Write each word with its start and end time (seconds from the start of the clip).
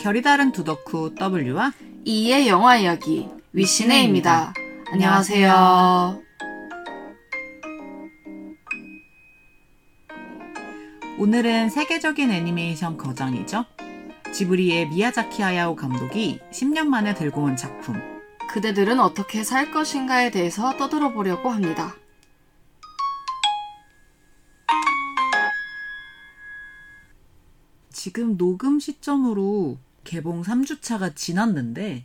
결이 0.00 0.22
다른 0.22 0.50
두덕후 0.50 1.14
W와 1.20 1.74
이의 2.06 2.48
영화 2.48 2.78
이야기 2.78 3.28
위시네입니다. 3.52 4.54
안녕하세요. 4.90 6.22
오늘은 11.18 11.68
세계적인 11.68 12.30
애니메이션 12.30 12.96
거장이죠. 12.96 13.66
지브리의 14.32 14.88
미야자키 14.88 15.42
하야오 15.42 15.76
감독이 15.76 16.40
10년 16.50 16.86
만에 16.86 17.12
들고 17.12 17.42
온 17.42 17.56
작품 17.56 18.00
그대들은 18.48 19.00
어떻게 19.00 19.44
살 19.44 19.70
것인가에 19.70 20.30
대해서 20.30 20.78
떠들어 20.78 21.12
보려고 21.12 21.50
합니다. 21.50 21.94
지금 27.92 28.38
녹음 28.38 28.80
시점으로 28.80 29.76
개봉 30.04 30.42
3주차가 30.42 31.14
지났는데 31.14 32.04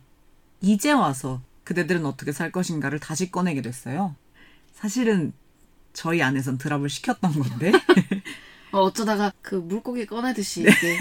이제 0.60 0.92
와서 0.92 1.42
그대들은 1.64 2.06
어떻게 2.06 2.32
살 2.32 2.52
것인가를 2.52 2.98
다시 3.00 3.30
꺼내게 3.30 3.62
됐어요. 3.62 4.14
사실은 4.72 5.32
저희 5.92 6.22
안에선 6.22 6.58
드랍을 6.58 6.88
시켰던 6.88 7.32
건데 7.32 7.72
어, 8.72 8.80
어쩌다가 8.80 9.32
그 9.42 9.54
물고기 9.54 10.06
꺼내듯이 10.06 10.62
이게 10.62 10.98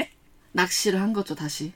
낚시를 0.52 1.00
한 1.00 1.12
거죠, 1.12 1.34
다시. 1.34 1.72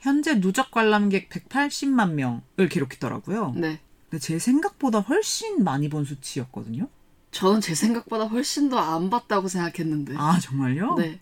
현재 0.00 0.40
누적 0.40 0.70
관람객 0.70 1.28
180만 1.28 2.12
명을 2.12 2.68
기록했더라고요. 2.70 3.52
네. 3.56 3.80
근데 4.10 4.20
제 4.20 4.38
생각보다 4.38 5.00
훨씬 5.00 5.62
많이 5.64 5.88
본 5.88 6.04
수치였거든요. 6.04 6.88
저는 7.30 7.60
제 7.60 7.74
생각보다 7.74 8.24
훨씬 8.24 8.68
더 8.70 8.78
안 8.78 9.10
봤다고 9.10 9.48
생각했는데. 9.48 10.14
아 10.16 10.38
정말요? 10.40 10.94
네. 10.94 11.20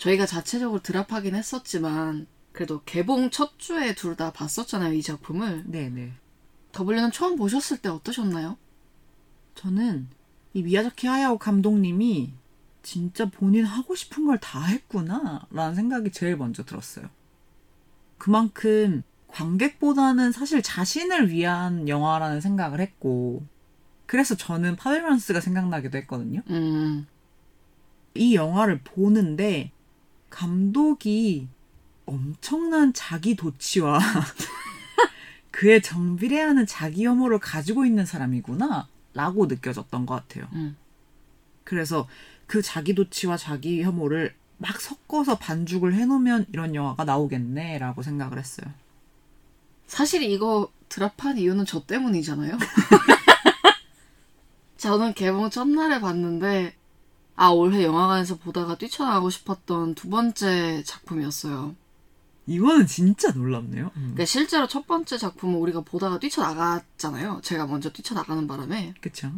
저희가 0.00 0.24
자체적으로 0.24 0.80
드랍하긴 0.80 1.34
했었지만 1.34 2.26
그래도 2.52 2.82
개봉 2.84 3.30
첫 3.30 3.58
주에 3.58 3.94
둘 3.94 4.16
다 4.16 4.32
봤었잖아요, 4.32 4.94
이 4.94 5.02
작품을. 5.02 5.64
네네. 5.70 6.12
W는 6.72 7.12
처음 7.12 7.36
보셨을 7.36 7.78
때 7.78 7.88
어떠셨나요? 7.90 8.56
저는 9.54 10.08
이 10.54 10.62
미야자키 10.62 11.06
하야오 11.06 11.38
감독님이 11.38 12.32
진짜 12.82 13.26
본인 13.28 13.64
하고 13.66 13.94
싶은 13.94 14.26
걸 14.26 14.38
다 14.38 14.62
했구나 14.64 15.46
라는 15.50 15.74
생각이 15.74 16.10
제일 16.12 16.36
먼저 16.36 16.64
들었어요. 16.64 17.08
그만큼 18.16 19.02
관객보다는 19.28 20.32
사실 20.32 20.62
자신을 20.62 21.28
위한 21.30 21.88
영화라는 21.88 22.40
생각을 22.40 22.80
했고 22.80 23.44
그래서 24.06 24.34
저는 24.34 24.76
파벨런스가 24.76 25.40
생각나기도 25.40 25.98
했거든요. 25.98 26.40
음, 26.48 27.06
이 28.14 28.34
영화를 28.34 28.80
보는데 28.82 29.72
감독이 30.30 31.48
엄청난 32.06 32.92
자기 32.92 33.36
도취와 33.36 34.00
그의 35.50 35.82
정비례하는 35.82 36.66
자기 36.66 37.04
혐오를 37.04 37.38
가지고 37.38 37.84
있는 37.84 38.06
사람이구나 38.06 38.88
라고 39.12 39.46
느껴졌던 39.46 40.06
것 40.06 40.14
같아요. 40.14 40.48
음. 40.52 40.76
그래서 41.64 42.08
그 42.46 42.62
자기 42.62 42.94
도취와 42.94 43.36
자기 43.36 43.82
혐오를 43.82 44.34
막 44.58 44.80
섞어서 44.80 45.38
반죽을 45.38 45.94
해놓으면 45.94 46.46
이런 46.52 46.74
영화가 46.74 47.04
나오겠네라고 47.04 48.02
생각을 48.02 48.38
했어요. 48.38 48.72
사실 49.86 50.22
이거 50.22 50.70
드랍한 50.88 51.38
이유는 51.38 51.66
저 51.66 51.84
때문이잖아요. 51.84 52.58
저는 54.76 55.14
개봉 55.14 55.50
첫날에 55.50 56.00
봤는데 56.00 56.74
아 57.36 57.48
올해 57.48 57.84
영화관에서 57.84 58.36
보다가 58.36 58.76
뛰쳐나가고 58.76 59.30
싶었던 59.30 59.94
두 59.94 60.08
번째 60.10 60.82
작품이었어요. 60.84 61.74
이거는 62.46 62.86
진짜 62.86 63.30
놀랍네요. 63.30 63.86
음. 63.86 63.92
그러니까 63.94 64.24
실제로 64.24 64.66
첫 64.66 64.86
번째 64.86 65.16
작품은 65.18 65.58
우리가 65.60 65.82
보다가 65.82 66.18
뛰쳐나갔잖아요. 66.18 67.40
제가 67.42 67.66
먼저 67.66 67.90
뛰쳐나가는 67.90 68.46
바람에. 68.46 68.94
그쵸? 69.00 69.30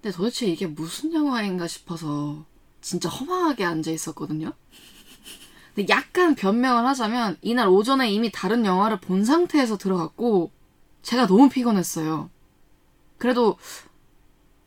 근데 0.00 0.16
도대체 0.16 0.46
이게 0.46 0.66
무슨 0.66 1.12
영화인가 1.12 1.66
싶어서 1.66 2.44
진짜 2.80 3.08
허망하게 3.08 3.64
앉아 3.64 3.90
있었거든요. 3.90 4.52
근데 5.74 5.92
약간 5.92 6.34
변명을 6.34 6.86
하자면 6.86 7.38
이날 7.42 7.68
오전에 7.68 8.10
이미 8.10 8.30
다른 8.30 8.64
영화를 8.64 9.00
본 9.00 9.24
상태에서 9.24 9.76
들어갔고 9.76 10.52
제가 11.02 11.26
너무 11.26 11.48
피곤했어요. 11.48 12.30
그래도 13.18 13.58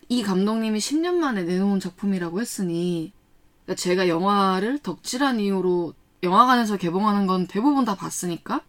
이 0.10 0.24
감독님이 0.24 0.80
10년 0.80 1.16
만에 1.16 1.44
내놓은 1.44 1.80
작품이라고 1.80 2.40
했으니 2.42 3.12
그러니까 3.66 3.82
제가 3.82 4.08
영화를 4.08 4.80
덕질한 4.80 5.40
이유로 5.40 5.94
영화관에서 6.24 6.78
개봉하는 6.78 7.28
건 7.28 7.48
대부분 7.48 7.86
다 7.86 7.96
봤으니까 7.96 8.62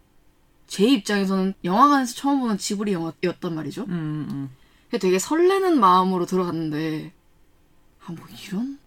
제 0.67 0.85
입장에서는 0.85 1.53
영화관에서 1.63 2.13
처음 2.15 2.41
보는 2.41 2.57
지브리 2.57 2.93
영화였단 2.93 3.55
말이죠. 3.55 3.83
음, 3.85 4.27
음. 4.29 4.49
그래서 4.89 5.01
되게 5.01 5.17
설레는 5.19 5.79
마음으로 5.79 6.25
들어갔는데 6.25 7.13
아 8.05 8.11
뭐 8.11 8.25
이런 8.45 8.79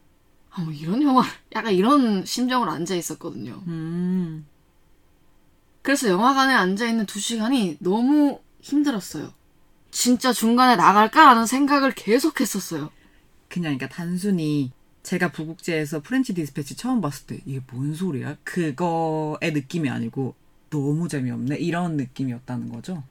아 0.51 0.61
뭐 0.63 0.73
이런 0.73 1.03
영화 1.03 1.25
약간 1.55 1.73
이런 1.73 2.25
심정으로 2.25 2.71
앉아 2.71 2.95
있었거든요. 2.95 3.63
음. 3.67 4.47
그래서 5.83 6.09
영화관에 6.09 6.53
앉아 6.55 6.87
있는 6.89 7.07
두 7.07 7.19
시간이 7.19 7.79
너무 7.81 8.41
힘들었어요. 8.61 9.33
진짜 9.92 10.32
중간에 10.32 10.75
나갈까라는 10.75 11.47
생각을 11.47 11.92
계속 11.92 12.41
했었어요. 12.41 12.91
그냥 13.48 13.76
그러니까 13.76 13.88
단순히 13.88 14.72
제가 15.03 15.30
부국제에서 15.30 16.00
프렌치 16.00 16.32
디스패치 16.34 16.76
처음 16.76 17.00
봤을 17.00 17.26
때 17.26 17.38
이게 17.44 17.60
뭔 17.70 17.94
소리야? 17.94 18.36
그거의 18.42 19.53
느낌이 19.53 19.91
아니고 19.91 20.34
너무 20.70 21.08
재미없네 21.08 21.56
이런 21.56 21.97
느낌이었다는 21.97 22.72
거죠. 22.72 23.04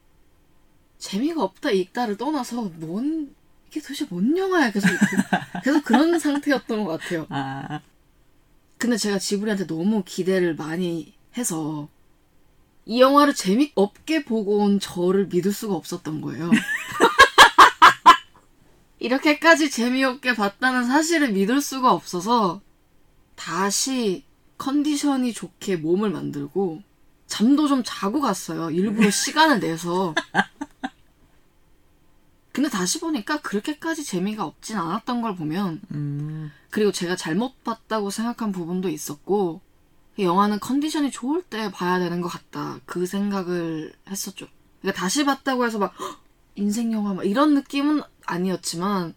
재미가 0.97 1.43
없다 1.43 1.71
있다를 1.71 2.17
떠나서 2.17 2.63
뭔 2.77 3.33
이게 3.69 3.79
도대체 3.79 4.05
뭔 4.09 4.35
영화야 4.35 4.71
계속 4.71 4.87
그- 4.89 5.61
계속 5.63 5.83
그런 5.85 6.17
상태였던 6.19 6.83
것 6.83 6.99
같아요. 6.99 7.27
아, 7.29 7.79
근데 8.77 8.97
제가 8.97 9.19
지브리한테 9.19 9.67
너무 9.67 10.01
기대를 10.03 10.55
많이 10.55 11.13
해서 11.37 11.87
이 12.85 12.99
영화를 12.99 13.33
재미없게 13.35 14.25
보고 14.25 14.59
온 14.59 14.79
저를 14.79 15.27
믿을 15.27 15.51
수가 15.53 15.75
없었던 15.75 16.21
거예요. 16.21 16.49
이렇게까지 18.99 19.69
재미없게 19.71 20.35
봤다는 20.35 20.85
사실을 20.85 21.31
믿을 21.31 21.61
수가 21.61 21.91
없어서 21.91 22.61
다시 23.35 24.23
컨디션이 24.57 25.33
좋게 25.33 25.77
몸을 25.77 26.11
만들고 26.11 26.83
잠도 27.25 27.67
좀 27.67 27.81
자고 27.83 28.21
갔어요. 28.21 28.69
일부러 28.69 29.09
시간을 29.11 29.59
내서. 29.59 30.13
근데 32.51 32.69
다시 32.69 32.99
보니까 32.99 33.41
그렇게까지 33.41 34.03
재미가 34.03 34.43
없진 34.43 34.77
않았던 34.77 35.21
걸 35.21 35.35
보면 35.35 35.81
음, 35.91 36.51
그리고 36.69 36.91
제가 36.91 37.15
잘못 37.15 37.63
봤다고 37.63 38.09
생각한 38.09 38.51
부분도 38.51 38.89
있었고 38.89 39.61
영화는 40.19 40.59
컨디션이 40.59 41.11
좋을 41.11 41.41
때 41.43 41.71
봐야 41.71 41.99
되는 41.99 42.21
것 42.21 42.27
같다 42.27 42.79
그 42.85 43.05
생각을 43.05 43.93
했었죠. 44.09 44.47
그러니까 44.81 44.99
다시 44.99 45.23
봤다고 45.25 45.65
해서 45.65 45.79
막 45.79 45.93
"헉, 45.99 46.19
인생 46.55 46.91
영화 46.93 47.13
막 47.13 47.25
이런 47.25 47.53
느낌은 47.55 48.01
아니었지만 48.25 49.15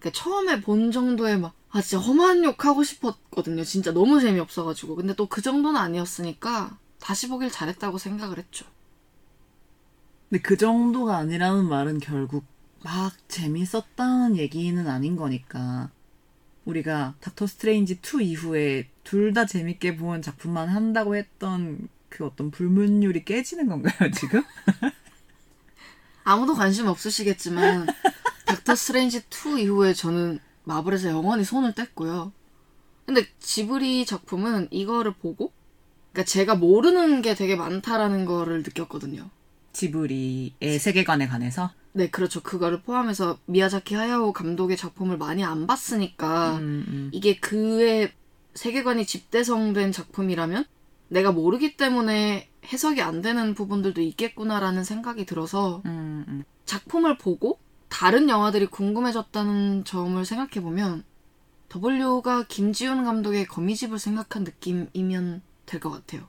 그러니까 0.00 0.20
처음에 0.20 0.60
본 0.60 0.90
정도의 0.92 1.38
막 1.38 1.56
아 1.76 1.82
진짜 1.82 1.98
험한 2.02 2.42
욕 2.44 2.64
하고 2.64 2.82
싶었거든요. 2.82 3.62
진짜 3.64 3.92
너무 3.92 4.18
재미없어가지고 4.20 4.96
근데 4.96 5.14
또 5.14 5.26
그 5.26 5.42
정도는 5.42 5.78
아니었으니까 5.78 6.78
다시 6.98 7.28
보길 7.28 7.50
잘했다고 7.50 7.98
생각을 7.98 8.38
했죠. 8.38 8.64
근데 10.30 10.40
그 10.42 10.56
정도가 10.56 11.16
아니라는 11.18 11.68
말은 11.68 11.98
결국 11.98 12.44
막 12.82 13.12
재밌었다는 13.28 14.38
얘기는 14.38 14.88
아닌 14.88 15.16
거니까 15.16 15.90
우리가 16.64 17.14
닥터 17.20 17.46
스트레인지 17.46 18.00
2 18.00 18.22
이후에 18.22 18.88
둘 19.06 19.32
다 19.32 19.46
재밌게 19.46 19.96
본 19.96 20.20
작품만 20.20 20.68
한다고 20.68 21.14
했던 21.16 21.88
그 22.08 22.26
어떤 22.26 22.50
불문율이 22.50 23.24
깨지는 23.24 23.68
건가요 23.68 24.10
지금? 24.10 24.42
아무도 26.24 26.54
관심 26.54 26.86
없으시겠지만 26.88 27.86
닥터 28.46 28.74
스트레인지 28.74 29.22
2 29.30 29.62
이후에 29.62 29.92
저는 29.94 30.40
마블에서 30.64 31.10
영원히 31.10 31.44
손을 31.44 31.72
뗐고요. 31.72 32.32
근데 33.04 33.24
지브리 33.38 34.04
작품은 34.06 34.68
이거를 34.72 35.14
보고 35.14 35.52
그러니까 36.12 36.28
제가 36.28 36.56
모르는 36.56 37.22
게 37.22 37.34
되게 37.36 37.54
많다라는 37.54 38.24
거를 38.24 38.62
느꼈거든요. 38.64 39.30
지브리의 39.72 40.78
세계관에 40.80 41.28
관해서 41.28 41.70
네, 41.92 42.10
그렇죠. 42.10 42.42
그거를 42.42 42.82
포함해서 42.82 43.38
미야자키 43.46 43.94
하야오 43.94 44.32
감독의 44.32 44.76
작품을 44.76 45.16
많이 45.18 45.44
안 45.44 45.66
봤으니까 45.68 46.56
음, 46.56 46.84
음. 46.88 47.10
이게 47.12 47.36
그의 47.36 48.12
세계관이 48.56 49.06
집대성된 49.06 49.92
작품이라면 49.92 50.64
내가 51.08 51.30
모르기 51.32 51.76
때문에 51.76 52.48
해석이 52.72 53.00
안 53.00 53.22
되는 53.22 53.54
부분들도 53.54 54.00
있겠구나라는 54.00 54.82
생각이 54.82 55.24
들어서 55.24 55.82
음, 55.86 56.24
음. 56.26 56.44
작품을 56.64 57.16
보고 57.18 57.60
다른 57.88 58.28
영화들이 58.28 58.66
궁금해졌다는 58.66 59.84
점을 59.84 60.24
생각해보면 60.24 61.04
W가 61.74 62.44
김지훈 62.48 63.04
감독의 63.04 63.46
거미집을 63.46 63.98
생각한 63.98 64.44
느낌이면 64.44 65.42
될 65.66 65.80
것 65.80 65.90
같아요. 65.90 66.28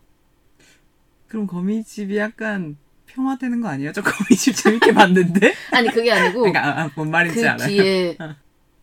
그럼 1.27 1.47
거미집이 1.47 2.18
약간 2.18 2.77
평화되는 3.07 3.62
거 3.62 3.68
아니에요? 3.69 3.91
저 3.94 4.01
거미집 4.01 4.56
재밌게 4.57 4.94
봤는데? 4.94 5.53
아니 5.71 5.89
그게 5.89 6.12
아니고 6.12 6.39
그러니까 6.39 6.81
아, 6.83 6.91
뭔 6.95 7.09
말인지 7.12 7.41
그 7.41 7.47
알아요. 7.50 7.68
뒤에 7.68 8.18
어. 8.21 8.35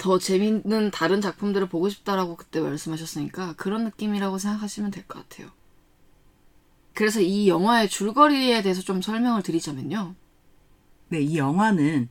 더 0.04 0.18
재밌는 0.18 0.90
다른 0.90 1.22
작품들을 1.22 1.70
보고 1.70 1.88
싶다라고 1.88 2.36
그때 2.36 2.60
말씀하셨으니까 2.60 3.54
그런 3.54 3.84
느낌이라고 3.84 4.36
생각하시면 4.36 4.90
될 4.90 5.06
것 5.06 5.26
같아요. 5.26 5.50
그래서 6.92 7.22
이 7.22 7.48
영화의 7.48 7.88
줄거리에 7.88 8.60
대해서 8.60 8.82
좀 8.82 9.00
설명을 9.00 9.42
드리자면요. 9.42 10.14
네, 11.08 11.20
이 11.22 11.38
영화는 11.38 12.10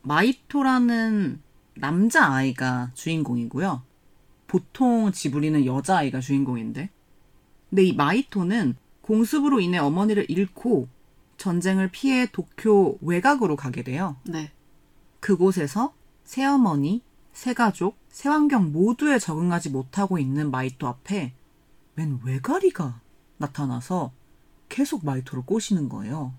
마히토라는 0.00 1.42
남자 1.74 2.24
아이가 2.32 2.90
주인공이고요. 2.94 3.82
보통 4.46 5.12
지브리는 5.12 5.66
여자 5.66 5.98
아이가 5.98 6.20
주인공인데. 6.20 6.88
근데 7.68 7.84
이 7.84 7.92
마히토는 7.94 8.76
공습으로 9.02 9.60
인해 9.60 9.76
어머니를 9.76 10.24
잃고 10.30 10.88
전쟁을 11.36 11.90
피해 11.90 12.24
도쿄 12.32 12.96
외곽으로 13.02 13.56
가게 13.56 13.82
돼요. 13.82 14.16
네. 14.24 14.52
그곳에서 15.20 15.92
새어머니, 16.24 17.02
새가족, 17.36 17.98
새환경 18.08 18.72
모두에 18.72 19.18
적응하지 19.18 19.68
못하고 19.68 20.18
있는 20.18 20.50
마히토 20.50 20.86
앞에 20.86 21.34
웬 21.96 22.18
왜가리가 22.24 23.02
나타나서 23.36 24.10
계속 24.70 25.04
마히토를 25.04 25.44
꼬시는 25.44 25.90
거예요. 25.90 26.32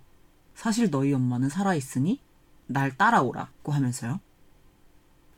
사실 0.56 0.90
너희 0.90 1.14
엄마는 1.14 1.50
살아있으니 1.50 2.20
날 2.66 2.98
따라오라고 2.98 3.72
하면서요. 3.72 4.20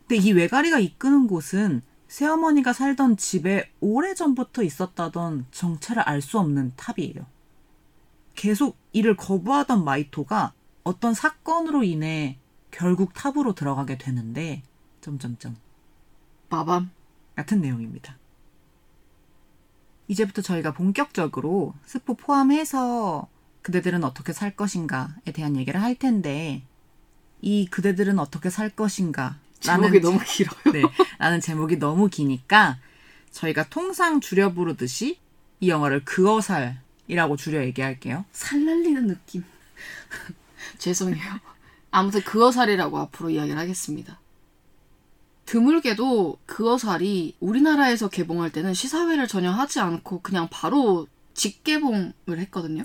근데 0.08 0.16
이 0.16 0.32
왜가리가 0.32 0.80
이끄는 0.80 1.28
곳은 1.28 1.82
새어머니가 2.08 2.72
살던 2.72 3.18
집에 3.18 3.70
오래전부터 3.82 4.64
있었다던 4.64 5.48
정체를 5.52 6.04
알 6.04 6.22
수 6.22 6.40
없는 6.40 6.72
탑이에요. 6.78 7.26
계속 8.34 8.78
이를 8.94 9.18
거부하던 9.18 9.84
마히토가 9.84 10.54
어떤 10.86 11.14
사건으로 11.14 11.84
인해 11.84 12.40
결국 12.72 13.14
탑으로 13.14 13.56
들어가게 13.56 13.98
되는데 13.98 14.64
점점점 15.10 15.56
빠밤. 16.50 16.92
같은 17.36 17.62
내용입니다. 17.62 18.18
이제부터 20.10 20.42
저희가 20.42 20.74
본격적으로 20.74 21.74
스포 21.86 22.16
포함해서 22.16 23.28
그대들은 23.62 24.04
어떻게 24.04 24.34
살 24.34 24.56
것인가에 24.56 25.32
대한 25.34 25.56
얘기를 25.56 25.82
할 25.82 25.96
텐데 25.96 26.64
이 27.42 27.68
그대들은 27.68 28.20
어떻게 28.20 28.50
살 28.50 28.70
것인가 28.70 29.38
제목이 29.60 30.02
너무 30.02 30.20
길어요. 30.26 30.74
네, 30.74 30.82
라는 31.18 31.40
제목이 31.40 31.78
너무 31.78 32.10
기니까 32.10 32.78
저희가 33.32 33.70
통상 33.70 34.20
줄여 34.20 34.54
부르듯이 34.54 35.20
이 35.60 35.70
영화를 35.70 36.04
그어살이라고 36.04 37.38
줄여 37.38 37.64
얘기할게요. 37.66 38.26
살날리는 38.32 39.08
느낌. 39.08 39.44
죄송해요. 40.78 41.40
아무튼 41.92 42.22
그어살이라고 42.24 42.98
앞으로 42.98 43.30
이야기를 43.30 43.58
하겠습니다. 43.58 44.20
드물게도 45.50 46.38
그어살이 46.46 47.36
우리나라에서 47.40 48.08
개봉할 48.08 48.52
때는 48.52 48.76
시사회를 48.76 49.28
전혀 49.28 49.50
하지 49.50 49.80
않고 49.80 50.22
그냥 50.22 50.48
바로 50.52 51.08
직개봉을 51.34 52.38
했거든요. 52.38 52.84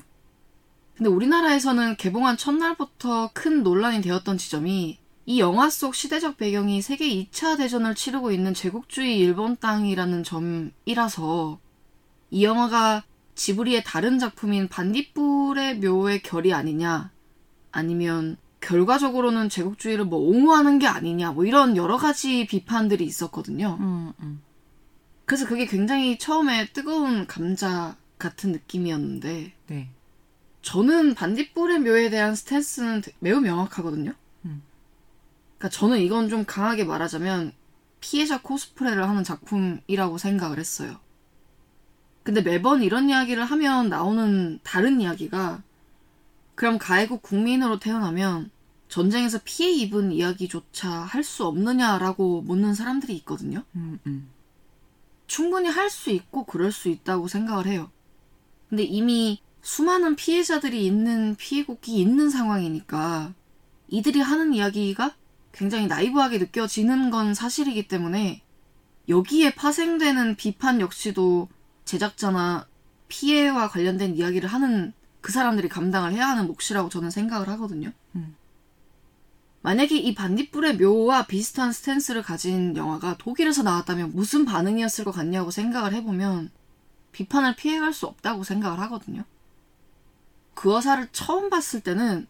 근데 0.97 1.11
우리나라에서는 1.11 1.97
개봉한 1.97 2.39
첫날부터 2.39 3.33
큰 3.35 3.63
논란이 3.63 4.01
되었던 4.01 4.39
지점이 4.39 4.99
이 5.27 5.41
영화 5.41 5.69
속 5.69 5.95
시대적 5.95 6.39
배경이 6.39 6.81
세계 6.81 7.07
2차 7.11 7.59
대전을 7.59 7.95
치르고 7.95 8.33
있는 8.33 8.55
제국주의 8.55 9.19
일본 9.19 9.59
땅이라는 9.59 10.25
점이라서 10.25 11.59
이 12.31 12.45
영화가 12.45 13.05
지브리의 13.35 13.85
다른 13.85 14.19
작품인 14.19 14.69
반딧불의 14.69 15.81
묘의 15.81 16.23
결이 16.23 16.55
아니냐 16.55 17.11
아니면 17.73 18.39
결과적으로는 18.65 19.51
제국주의를 19.51 20.07
뭐 20.07 20.19
옹호하는 20.19 20.79
게 20.79 20.87
아니냐 20.87 21.33
뭐 21.33 21.45
이런 21.45 21.77
여러 21.77 21.99
가지 21.99 22.47
비판들이 22.47 23.05
있었거든요. 23.05 23.77
음, 23.79 24.13
음. 24.21 24.41
그래서 25.27 25.47
그게 25.47 25.67
굉장히 25.67 26.19
처음에 26.19 26.73
뜨거운 26.73 27.27
감자 27.27 27.97
같은 28.19 28.53
느낌이었는데 28.53 29.53
네. 29.67 29.91
저는 30.63 31.15
반딧불의 31.15 31.81
묘에 31.81 32.09
대한 32.09 32.35
스탠스는 32.35 33.03
되- 33.03 33.13
매우 33.19 33.41
명확하거든요. 33.41 34.13
음. 34.47 34.63
그러니까 35.59 35.69
저는 35.69 35.99
이건 35.99 36.31
좀 36.31 36.45
강하게 36.47 36.85
말하자면 36.85 37.53
피해자 38.01 38.41
코스프레를 38.41 39.07
하는 39.07 39.25
작품이라고 39.25 40.17
생각을 40.17 40.59
했어요. 40.59 40.97
근데 42.23 42.41
매번 42.41 42.83
이런 42.83 43.11
이야기를 43.11 43.45
하면 43.45 43.91
나오는 43.91 44.59
다른 44.63 45.03
이야기가 45.03 45.63
그럼 46.55 46.79
가해국 46.79 47.21
국민으로 47.21 47.79
태어나면 47.79 48.51
전쟁에서 48.95 49.41
피해 49.45 49.73
입은 49.73 50.13
이야기조차 50.13 50.89
할 50.89 51.25
수 51.25 51.45
없느냐라고 51.47 52.43
묻는 52.43 52.75
사람들이 52.75 53.17
있거든요. 53.17 53.65
음, 53.75 53.99
음. 54.07 54.31
충분히 55.27 55.69
할 55.69 55.91
수 55.91 56.11
있고 56.11 56.45
그럴 56.45 56.71
수 56.71 56.89
있다고 56.89 57.27
생각을 57.27 57.67
해요. 57.67 57.91
근데 58.69 58.85
이미 58.85 59.41
수많은 59.63 60.15
피해자들이 60.15 60.87
있는 60.87 61.35
피해국이 61.35 61.99
있는 61.99 62.31
상황이니까 62.31 63.35
이들이 63.89 64.21
하는 64.21 64.55
이야기가 64.55 65.17
굉장히 65.51 65.89
나이브하게 65.89 66.39
느껴지는 66.39 67.11
건 67.11 67.35
사실이기 67.35 67.89
때문에 67.89 68.43
여기에 69.09 69.57
파생되는 69.57 70.37
비판 70.37 70.81
역시도 70.81 71.49
제작자나 71.85 72.69
피해와 73.09 73.71
관련된 73.71 74.15
이야기를 74.15 74.49
하는 74.49 74.93
그 75.21 75.33
사람들이 75.33 75.69
감당을 75.69 76.13
해야 76.13 76.29
하는 76.29 76.47
몫이라고 76.47 76.91
저는 76.91 77.11
생각을 77.11 77.49
하거든요. 77.49 77.91
음. 78.15 78.37
만약에 79.65 79.97
이 79.97 80.15
반딧불의 80.15 80.77
묘와 80.77 81.25
비슷한 81.25 81.73
스탠스를 81.73 82.21
가진 82.21 82.77
영화가 82.77 83.17
독일에서 83.17 83.63
나왔다면 83.63 84.13
무슨 84.13 84.45
반응이었을 84.45 85.07
것 85.07 85.13
같냐고 85.13 85.51
생각을 85.51 85.95
해보면 85.95 86.51
비판을 87.13 87.57
피해갈 87.57 87.95
수 87.95 88.05
없다고 88.05 88.45
생각을 88.45 88.79
하거든요. 88.81 89.25
그 90.53 90.77
어사를 90.77 91.09
처음 91.13 91.49
봤을 91.49 91.81
때는 91.81 92.27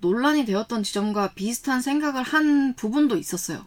논란이 0.00 0.44
되었던 0.44 0.82
지점과 0.82 1.32
비슷한 1.32 1.80
생각을 1.80 2.22
한 2.22 2.74
부분도 2.74 3.16
있었어요. 3.16 3.66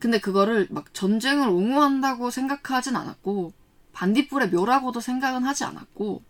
근데 0.00 0.18
그거를 0.18 0.66
막 0.72 0.92
전쟁을 0.92 1.46
옹호한다고 1.46 2.30
생각하진 2.30 2.96
않았고 2.96 3.52
반딧불의 3.92 4.50
묘라고도 4.50 4.98
생각은 4.98 5.44
하지 5.44 5.62
않았고 5.62 6.20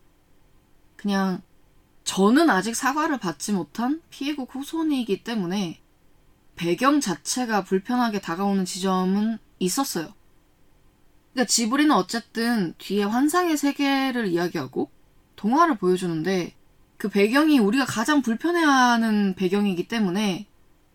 그냥 0.96 1.40
저는 2.04 2.50
아직 2.50 2.76
사과를 2.76 3.16
받지 3.16 3.54
못한 3.54 4.02
피해국 4.10 4.54
후손이기 4.54 5.24
때문에 5.24 5.80
배경 6.56 7.00
자체가 7.00 7.64
불편하게 7.64 8.20
다가오는 8.20 8.64
지점은 8.64 9.38
있었어요. 9.58 10.12
그러니까 11.32 11.48
지브리는 11.48 11.90
어쨌든 11.94 12.74
뒤에 12.78 13.02
환상의 13.04 13.56
세계를 13.56 14.28
이야기하고 14.28 14.90
동화를 15.36 15.76
보여주는데 15.78 16.54
그 16.96 17.08
배경이 17.08 17.58
우리가 17.58 17.84
가장 17.84 18.22
불편해하는 18.22 19.34
배경이기 19.34 19.88
때문에 19.88 20.46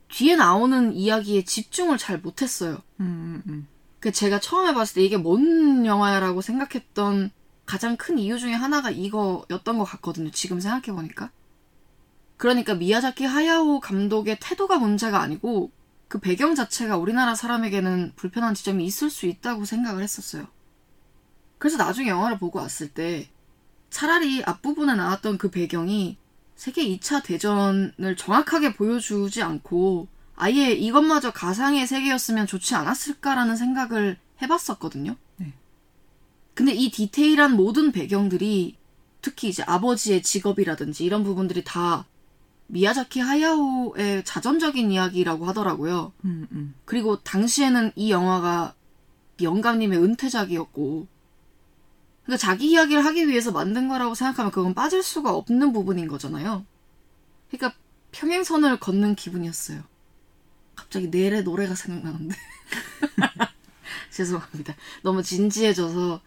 뒤에 0.10 0.36
나오는 0.36 0.94
이야기에 0.94 1.44
집중을 1.44 1.98
잘 1.98 2.20
못했어요. 2.20 2.82
음, 3.00 3.44
음, 3.46 3.52
음. 3.52 3.68
그 4.00 4.12
제가 4.12 4.40
처음에 4.40 4.74
봤을 4.74 4.96
때 4.96 5.04
이게 5.04 5.18
뭔 5.18 5.86
영화야라고 5.86 6.42
생각했던 6.42 7.32
가장 7.66 7.98
큰 7.98 8.18
이유 8.18 8.40
중에 8.40 8.54
하나가 8.54 8.90
이거였던 8.90 9.78
것 9.78 9.84
같거든요. 9.84 10.32
지금 10.32 10.60
생각해 10.60 10.96
보니까. 10.96 11.30
그러니까 12.40 12.74
미야자키 12.74 13.26
하야오 13.26 13.82
감독의 13.82 14.38
태도가 14.40 14.80
문제가 14.80 15.20
아니고 15.20 15.72
그 16.08 16.22
배경 16.22 16.56
자체가 16.56 16.96
우리나라 16.96 17.36
사람에게는 17.36 18.14
불편한 18.16 18.54
지점이 18.54 18.86
있을 18.86 19.10
수 19.10 19.26
있다고 19.26 19.66
생각을 19.66 20.02
했었어요. 20.02 20.48
그래서 21.58 21.76
나중에 21.76 22.08
영화를 22.08 22.40
보고 22.40 22.60
왔을 22.60 22.88
때 22.88 23.30
차라리 23.90 24.42
앞부분에 24.46 24.96
나왔던 24.96 25.38
그 25.38 25.52
배경이 25.52 26.16
세계 26.56 26.88
2차 26.88 27.24
대전을 27.24 28.16
정확하게 28.18 28.76
보여주지 28.76 29.44
않고 29.44 30.08
아예 30.38 30.72
이것마저 30.72 31.32
가상의 31.32 31.86
세계였으면 31.88 32.48
좋지 32.48 32.74
않았을까라는 32.74 33.58
생각을 33.58 34.18
해봤었거든요. 34.42 35.18
네. 35.36 35.54
근데 36.54 36.72
이 36.72 36.90
디테일한 36.90 37.58
모든 37.58 37.92
배경들이 37.92 38.78
특히 39.22 39.50
이제 39.50 39.62
아버지의 39.64 40.24
직업이라든지 40.24 41.04
이런 41.04 41.26
부분들이 41.26 41.66
다 41.66 42.06
미야자키 42.70 43.20
하야오의 43.20 44.24
자전적인 44.24 44.92
이야기라고 44.92 45.46
하더라고요. 45.46 46.14
음, 46.26 46.48
음. 46.52 46.76
그리고 46.86 47.20
당시에는 47.22 47.92
이 47.96 48.12
영화가 48.12 48.76
영감님의 49.42 49.98
은퇴작이었고, 49.98 51.08
그러니까 52.24 52.38
자기 52.38 52.70
이야기를 52.70 53.04
하기 53.06 53.28
위해서 53.28 53.52
만든 53.52 53.88
거라고 53.88 54.14
생각하면 54.14 54.52
그건 54.52 54.74
빠질 54.76 55.02
수가 55.02 55.34
없는 55.34 55.74
부분인 55.74 56.08
거잖아요. 56.08 56.64
그러니까 57.50 57.76
평행선을 58.12 58.80
걷는 58.80 59.16
기분이었어요. 59.16 59.82
갑자기 60.76 61.10
내래 61.10 61.42
노래가 61.42 61.74
생각나는데. 61.74 62.36
죄송합니다. 64.12 64.76
너무 65.02 65.24
진지해져서. 65.24 66.22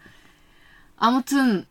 아무튼, 0.96 1.66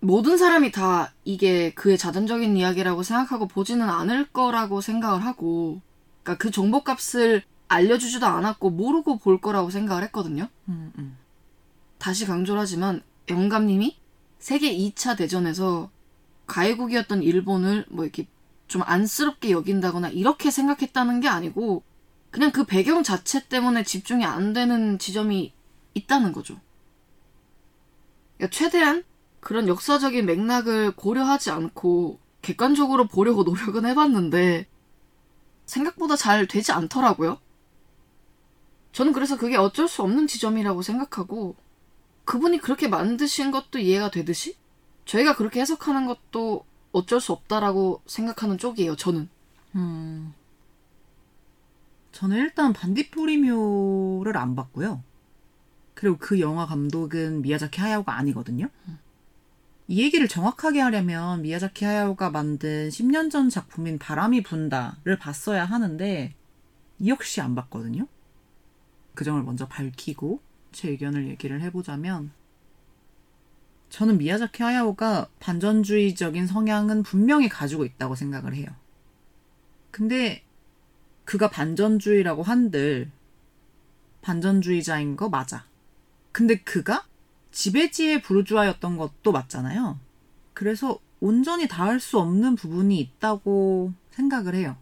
모든 0.00 0.38
사람이 0.38 0.72
다 0.72 1.12
이게 1.24 1.72
그의 1.74 1.98
자전적인 1.98 2.56
이야기라고 2.56 3.02
생각하고 3.02 3.46
보지는 3.46 3.88
않을 3.88 4.26
거라고 4.32 4.80
생각을 4.80 5.24
하고, 5.24 5.80
그러니까 6.22 6.42
그 6.42 6.50
정보 6.50 6.82
값을 6.82 7.42
알려주지도 7.68 8.26
않았고 8.26 8.70
모르고 8.70 9.18
볼 9.18 9.40
거라고 9.40 9.70
생각을 9.70 10.02
했거든요. 10.04 10.48
음, 10.68 10.92
음. 10.98 11.16
다시 11.98 12.26
강조를 12.26 12.60
하지만 12.60 13.02
영감님이 13.28 13.96
세계 14.38 14.76
2차 14.76 15.16
대전에서 15.16 15.90
가해국이었던 16.46 17.22
일본을 17.22 17.86
뭐 17.90 18.04
이렇게 18.04 18.26
좀 18.66 18.82
안쓰럽게 18.84 19.50
여긴다거나 19.50 20.08
이렇게 20.08 20.50
생각했다는 20.50 21.20
게 21.20 21.28
아니고 21.28 21.84
그냥 22.30 22.50
그 22.50 22.64
배경 22.64 23.02
자체 23.02 23.46
때문에 23.46 23.84
집중이 23.84 24.24
안 24.24 24.52
되는 24.52 24.98
지점이 24.98 25.52
있다는 25.94 26.32
거죠. 26.32 26.58
그러니까 28.36 28.56
최대한 28.56 29.04
그런 29.40 29.68
역사적인 29.68 30.26
맥락을 30.26 30.92
고려하지 30.92 31.50
않고 31.50 32.18
객관적으로 32.42 33.06
보려고 33.06 33.42
노력은 33.44 33.86
해봤는데 33.86 34.66
생각보다 35.66 36.16
잘 36.16 36.46
되지 36.46 36.72
않더라고요. 36.72 37.38
저는 38.92 39.12
그래서 39.12 39.36
그게 39.36 39.56
어쩔 39.56 39.88
수 39.88 40.02
없는 40.02 40.26
지점이라고 40.26 40.82
생각하고 40.82 41.54
그분이 42.24 42.58
그렇게 42.58 42.88
만드신 42.88 43.50
것도 43.50 43.78
이해가 43.78 44.10
되듯이 44.10 44.56
저희가 45.04 45.36
그렇게 45.36 45.60
해석하는 45.60 46.06
것도 46.06 46.64
어쩔 46.92 47.20
수 47.20 47.32
없다라고 47.32 48.02
생각하는 48.06 48.58
쪽이에요, 48.58 48.96
저는. 48.96 49.28
음. 49.76 50.34
저는 52.12 52.36
일단 52.36 52.72
반디포리묘를 52.72 54.36
안 54.36 54.56
봤고요. 54.56 55.02
그리고 55.94 56.16
그 56.18 56.40
영화 56.40 56.66
감독은 56.66 57.42
미야자키 57.42 57.80
하야오가 57.80 58.16
아니거든요. 58.16 58.68
이 59.90 60.04
얘기를 60.04 60.28
정확하게 60.28 60.78
하려면 60.78 61.42
미야자키 61.42 61.84
하야오가 61.84 62.30
만든 62.30 62.90
10년 62.90 63.28
전 63.28 63.50
작품인 63.50 63.98
바람이 63.98 64.44
분다를 64.44 65.18
봤어야 65.18 65.64
하는데 65.64 66.32
이 67.00 67.08
역시 67.08 67.40
안 67.40 67.56
봤거든요. 67.56 68.06
그 69.16 69.24
점을 69.24 69.42
먼저 69.42 69.66
밝히고 69.66 70.40
제 70.70 70.90
의견을 70.90 71.26
얘기를 71.26 71.60
해보자면 71.60 72.30
저는 73.88 74.18
미야자키 74.18 74.62
하야오가 74.62 75.26
반전주의적인 75.40 76.46
성향은 76.46 77.02
분명히 77.02 77.48
가지고 77.48 77.84
있다고 77.84 78.14
생각을 78.14 78.54
해요. 78.54 78.68
근데 79.90 80.44
그가 81.24 81.50
반전주의라고 81.50 82.44
한들 82.44 83.10
반전주의자인 84.22 85.16
거 85.16 85.28
맞아. 85.28 85.66
근데 86.30 86.60
그가 86.60 87.09
지배지의 87.52 88.22
부르주아였던 88.22 88.96
것도 88.96 89.32
맞잖아요. 89.32 89.98
그래서 90.54 90.98
온전히 91.20 91.68
닿을 91.68 92.00
수 92.00 92.18
없는 92.18 92.56
부분이 92.56 92.98
있다고 92.98 93.92
생각을 94.10 94.54
해요. 94.54 94.76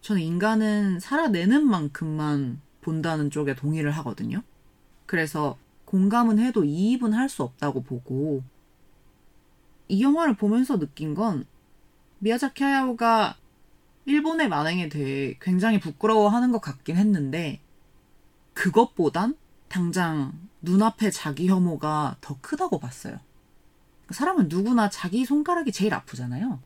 저는 0.00 0.22
인간은 0.22 1.00
살아내는 1.00 1.66
만큼만 1.66 2.60
본다는 2.80 3.30
쪽에 3.30 3.54
동의를 3.54 3.90
하거든요. 3.92 4.42
그래서 5.06 5.56
공감은 5.84 6.38
해도 6.38 6.64
이입은 6.64 7.12
할 7.12 7.28
수 7.28 7.42
없다고 7.42 7.82
보고 7.82 8.42
이 9.88 10.02
영화를 10.02 10.34
보면서 10.34 10.78
느낀 10.78 11.14
건 11.14 11.44
미야자키 12.18 12.64
하야오가 12.64 13.36
일본의 14.06 14.48
만행에 14.48 14.88
대해 14.88 15.36
굉장히 15.40 15.78
부끄러워하는 15.78 16.50
것 16.50 16.60
같긴 16.60 16.96
했는데 16.96 17.60
그것보단 18.54 19.36
당장 19.68 20.32
눈앞에 20.62 21.10
자기 21.10 21.48
혐오가 21.48 22.16
더 22.20 22.38
크다고 22.40 22.78
봤어요. 22.78 23.18
사람은 24.10 24.48
누구나 24.48 24.88
자기 24.90 25.24
손가락이 25.24 25.72
제일 25.72 25.94
아프잖아요. 25.94 26.60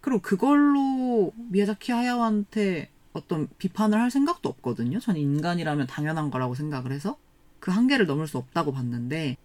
그리고 0.00 0.20
그걸로 0.20 1.32
미야자키 1.36 1.92
하야오한테 1.92 2.90
어떤 3.12 3.48
비판을 3.58 3.98
할 4.00 4.10
생각도 4.10 4.48
없거든요. 4.48 5.00
전 5.00 5.16
인간이라면 5.16 5.86
당연한 5.86 6.30
거라고 6.30 6.54
생각을 6.54 6.92
해서 6.92 7.18
그 7.60 7.70
한계를 7.70 8.06
넘을 8.06 8.26
수 8.26 8.38
없다고 8.38 8.72
봤는데 8.72 9.36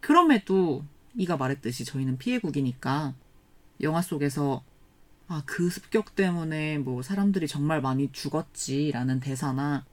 그럼에도 0.00 0.84
이가 1.14 1.36
말했듯이 1.36 1.84
저희는 1.84 2.18
피해국이니까 2.18 3.14
영화 3.80 4.02
속에서 4.02 4.62
아, 5.28 5.42
그 5.46 5.70
습격 5.70 6.14
때문에 6.14 6.78
뭐 6.78 7.02
사람들이 7.02 7.48
정말 7.48 7.80
많이 7.80 8.10
죽었지라는 8.12 9.20
대사나 9.20 9.84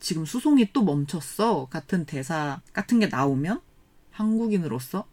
지금 0.00 0.24
수송이 0.24 0.72
또 0.72 0.82
멈췄어 0.82 1.66
같은 1.66 2.06
대사 2.06 2.60
같은 2.72 2.98
게 2.98 3.06
나오면 3.06 3.60
한국인으로서 4.10 5.06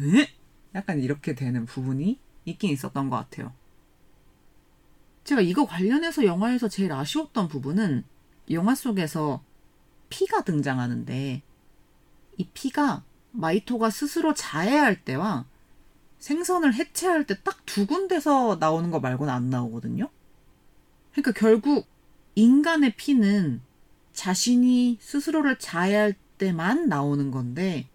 에? 0.00 0.28
약간 0.74 1.00
이렇게 1.00 1.34
되는 1.34 1.64
부분이 1.66 2.20
있긴 2.44 2.70
있었던 2.70 3.08
것 3.10 3.16
같아요. 3.16 3.52
제가 5.24 5.40
이거 5.40 5.66
관련해서 5.66 6.24
영화에서 6.24 6.68
제일 6.68 6.92
아쉬웠던 6.92 7.48
부분은 7.48 8.04
영화 8.50 8.74
속에서 8.74 9.42
피가 10.08 10.44
등장하는데 10.44 11.42
이 12.38 12.48
피가 12.54 13.02
마이토가 13.32 13.90
스스로 13.90 14.34
자해할 14.34 15.04
때와 15.04 15.46
생선을 16.18 16.74
해체할 16.74 17.26
때 17.26 17.34
딱 17.42 17.56
두 17.66 17.86
군데서 17.86 18.56
나오는 18.58 18.90
거 18.90 19.00
말고는 19.00 19.30
안 19.32 19.50
나오거든요. 19.50 20.08
그러니까 21.12 21.32
결국 21.32 21.86
인간의 22.34 22.94
피는 22.96 23.60
자신이 24.16 24.98
스스로를 25.00 25.58
자해할 25.58 26.14
때만 26.38 26.88
나오는 26.88 27.30
건데 27.30 27.86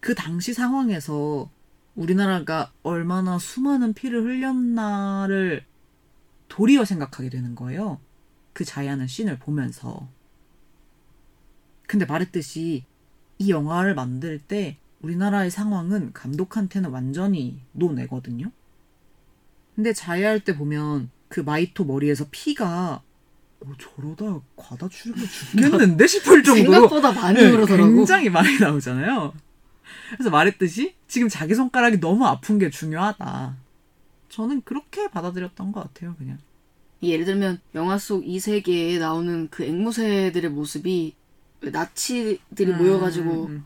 그 0.00 0.14
당시 0.14 0.54
상황에서 0.54 1.50
우리나라가 1.94 2.72
얼마나 2.82 3.38
수많은 3.38 3.92
피를 3.92 4.24
흘렸나를 4.24 5.64
도리어 6.48 6.84
생각하게 6.84 7.28
되는 7.28 7.54
거예요. 7.54 8.00
그 8.54 8.64
자해하는 8.64 9.06
씬을 9.06 9.38
보면서. 9.38 10.08
근데 11.86 12.06
말했듯이 12.06 12.84
이 13.38 13.50
영화를 13.50 13.94
만들 13.94 14.38
때 14.38 14.78
우리나라의 15.02 15.50
상황은 15.50 16.12
감독한테는 16.14 16.90
완전히 16.90 17.60
노내거든요. 17.72 18.50
근데 19.74 19.92
자해할 19.92 20.40
때 20.40 20.56
보면 20.56 21.10
그 21.28 21.40
마이토 21.40 21.84
머리에서 21.84 22.26
피가 22.30 23.02
어, 23.62 23.72
저러다 23.78 24.40
과다 24.56 24.88
출혈로 24.88 25.20
죽겠는데 25.26 26.06
싶을 26.06 26.42
정도로 26.42 26.72
생각보다 26.72 27.12
많이 27.12 27.38
네, 27.38 27.50
흐르더라고. 27.50 27.94
굉장히 27.94 28.30
많이 28.30 28.58
나오잖아요. 28.58 29.32
그래서 30.12 30.30
말했듯이 30.30 30.94
지금 31.08 31.28
자기 31.28 31.54
손가락이 31.54 32.00
너무 32.00 32.26
아픈 32.26 32.58
게 32.58 32.70
중요하다. 32.70 33.56
저는 34.28 34.62
그렇게 34.64 35.08
받아들였던 35.08 35.72
것 35.72 35.82
같아요, 35.82 36.14
그냥. 36.16 36.38
예를 37.02 37.24
들면 37.24 37.60
영화 37.74 37.98
속 37.98 38.24
이 38.24 38.38
세계에 38.40 38.98
나오는 38.98 39.48
그 39.50 39.64
앵무새들의 39.64 40.50
모습이 40.50 41.14
나치들이 41.60 42.72
모여가지고 42.72 43.46
음, 43.46 43.64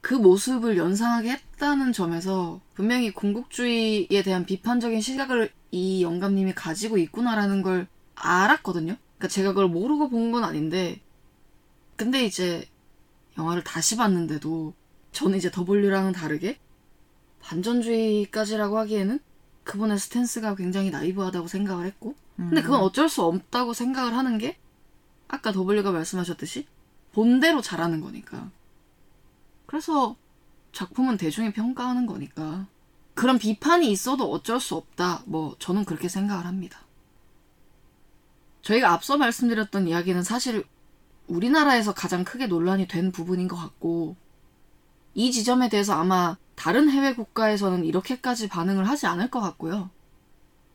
그 0.00 0.14
모습을 0.14 0.76
연상하게 0.76 1.30
했다는 1.30 1.92
점에서 1.92 2.60
분명히 2.74 3.12
군국주의에 3.12 4.22
대한 4.24 4.46
비판적인 4.46 5.00
시각을 5.00 5.50
이 5.72 6.02
영감님이 6.02 6.52
가지고 6.54 6.98
있구나라는 6.98 7.62
걸 7.62 7.86
알았거든요. 8.16 8.96
그러니까 9.18 9.28
제가 9.28 9.50
그걸 9.50 9.68
모르고 9.68 10.08
본 10.10 10.32
건 10.32 10.44
아닌데 10.44 11.00
근데 11.96 12.24
이제 12.24 12.68
영화를 13.38 13.62
다시 13.64 13.96
봤는데도 13.96 14.74
저는 15.12 15.38
이제 15.38 15.50
W랑은 15.50 16.12
다르게 16.12 16.58
반전주의까지라고 17.42 18.78
하기에는 18.78 19.20
그분의 19.64 19.98
스탠스가 19.98 20.54
굉장히 20.56 20.90
나이브하다고 20.90 21.48
생각을 21.48 21.86
했고 21.86 22.14
근데 22.36 22.60
그건 22.62 22.80
어쩔 22.80 23.08
수 23.08 23.22
없다고 23.22 23.72
생각을 23.72 24.14
하는 24.14 24.36
게 24.38 24.58
아까 25.28 25.52
W가 25.52 25.90
말씀하셨듯이 25.92 26.66
본대로 27.12 27.62
잘하는 27.62 28.00
거니까. 28.02 28.50
그래서 29.64 30.16
작품은 30.72 31.16
대중이 31.16 31.52
평가하는 31.54 32.04
거니까. 32.06 32.66
그런 33.14 33.38
비판이 33.38 33.90
있어도 33.90 34.30
어쩔 34.30 34.60
수 34.60 34.74
없다. 34.74 35.22
뭐 35.24 35.56
저는 35.58 35.86
그렇게 35.86 36.08
생각을 36.08 36.44
합니다. 36.44 36.80
저희가 38.66 38.92
앞서 38.92 39.16
말씀드렸던 39.16 39.86
이야기는 39.86 40.24
사실 40.24 40.64
우리나라에서 41.28 41.94
가장 41.94 42.24
크게 42.24 42.48
논란이 42.48 42.88
된 42.88 43.12
부분인 43.12 43.46
것 43.46 43.54
같고 43.54 44.16
이 45.14 45.30
지점에 45.30 45.68
대해서 45.68 45.92
아마 45.92 46.36
다른 46.56 46.90
해외 46.90 47.14
국가에서는 47.14 47.84
이렇게까지 47.84 48.48
반응을 48.48 48.88
하지 48.88 49.06
않을 49.06 49.30
것 49.30 49.40
같고요. 49.40 49.90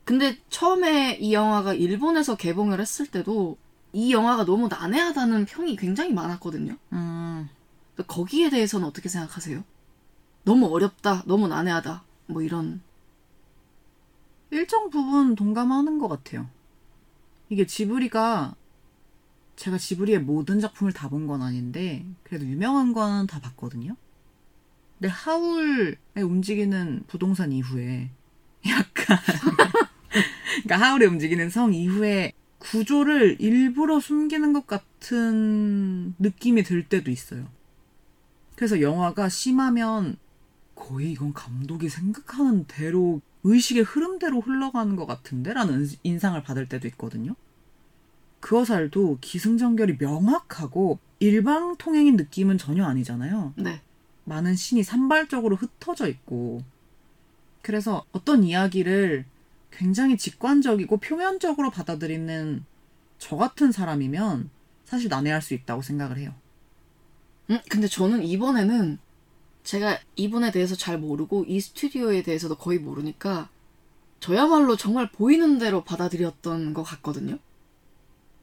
근데 0.05 0.37
처음에 0.49 1.17
이 1.19 1.33
영화가 1.33 1.73
일본에서 1.73 2.37
개봉을 2.37 2.79
했을 2.79 3.07
때도 3.07 3.57
이 3.91 4.13
영화가 4.13 4.45
너무 4.45 4.69
난해하다는 4.69 5.45
평이 5.45 5.75
굉장히 5.75 6.13
많았거든요. 6.13 6.77
음, 6.93 7.49
거기에 8.07 8.49
대해서는 8.49 8.87
어떻게 8.87 9.09
생각하세요? 9.09 9.65
너무 10.43 10.73
어렵다, 10.73 11.23
너무 11.25 11.49
난해하다, 11.49 12.03
뭐 12.27 12.41
이런. 12.41 12.81
일정 14.49 14.89
부분 14.89 15.35
동감하는 15.35 15.99
것 15.99 16.07
같아요. 16.07 16.47
이게 17.51 17.65
지브리가 17.67 18.55
제가 19.57 19.77
지브리의 19.77 20.19
모든 20.19 20.59
작품을 20.61 20.93
다 20.93 21.09
본 21.09 21.27
건 21.27 21.41
아닌데 21.41 22.05
그래도 22.23 22.45
유명한 22.45 22.93
거는 22.93 23.27
다 23.27 23.39
봤거든요. 23.41 23.95
근데 24.97 25.09
하울의 25.09 25.97
움직이는 26.23 27.03
부동산 27.07 27.51
이후에 27.51 28.09
약간 28.67 29.17
그러니까 30.63 30.77
하울의 30.77 31.07
움직이는 31.09 31.49
성 31.49 31.73
이후에 31.73 32.31
구조를 32.59 33.37
일부러 33.41 33.99
숨기는 33.99 34.53
것 34.53 34.65
같은 34.67 36.15
느낌이 36.19 36.63
들 36.63 36.87
때도 36.87 37.11
있어요. 37.11 37.47
그래서 38.55 38.79
영화가 38.81 39.27
심하면 39.29 40.15
거의 40.75 41.11
이건 41.11 41.33
감독이 41.33 41.89
생각하는 41.89 42.65
대로 42.65 43.21
의식의 43.43 43.83
흐름대로 43.83 44.39
흘러가는 44.39 44.95
것 44.95 45.05
같은데? 45.05 45.53
라는 45.53 45.87
인상을 46.03 46.41
받을 46.43 46.67
때도 46.67 46.87
있거든요. 46.89 47.35
그 48.39 48.59
어살도 48.59 49.19
기승전결이 49.21 49.97
명확하고 49.99 50.99
일방 51.19 51.75
통행인 51.77 52.15
느낌은 52.17 52.57
전혀 52.57 52.85
아니잖아요. 52.85 53.53
네. 53.55 53.81
많은 54.25 54.55
신이 54.55 54.83
산발적으로 54.83 55.55
흩어져 55.55 56.07
있고 56.07 56.63
그래서 57.61 58.05
어떤 58.11 58.43
이야기를 58.43 59.25
굉장히 59.71 60.17
직관적이고 60.17 60.97
표면적으로 60.97 61.69
받아들이는 61.69 62.65
저 63.19 63.37
같은 63.37 63.71
사람이면 63.71 64.49
사실 64.85 65.09
난해할 65.09 65.41
수 65.41 65.53
있다고 65.53 65.81
생각을 65.81 66.17
해요. 66.17 66.33
음, 67.49 67.59
근데 67.69 67.87
저는 67.87 68.23
이번에는 68.23 68.97
제가 69.63 69.99
이분에 70.15 70.51
대해서 70.51 70.75
잘 70.75 70.97
모르고 70.97 71.45
이 71.47 71.59
스튜디오에 71.59 72.23
대해서도 72.23 72.55
거의 72.55 72.79
모르니까 72.79 73.49
저야말로 74.19 74.75
정말 74.75 75.11
보이는 75.11 75.57
대로 75.57 75.83
받아들였던 75.83 76.73
것 76.73 76.83
같거든요. 76.83 77.37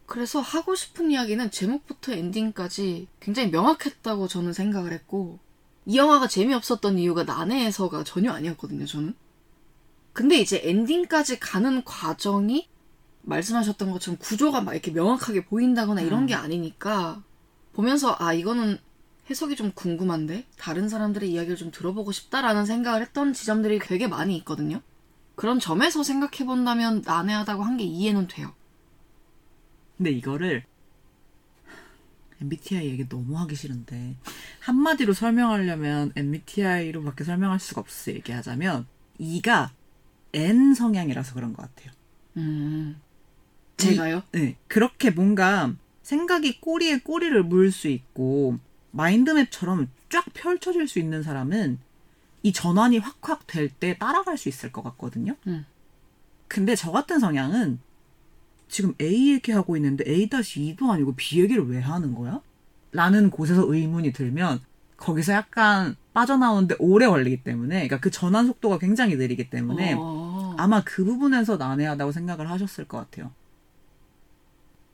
그래서 0.06 0.40
하고 0.40 0.74
싶은 0.74 1.10
이야기는 1.10 1.50
제목부터 1.50 2.12
엔딩까지 2.12 3.08
굉장히 3.20 3.50
명확했다고 3.50 4.26
저는 4.26 4.52
생각을 4.52 4.92
했고 4.92 5.38
이 5.86 5.96
영화가 5.96 6.28
재미없었던 6.28 6.98
이유가 6.98 7.24
난해해서가 7.24 8.04
전혀 8.04 8.32
아니었거든요, 8.32 8.86
저는. 8.86 9.14
근데 10.12 10.38
이제 10.38 10.60
엔딩까지 10.64 11.38
가는 11.38 11.84
과정이 11.84 12.68
말씀하셨던 13.22 13.90
것처럼 13.92 14.18
구조가 14.18 14.62
막 14.62 14.72
이렇게 14.72 14.90
명확하게 14.90 15.44
보인다거나 15.44 16.00
이런 16.00 16.22
음. 16.22 16.26
게 16.26 16.34
아니니까 16.34 17.22
보면서 17.72 18.16
아 18.18 18.32
이거는 18.32 18.78
해석이 19.30 19.56
좀 19.56 19.72
궁금한데 19.72 20.46
다른 20.58 20.88
사람들의 20.88 21.30
이야기를 21.30 21.56
좀 21.56 21.70
들어보고 21.70 22.12
싶다라는 22.12 22.66
생각을 22.66 23.02
했던 23.02 23.32
지점들이 23.32 23.78
되게 23.78 24.06
많이 24.08 24.36
있거든요. 24.38 24.80
그런 25.34 25.60
점에서 25.60 26.02
생각해 26.02 26.46
본다면 26.46 27.02
난해하다고 27.04 27.62
한 27.62 27.76
게 27.76 27.84
이해는 27.84 28.26
돼요. 28.28 28.54
근데 29.96 30.10
이거를 30.12 30.64
MBTI 32.40 32.86
얘기 32.88 33.08
너무 33.08 33.36
하기 33.38 33.56
싫은데 33.56 34.16
한마디로 34.60 35.12
설명하려면 35.12 36.12
MBTI로밖에 36.14 37.24
설명할 37.24 37.58
수가 37.58 37.80
없어 37.80 38.12
얘기하자면 38.12 38.86
E가 39.18 39.72
N 40.32 40.74
성향이라서 40.74 41.34
그런 41.34 41.52
것 41.52 41.62
같아요. 41.62 41.92
음. 42.36 43.00
제가요? 43.76 44.22
네, 44.32 44.56
그렇게 44.68 45.10
뭔가 45.10 45.72
생각이 46.02 46.60
꼬리에 46.60 46.98
꼬리를 47.00 47.42
물 47.44 47.72
수 47.72 47.88
있고 47.88 48.58
마인드맵처럼 48.98 49.88
쫙 50.10 50.24
펼쳐질 50.34 50.88
수 50.88 50.98
있는 50.98 51.22
사람은 51.22 51.78
이 52.42 52.52
전환이 52.52 52.98
확확 52.98 53.46
될 53.46 53.70
때 53.70 53.96
따라갈 53.96 54.36
수 54.36 54.48
있을 54.48 54.72
것 54.72 54.82
같거든요. 54.82 55.36
음. 55.46 55.64
근데 56.48 56.74
저 56.74 56.90
같은 56.90 57.20
성향은 57.20 57.78
지금 58.68 58.94
A 59.00 59.32
얘기하고 59.32 59.76
있는데 59.76 60.04
A-2도 60.06 60.90
아니고 60.90 61.14
B 61.14 61.40
얘기를 61.40 61.66
왜 61.68 61.78
하는 61.78 62.14
거야? 62.14 62.40
라는 62.90 63.30
곳에서 63.30 63.72
의문이 63.72 64.12
들면 64.12 64.60
거기서 64.96 65.32
약간 65.32 65.94
빠져나오는데 66.12 66.76
오래 66.80 67.06
걸리기 67.06 67.44
때문에 67.44 67.74
그러니까 67.74 68.00
그 68.00 68.10
전환 68.10 68.46
속도가 68.46 68.78
굉장히 68.78 69.14
느리기 69.16 69.48
때문에 69.48 69.94
어. 69.96 70.56
아마 70.58 70.82
그 70.84 71.04
부분에서 71.04 71.56
난해하다고 71.56 72.10
생각을 72.12 72.50
하셨을 72.50 72.86
것 72.88 72.98
같아요. 72.98 73.30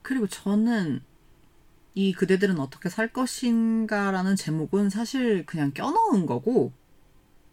그리고 0.02 0.26
저는 0.26 1.00
이 1.94 2.12
그대들은 2.12 2.58
어떻게 2.58 2.88
살 2.88 3.08
것인가라는 3.08 4.36
제목은 4.36 4.90
사실 4.90 5.46
그냥 5.46 5.72
껴넣은 5.72 6.26
거고 6.26 6.72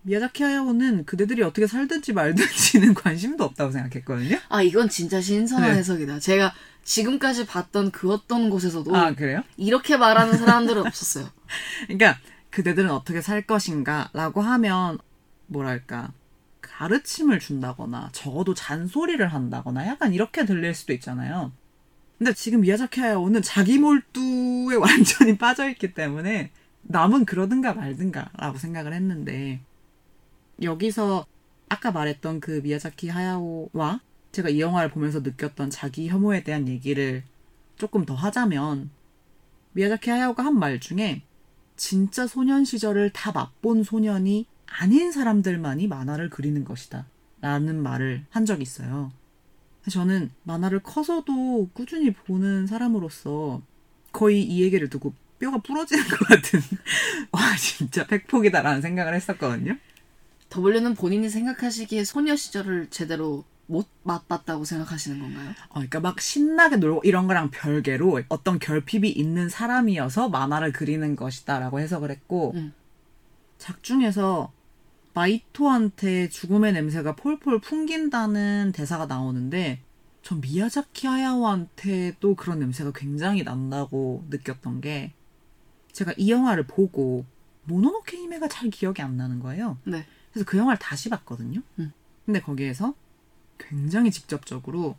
미야자키 0.04 0.42
하야오는 0.42 1.06
그대들이 1.06 1.44
어떻게 1.44 1.68
살든지 1.68 2.14
말든지는 2.14 2.94
관심도 2.96 3.44
없다고 3.44 3.72
생각했거든요. 3.72 4.40
아 4.50 4.64
이건 4.64 4.90
진짜 4.90 5.22
신선한 5.22 5.72
네. 5.72 5.78
해석이다. 5.78 6.20
제가 6.20 6.54
지금까지 6.84 7.46
봤던 7.46 7.92
그 7.92 8.12
어떤 8.12 8.50
곳에서도 8.50 8.96
아 8.96 9.14
그래요? 9.14 9.44
이렇게 9.58 9.98
말하는 9.98 10.38
사람들은 10.38 10.88
없었어요. 10.88 11.30
그러니까 11.86 12.20
그대들은 12.50 12.90
어떻게 12.90 13.22
살 13.22 13.44
것인가라고 13.44 14.42
하면 14.42 14.98
뭐랄까 15.46 16.12
가르침을 16.62 17.40
준다거나 17.40 18.10
적어도 18.12 18.56
잔소리를 18.56 19.26
한다거나 19.28 19.86
약간 19.88 20.14
이렇게 20.14 20.46
들릴 20.46 20.74
수도 20.74 20.94
있잖아요. 20.94 21.52
근데 22.22 22.34
지금 22.34 22.62
미야자키 22.62 23.00
하야오는 23.00 23.42
자기 23.42 23.80
몰두에 23.80 24.76
완전히 24.78 25.40
빠져있기 25.40 25.96
때문에 25.96 26.52
남은 26.84 27.26
그러든가 27.26 27.74
말든가라고 27.74 28.60
생각을 28.60 28.94
했는데 28.94 29.60
여기서 30.62 31.26
아까 31.68 31.92
말했던 31.92 32.40
그 32.40 32.62
미야자키 32.64 33.10
하야오와 33.10 34.02
제가 34.34 34.50
이 34.50 34.60
영화를 34.62 34.92
보면서 34.92 35.22
느꼈던 35.22 35.72
자기 35.72 36.10
혐오에 36.10 36.44
대한 36.44 36.68
얘기를 36.68 37.24
조금 37.76 38.06
더 38.06 38.14
하자면 38.14 38.92
미야자키 39.72 40.12
하야오가 40.12 40.46
한 40.46 40.60
말 40.60 40.80
중에 40.80 41.24
진짜 41.76 42.28
소년 42.28 42.66
시절을 42.66 43.10
다 43.14 43.32
맛본 43.32 43.84
소년이 43.84 44.46
아닌 44.68 45.12
사람들만이 45.12 45.88
만화를 45.88 46.30
그리는 46.30 46.64
것이다. 46.66 47.08
라는 47.42 47.82
말을 47.82 48.28
한 48.30 48.46
적이 48.46 48.62
있어요. 48.62 49.12
저는 49.90 50.32
만화를 50.44 50.80
커서도 50.80 51.70
꾸준히 51.74 52.12
보는 52.12 52.68
사람으로서 52.68 53.62
거의 54.12 54.44
이 54.44 54.62
얘기를 54.62 54.90
듣고 54.90 55.14
뼈가 55.40 55.58
부러지는 55.58 56.04
것 56.08 56.20
같은, 56.28 56.60
와, 57.32 57.56
진짜 57.58 58.06
백폭이다라는 58.06 58.82
생각을 58.82 59.16
했었거든요. 59.16 59.76
W는 60.56 60.94
본인이 60.96 61.30
생각하시기에 61.30 62.04
소녀 62.04 62.36
시절을 62.36 62.90
제대로 62.92 63.44
못 63.66 63.88
맛봤다고 64.04 64.66
생각하시는 64.66 65.20
건가요? 65.20 65.50
어, 65.70 65.76
그러니까 65.76 66.02
막 66.02 66.20
신나게 66.20 66.76
놀고 66.76 67.02
이런 67.06 67.28
거랑 67.28 67.52
별개로 67.52 68.22
어떤 68.28 68.60
결핍이 68.60 69.10
있는 69.10 69.50
사람이어서 69.50 70.30
만화를 70.30 70.74
그리는 70.74 71.16
것이다라고 71.16 71.80
해석을 71.80 72.12
했고 72.12 72.52
음. 72.56 72.74
작중에서 73.58 74.52
마이토한테 75.14 76.30
죽음의 76.30 76.74
냄새가 76.74 77.16
폴폴 77.16 77.60
풍긴다는 77.60 78.72
대사가 78.74 79.06
나오는데 79.06 79.82
전 80.24 80.40
미야자키 80.40 81.08
하야오한테도 81.08 82.36
그런 82.36 82.60
냄새가 82.60 82.92
굉장히 82.94 83.44
난다고 83.44 84.24
느꼈던 84.30 84.82
게 84.82 85.14
제가 85.92 86.14
이 86.18 86.32
영화를 86.32 86.68
보고 86.68 87.26
모노노케 87.66 88.18
히메가 88.18 88.48
잘 88.48 88.70
기억이 88.70 89.02
안 89.02 89.18
나는 89.18 89.40
거예요. 89.40 89.78
네. 89.84 90.06
그래서 90.32 90.46
그 90.46 90.58
영화를 90.58 90.80
다시 90.80 91.10
봤거든요. 91.10 91.62
음. 91.80 91.92
근데 92.26 92.40
거기에서 92.40 92.94
굉장히 93.58 94.12
직접적으로 94.12 94.96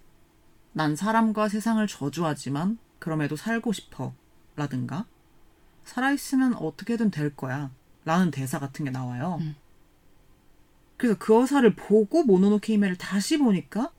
난 0.73 0.97
사람과 0.97 1.49
세상을 1.49 1.85
저주하지만 1.87 2.79
그럼에도 2.99 3.37
살고 3.37 3.73
싶어 3.73 4.15
라든가 4.57 5.07
살아있으면 5.85 6.55
어떻게든 6.55 7.11
될 7.11 7.35
거야 7.35 7.71
라는 8.05 8.31
대사 8.31 8.59
같은 8.59 8.85
게 8.85 8.91
나와요. 8.91 9.39
음. 9.41 9.57
그래서 11.03 11.19
그 11.19 11.37
어사를 11.37 11.75
보고 11.75 12.23
모노노케 12.23 12.75
히메를 12.75 12.97
다시 12.97 13.37
보니까 13.37 13.91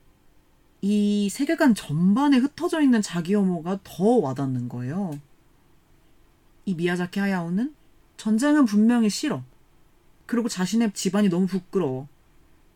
이 0.81 1.27
세계관 1.29 1.75
전반에 1.75 2.37
흩어져 2.37 2.79
있는 2.79 3.01
자기 3.01 3.35
혐오가 3.35 3.77
더 3.83 4.05
와닿는 4.05 4.69
거예요. 4.69 5.19
이 6.63 6.75
미야자키 6.75 7.19
하야오는 7.19 7.75
전쟁은 8.15 8.63
분명히 8.63 9.09
싫어. 9.09 9.43
그리고 10.25 10.47
자신의 10.47 10.93
집안이 10.93 11.27
너무 11.27 11.45
부끄러워. 11.45 12.07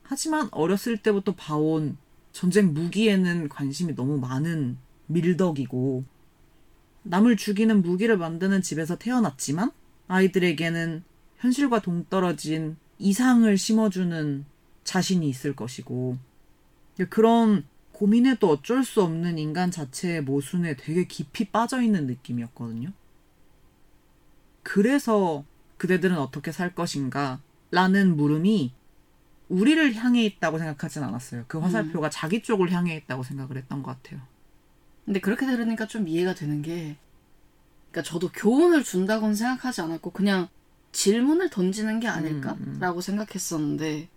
하지만 0.03 0.49
어렸을 0.51 0.97
때부터 0.97 1.33
봐온 1.33 1.97
전쟁 2.33 2.73
무기에는 2.73 3.47
관심이 3.47 3.95
너무 3.95 4.19
많은 4.19 4.77
밀덕이고, 5.05 6.03
남을 7.03 7.37
죽이는 7.37 7.81
무기를 7.81 8.17
만드는 8.17 8.61
집에서 8.61 8.97
태어났지만, 8.97 9.71
아이들에게는 10.09 11.05
현실과 11.37 11.79
동떨어진 11.79 12.75
이상을 12.99 13.57
심어주는 13.57 14.45
자신이 14.83 15.27
있을 15.29 15.55
것이고, 15.55 16.17
그런 17.09 17.65
고민해도 17.91 18.49
어쩔 18.49 18.83
수 18.83 19.01
없는 19.01 19.37
인간 19.37 19.71
자체의 19.71 20.21
모순에 20.21 20.75
되게 20.75 21.05
깊이 21.05 21.45
빠져있는 21.45 22.07
느낌이었거든요. 22.07 22.91
그래서 24.63 25.45
그대들은 25.77 26.17
어떻게 26.17 26.51
살 26.51 26.75
것인가? 26.75 27.41
라는 27.71 28.15
물음이 28.15 28.73
우리를 29.49 29.95
향해 29.95 30.23
있다고 30.25 30.57
생각하진 30.57 31.03
않았어요. 31.03 31.45
그 31.47 31.57
화살표가 31.59 32.09
자기 32.09 32.41
쪽을 32.41 32.71
향해 32.71 32.95
있다고 32.95 33.23
생각을 33.23 33.57
했던 33.57 33.83
것 33.83 33.91
같아요. 33.91 34.21
근데 35.05 35.19
그렇게 35.19 35.45
들으니까 35.45 35.87
좀 35.87 36.07
이해가 36.07 36.35
되는 36.35 36.61
게, 36.61 36.97
그러니까 37.91 38.09
저도 38.09 38.29
교훈을 38.33 38.83
준다고는 38.83 39.35
생각하지 39.35 39.81
않았고 39.81 40.11
그냥 40.11 40.49
질문을 40.91 41.49
던지는 41.49 41.99
게 41.99 42.07
아닐까라고 42.07 43.01
생각했었는데 43.01 44.09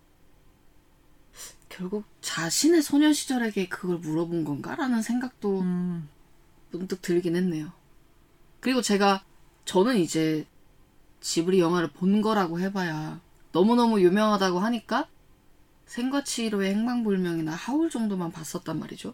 결국 1.69 2.03
자신의 2.21 2.81
소년 2.81 3.13
시절에게 3.13 3.69
그걸 3.69 3.97
물어본 3.97 4.43
건가라는 4.43 5.01
생각도 5.01 5.61
음, 5.61 6.09
문득 6.71 7.01
들긴 7.01 7.35
했네요. 7.35 7.71
그리고 8.59 8.81
제가 8.81 9.23
저는 9.65 9.97
이제 9.97 10.45
지브리 11.21 11.59
영화를 11.59 11.91
본 11.91 12.21
거라고 12.21 12.59
해봐야 12.59 13.21
너무너무 13.51 14.01
유명하다고 14.01 14.59
하니까 14.59 15.07
생과 15.85 16.23
치히로의 16.23 16.71
행방불명이나 16.71 17.51
하울 17.51 17.89
정도만 17.89 18.31
봤었단 18.31 18.79
말이죠. 18.79 19.13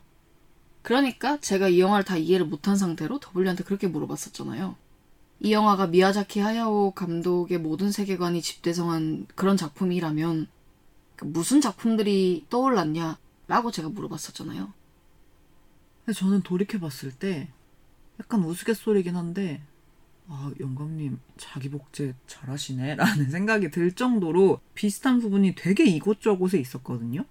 그러니까 0.82 1.38
제가 1.40 1.68
이 1.68 1.80
영화를 1.80 2.06
다 2.06 2.18
이해를 2.18 2.46
못한 2.46 2.78
상태로 2.78 3.20
더블유한테 3.20 3.64
그렇게 3.64 3.88
물어봤었잖아요. 3.88 4.76
이 5.40 5.52
영화가 5.52 5.88
미야자키 5.88 6.40
하야오 6.40 6.92
감독의 6.92 7.60
모든 7.60 7.92
세계관이 7.92 8.42
집대성한 8.42 9.28
그런 9.36 9.56
작품이라면 9.56 10.48
그 11.16 11.26
무슨 11.26 11.62
작품들이 11.62 12.46
떠올랐냐라고 12.50 13.72
제가 13.72 13.90
물어봤었잖아요. 13.90 14.74
저는 16.16 16.42
돌이켜봤을 16.42 17.12
때 17.20 17.50
약간 18.20 18.44
우스갯소리긴 18.44 19.16
한데 19.16 19.62
아 20.28 20.52
영감님 20.60 21.20
자기 21.38 21.70
복제 21.70 22.16
잘하시네 22.28 22.96
라는 22.96 23.30
생각이 23.32 23.70
들 23.72 23.92
정도로 23.92 24.60
비슷한 24.74 25.20
부분이 25.20 25.56
되게 25.56 25.86
이곳저곳에 25.86 26.60
있었거든요. 26.60 27.26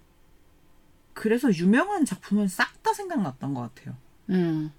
그래서 1.13 1.51
유명한 1.53 2.05
작품은 2.05 2.47
싹 2.47 2.77
다 2.87 2.93
생각났던 2.93 3.53
것 3.53 3.61
같아요. 3.61 3.97
음, 4.29 4.71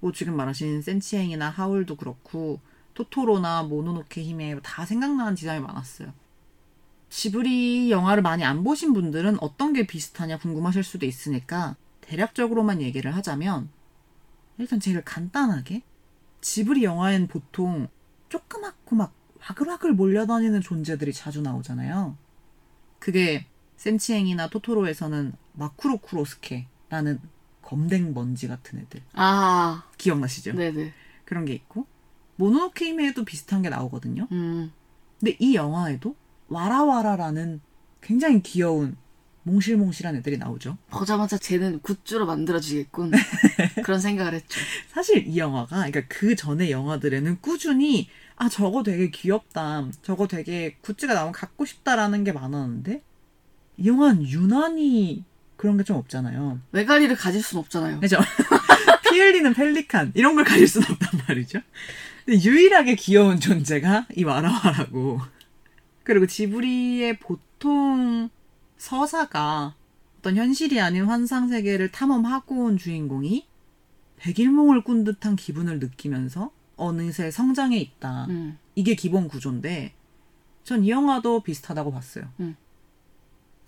뭐 0.00 0.10
지금 0.10 0.36
말하신 0.36 0.82
센치행이나 0.82 1.48
하울도 1.48 1.96
그렇고 1.96 2.58
토토로나 2.94 3.62
모노노케 3.64 4.22
히메 4.22 4.60
다 4.62 4.84
생각나는 4.84 5.36
지점이 5.36 5.60
많았어요. 5.60 6.12
지브리 7.08 7.90
영화를 7.90 8.22
많이 8.22 8.42
안 8.44 8.64
보신 8.64 8.92
분들은 8.94 9.38
어떤 9.42 9.72
게 9.72 9.86
비슷하냐 9.86 10.38
궁금하실 10.38 10.82
수도 10.82 11.04
있으니까 11.04 11.76
대략적으로만 12.00 12.80
얘기를 12.80 13.14
하자면 13.14 13.68
일단 14.58 14.80
제일 14.80 15.02
간단하게 15.02 15.82
지브리 16.40 16.84
영화엔 16.84 17.28
보통 17.28 17.88
조그맣고 18.28 18.96
막 18.96 19.12
와글와글 19.40 19.92
몰려다니는 19.92 20.60
존재들이 20.60 21.12
자주 21.12 21.42
나오잖아요. 21.42 22.16
그게 22.98 23.46
센치행이나 23.76 24.48
토토로에서는 24.48 25.32
마쿠로쿠로스케라는 25.54 27.20
검댕 27.60 28.14
먼지 28.14 28.48
같은 28.48 28.78
애들 28.78 29.02
아, 29.14 29.84
기억나시죠? 29.98 30.52
네네. 30.52 30.92
그런 31.24 31.44
게 31.44 31.52
있고 31.52 31.86
모노노케 32.36 32.86
히메에도 32.86 33.24
비슷한 33.24 33.62
게 33.62 33.68
나오거든요. 33.68 34.26
음, 34.32 34.72
근데 35.20 35.36
이 35.38 35.54
영화에도 35.54 36.16
와라와라라는 36.48 37.60
굉장히 38.00 38.42
귀여운 38.42 38.96
몽실몽실한 39.44 40.16
애들이 40.16 40.38
나오죠. 40.38 40.78
보자마자 40.90 41.36
쟤는 41.36 41.80
굿즈로 41.80 42.26
만들어지겠군. 42.26 43.10
그런 43.84 44.00
생각을 44.00 44.34
했죠. 44.34 44.60
사실 44.88 45.26
이 45.26 45.38
영화가 45.38 45.76
그러니까 45.76 46.02
그 46.08 46.36
전의 46.36 46.70
영화들에는 46.70 47.40
꾸준히 47.40 48.08
아 48.36 48.48
저거 48.48 48.82
되게 48.82 49.10
귀엽다. 49.10 49.88
저거 50.02 50.26
되게 50.28 50.76
굿즈가 50.80 51.14
나오면 51.14 51.32
갖고 51.32 51.64
싶다라는 51.64 52.22
게 52.24 52.32
많았는데 52.32 53.02
이 53.78 53.86
영화는 53.88 54.28
유난히 54.28 55.24
그런 55.56 55.76
게 55.76 55.84
좀 55.84 55.96
없잖아요. 55.96 56.60
외가리를 56.72 57.14
가질 57.16 57.42
순 57.42 57.58
없잖아요. 57.58 58.00
그죠? 58.00 58.18
피 59.10 59.18
흘리는 59.18 59.52
펠리칸 59.54 60.12
이런 60.14 60.34
걸 60.36 60.44
가질 60.44 60.66
수는 60.68 60.86
없단 60.90 61.20
말이죠. 61.28 61.60
근데 62.24 62.40
유일하게 62.42 62.94
귀여운 62.96 63.40
존재가 63.40 64.06
이 64.16 64.24
와라와라고. 64.24 65.20
그리고 66.04 66.26
지브리의 66.26 67.18
보통 67.18 68.28
서사가 68.76 69.74
어떤 70.18 70.36
현실이 70.36 70.80
아닌 70.80 71.04
환상 71.04 71.48
세계를 71.48 71.90
탐험하고 71.90 72.64
온 72.64 72.76
주인공이 72.76 73.46
백일몽을 74.16 74.84
꾼 74.84 75.04
듯한 75.04 75.36
기분을 75.36 75.78
느끼면서 75.80 76.52
어느새 76.76 77.30
성장해 77.30 77.76
있다. 77.76 78.26
음, 78.28 78.58
이게 78.74 78.94
기본 78.94 79.28
구조인데 79.28 79.94
전 80.64 80.84
이 80.84 80.90
영화도 80.90 81.42
비슷하다고 81.42 81.92
봤어요. 81.92 82.24
음. 82.40 82.56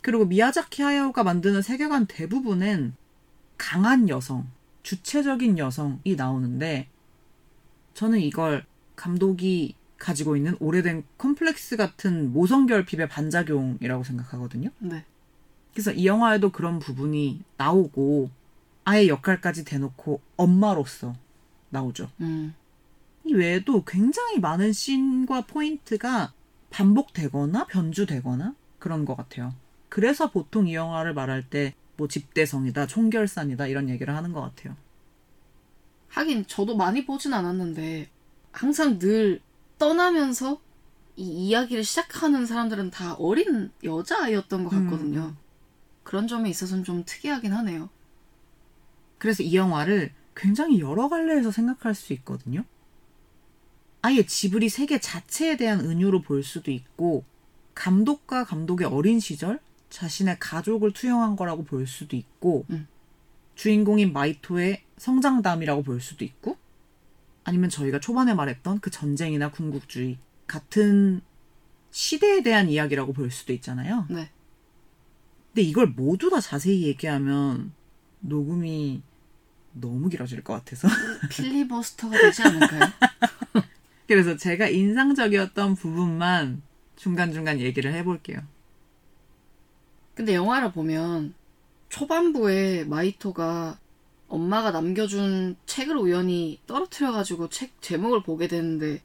그리고 0.00 0.26
미야자키 0.26 0.82
하야오가 0.82 1.24
만드는 1.24 1.62
세계관 1.62 2.06
대부분은 2.06 2.94
강한 3.56 4.08
여성, 4.08 4.48
주체적인 4.82 5.58
여성이 5.58 6.14
나오는데 6.16 6.88
저는 7.94 8.20
이걸 8.20 8.64
감독이 8.96 9.74
가지고 9.98 10.36
있는 10.36 10.56
오래된 10.60 11.04
컴플렉스 11.18 11.76
같은 11.76 12.32
모성 12.32 12.66
결핍의 12.66 13.08
반작용이라고 13.08 14.04
생각하거든요. 14.04 14.70
네. 14.78 15.04
그래서 15.72 15.92
이 15.92 16.06
영화에도 16.06 16.50
그런 16.50 16.78
부분이 16.78 17.42
나오고 17.56 18.30
아예 18.84 19.08
역할까지 19.08 19.64
대놓고 19.64 20.20
엄마로서 20.36 21.14
나오죠. 21.70 22.10
음, 22.20 22.54
이 23.24 23.32
외에도 23.32 23.84
굉장히 23.84 24.38
많은 24.38 24.72
씬과 24.72 25.46
포인트가 25.46 26.32
반복되거나 26.70 27.66
변주되거나 27.66 28.54
그런 28.78 29.04
것 29.04 29.16
같아요. 29.16 29.54
그래서 29.88 30.30
보통 30.30 30.68
이 30.68 30.74
영화를 30.74 31.14
말할 31.14 31.48
때 31.48 31.74
뭐 31.96 32.08
집대성이다, 32.08 32.86
총결산이다 32.86 33.66
이런 33.66 33.88
얘기를 33.88 34.14
하는 34.14 34.32
것 34.32 34.40
같아요. 34.40 34.76
하긴 36.14 36.46
저도 36.46 36.76
많이 36.76 37.04
보진 37.04 37.34
않았는데 37.34 38.08
항상 38.52 38.98
늘 39.00 39.40
떠나면서 39.78 40.60
이 41.16 41.24
이야기를 41.24 41.82
시작하는 41.82 42.46
사람들은 42.46 42.90
다 42.90 43.14
어린 43.14 43.70
여자아이였던 43.82 44.64
것 44.64 44.70
같거든요. 44.70 45.34
그런 46.04 46.28
점에 46.28 46.48
있어서는 46.50 46.84
좀 46.84 47.04
특이하긴 47.04 47.52
하네요. 47.52 47.90
그래서 49.18 49.42
이 49.42 49.56
영화를 49.56 50.12
굉장히 50.36 50.80
여러 50.80 51.08
갈래에서 51.08 51.50
생각할 51.50 51.94
수 51.94 52.12
있거든요. 52.14 52.64
아예 54.02 54.24
지브리 54.24 54.68
세계 54.68 55.00
자체에 55.00 55.56
대한 55.56 55.80
은유로 55.80 56.22
볼 56.22 56.44
수도 56.44 56.70
있고 56.70 57.24
감독과 57.74 58.44
감독의 58.44 58.86
어린 58.86 59.18
시절 59.18 59.58
자신의 59.90 60.38
가족을 60.38 60.92
투영한 60.92 61.34
거라고 61.34 61.64
볼 61.64 61.86
수도 61.86 62.14
있고 62.16 62.66
음. 62.70 62.86
주인공인 63.54 64.12
마이토의 64.12 64.82
성장담이라고 64.96 65.82
볼 65.82 66.00
수도 66.00 66.24
있고 66.24 66.56
아니면 67.44 67.70
저희가 67.70 68.00
초반에 68.00 68.34
말했던 68.34 68.80
그 68.80 68.90
전쟁이나 68.90 69.50
군국주의 69.50 70.18
같은 70.46 71.20
시대에 71.90 72.42
대한 72.42 72.68
이야기라고 72.68 73.12
볼 73.12 73.30
수도 73.30 73.52
있잖아요. 73.52 74.06
네. 74.10 74.30
근데 75.48 75.62
이걸 75.62 75.86
모두 75.86 76.30
다 76.30 76.40
자세히 76.40 76.82
얘기하면 76.82 77.72
녹음이 78.20 79.02
너무 79.72 80.08
길어질 80.08 80.42
것 80.42 80.54
같아서 80.54 80.88
필리버스터가 81.30 82.16
되지 82.18 82.42
않을까요? 82.42 82.80
그래서 84.08 84.36
제가 84.36 84.68
인상적이었던 84.68 85.76
부분만 85.76 86.62
중간중간 86.96 87.60
얘기를 87.60 87.92
해볼게요. 87.92 88.40
근데 90.14 90.34
영화를 90.34 90.72
보면 90.72 91.34
초반부에 91.94 92.82
마이토가 92.86 93.78
엄마가 94.26 94.72
남겨준 94.72 95.54
책을 95.64 95.96
우연히 95.96 96.58
떨어뜨려가지고 96.66 97.50
책 97.50 97.80
제목을 97.80 98.24
보게 98.24 98.48
되는데 98.48 99.00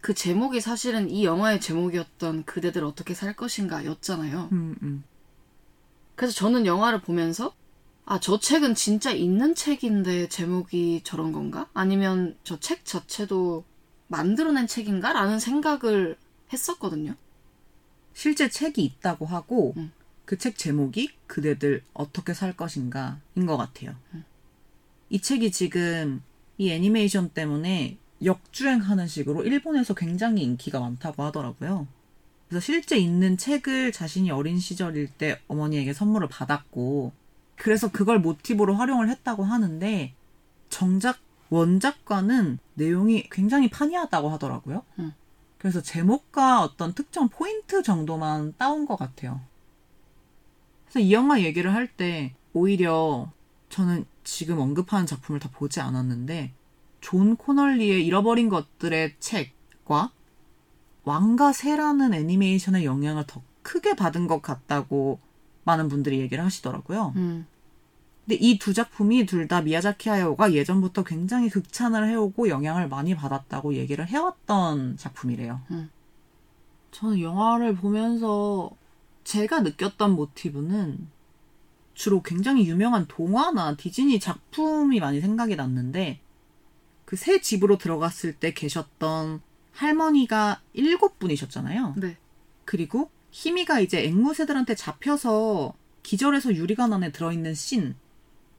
그 0.00 0.14
제목이 0.14 0.62
사실은 0.62 1.10
이 1.10 1.26
영화의 1.26 1.60
제목이었던 1.60 2.44
그대들 2.44 2.82
어떻게 2.82 3.12
살 3.12 3.34
것인가 3.34 3.84
였잖아요. 3.84 4.48
음, 4.52 4.74
음. 4.80 5.04
그래서 6.14 6.32
저는 6.32 6.64
영화를 6.64 7.02
보면서 7.02 7.52
아, 8.06 8.18
저 8.20 8.40
책은 8.40 8.74
진짜 8.74 9.10
있는 9.10 9.54
책인데 9.54 10.30
제목이 10.30 11.02
저런 11.04 11.32
건가? 11.32 11.68
아니면 11.74 12.38
저 12.42 12.56
책 12.58 12.86
자체도 12.86 13.64
만들어낸 14.08 14.66
책인가? 14.66 15.12
라는 15.12 15.38
생각을 15.38 16.16
했었거든요. 16.54 17.16
실제 18.14 18.48
책이 18.48 18.82
있다고 18.82 19.26
하고 19.26 19.74
음. 19.76 19.92
그 20.30 20.38
책 20.38 20.56
제목이 20.56 21.10
그대들 21.26 21.82
어떻게 21.92 22.34
살 22.34 22.56
것인가인 22.56 23.46
것 23.48 23.56
같아요. 23.56 23.96
이 25.08 25.20
책이 25.20 25.50
지금 25.50 26.22
이 26.56 26.70
애니메이션 26.70 27.30
때문에 27.30 27.96
역주행하는 28.24 29.08
식으로 29.08 29.42
일본에서 29.42 29.94
굉장히 29.94 30.44
인기가 30.44 30.78
많다고 30.78 31.24
하더라고요. 31.24 31.88
그래서 32.48 32.64
실제 32.64 32.96
있는 32.96 33.36
책을 33.38 33.90
자신이 33.90 34.30
어린 34.30 34.60
시절일 34.60 35.08
때 35.08 35.40
어머니에게 35.48 35.92
선물을 35.92 36.28
받았고 36.28 37.10
그래서 37.56 37.90
그걸 37.90 38.20
모티브로 38.20 38.76
활용을 38.76 39.08
했다고 39.08 39.42
하는데 39.42 40.14
정작 40.68 41.18
원작과는 41.48 42.60
내용이 42.74 43.28
굉장히 43.32 43.68
판이하다고 43.68 44.28
하더라고요. 44.28 44.84
음. 45.00 45.12
그래서 45.58 45.82
제목과 45.82 46.62
어떤 46.62 46.94
특정 46.94 47.28
포인트 47.28 47.82
정도만 47.82 48.54
따온 48.58 48.86
것 48.86 48.94
같아요. 48.94 49.40
그래서 50.90 51.06
이 51.06 51.12
영화 51.12 51.40
얘기를 51.42 51.72
할 51.74 51.86
때 51.96 52.34
오히려 52.52 53.30
저는 53.68 54.04
지금 54.24 54.58
언급하는 54.58 55.06
작품을 55.06 55.40
다 55.40 55.48
보지 55.52 55.80
않았는데 55.80 56.52
존 57.00 57.36
코널리의 57.36 58.04
잃어버린 58.04 58.48
것들의 58.48 59.14
책과 59.20 60.10
왕과 61.04 61.52
새라는 61.52 62.12
애니메이션의 62.14 62.84
영향을 62.84 63.24
더 63.26 63.42
크게 63.62 63.94
받은 63.94 64.26
것 64.26 64.42
같다고 64.42 65.18
많은 65.64 65.88
분들이 65.88 66.18
얘기를 66.20 66.44
하시더라고요. 66.44 67.12
음. 67.16 67.46
근데 68.26 68.36
이 68.40 68.58
두 68.58 68.74
작품이 68.74 69.26
둘 69.26 69.48
다 69.48 69.60
미야자키 69.62 70.08
하야오가 70.08 70.52
예전부터 70.52 71.04
굉장히 71.04 71.48
극찬을 71.48 72.08
해오고 72.08 72.48
영향을 72.48 72.88
많이 72.88 73.14
받았다고 73.14 73.74
얘기를 73.74 74.06
해왔던 74.06 74.96
작품이래요. 74.98 75.60
음. 75.70 75.90
저는 76.92 77.20
영화를 77.20 77.74
보면서 77.76 78.70
제가 79.30 79.60
느꼈던 79.60 80.16
모티브는 80.16 81.08
주로 81.94 82.20
굉장히 82.20 82.66
유명한 82.66 83.06
동화나 83.06 83.76
디즈니 83.76 84.18
작품이 84.18 84.98
많이 84.98 85.20
생각이 85.20 85.54
났는데 85.54 86.20
그 87.04 87.14
새 87.16 87.40
집으로 87.40 87.78
들어갔을 87.78 88.32
때 88.32 88.52
계셨던 88.52 89.40
할머니가 89.70 90.62
일곱 90.72 91.20
분이셨잖아요. 91.20 91.94
네. 91.98 92.16
그리고 92.64 93.08
희미가 93.30 93.78
이제 93.78 94.04
앵무새들한테 94.04 94.74
잡혀서 94.74 95.74
기절해서 96.02 96.56
유리관 96.56 96.92
안에 96.92 97.12
들어있는 97.12 97.54
씬. 97.54 97.94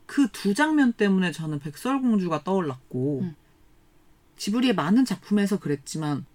그 0.06 0.30
두 0.32 0.54
장면 0.54 0.94
때문에 0.94 1.34
저는 1.34 1.60
백설공주가 1.60 2.46
떠올랐고, 2.46 3.22
음. 3.24 3.36
지브리의 4.38 4.76
많은 4.76 5.04
작품에서 5.04 5.60
그랬지만, 5.60 6.26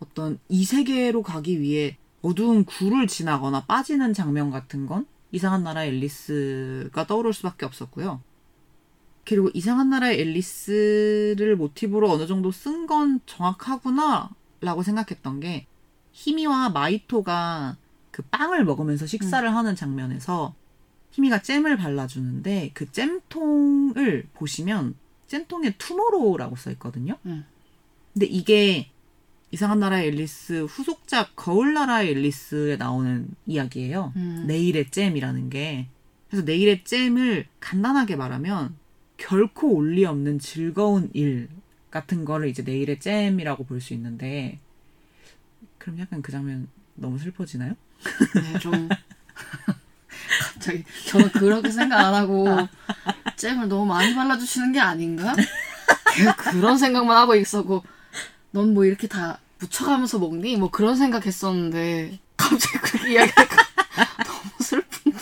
어떤 0.00 0.38
이 0.50 0.64
세계로 0.66 1.22
가기 1.22 1.60
위해 1.60 1.96
어두운 2.22 2.64
굴을 2.64 3.06
지나거나 3.06 3.64
빠지는 3.66 4.12
장면 4.12 4.50
같은 4.50 4.86
건 4.86 5.06
이상한 5.30 5.62
나라의 5.62 5.90
앨리스가 5.90 7.06
떠오를 7.06 7.32
수밖에 7.32 7.66
없었고요. 7.66 8.20
그리고 9.24 9.50
이상한 9.52 9.90
나라의 9.90 10.20
앨리스를 10.20 11.56
모티브로 11.56 12.10
어느 12.10 12.26
정도 12.26 12.50
쓴 12.50 12.86
건 12.86 13.20
정확하구나 13.26 14.30
라고 14.60 14.82
생각했던 14.82 15.40
게 15.40 15.66
히미와 16.12 16.70
마이토가 16.70 17.76
그 18.10 18.22
빵을 18.22 18.64
먹으면서 18.64 19.06
식사를 19.06 19.54
하는 19.54 19.76
장면에서 19.76 20.54
히미가 21.12 21.42
잼을 21.42 21.76
발라주는데 21.76 22.70
그 22.74 22.90
잼통을 22.90 24.28
보시면 24.32 24.96
잼통에 25.26 25.76
투모로우라고 25.76 26.56
써 26.56 26.70
있거든요. 26.72 27.18
음. 27.26 27.44
근데 28.14 28.26
이게 28.26 28.90
이상한 29.50 29.80
나라의 29.80 30.08
앨리스 30.08 30.64
후속작 30.64 31.34
거울나라의 31.36 32.10
앨리스에 32.10 32.76
나오는 32.76 33.28
이야기예요. 33.46 34.12
음. 34.16 34.44
내일의 34.46 34.90
잼이라는 34.90 35.48
게. 35.50 35.88
그래서 36.28 36.44
내일의 36.44 36.84
잼을 36.84 37.46
간단하게 37.60 38.16
말하면 38.16 38.76
결코 39.16 39.74
올리 39.74 40.04
없는 40.04 40.38
즐거운 40.38 41.10
일 41.14 41.48
같은 41.90 42.24
거를 42.26 42.48
이제 42.48 42.62
내일의 42.62 43.00
잼이라고 43.00 43.64
볼 43.64 43.80
수 43.80 43.94
있는데 43.94 44.58
그럼 45.78 45.98
약간 46.00 46.20
그 46.20 46.30
장면 46.30 46.68
너무 46.94 47.18
슬퍼지나요? 47.18 47.72
네, 48.34 48.58
좀 48.58 48.88
갑자기 50.52 50.84
저는 51.06 51.30
그렇게 51.30 51.70
생각 51.70 51.98
안 52.00 52.14
하고 52.14 52.46
잼을 53.36 53.68
너무 53.68 53.86
많이 53.86 54.14
발라주시는 54.14 54.72
게 54.72 54.80
아닌가? 54.80 55.34
그런 56.52 56.76
생각만 56.76 57.16
하고 57.16 57.34
있었고 57.34 57.82
넌 58.50 58.74
뭐 58.74 58.84
이렇게 58.84 59.08
다 59.08 59.38
묻혀가면서 59.60 60.18
먹니? 60.18 60.56
뭐 60.56 60.70
그런 60.70 60.96
생각했었는데 60.96 62.18
갑자기 62.36 62.78
그렇게 62.78 63.12
이야기하니까 63.12 63.56
너무 64.24 64.50
슬픈. 64.60 65.12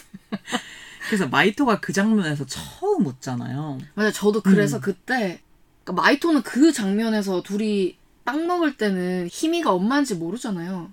그래서 1.07 1.29
마이토가 1.29 1.81
그 1.81 1.93
장면에서 1.93 2.45
처음 2.47 3.07
웃잖아요. 3.07 3.79
맞아, 3.95 4.11
저도 4.11 4.43
그래서 4.43 4.81
그때 4.81 5.41
그러니까 5.85 6.03
마이토는 6.03 6.43
그 6.43 6.73
장면에서 6.73 7.43
둘이 7.43 7.97
빵 8.25 8.47
먹을 8.47 8.77
때는 8.77 9.29
희미가 9.31 9.73
엄마인지 9.73 10.17
모르잖아요. 10.17 10.91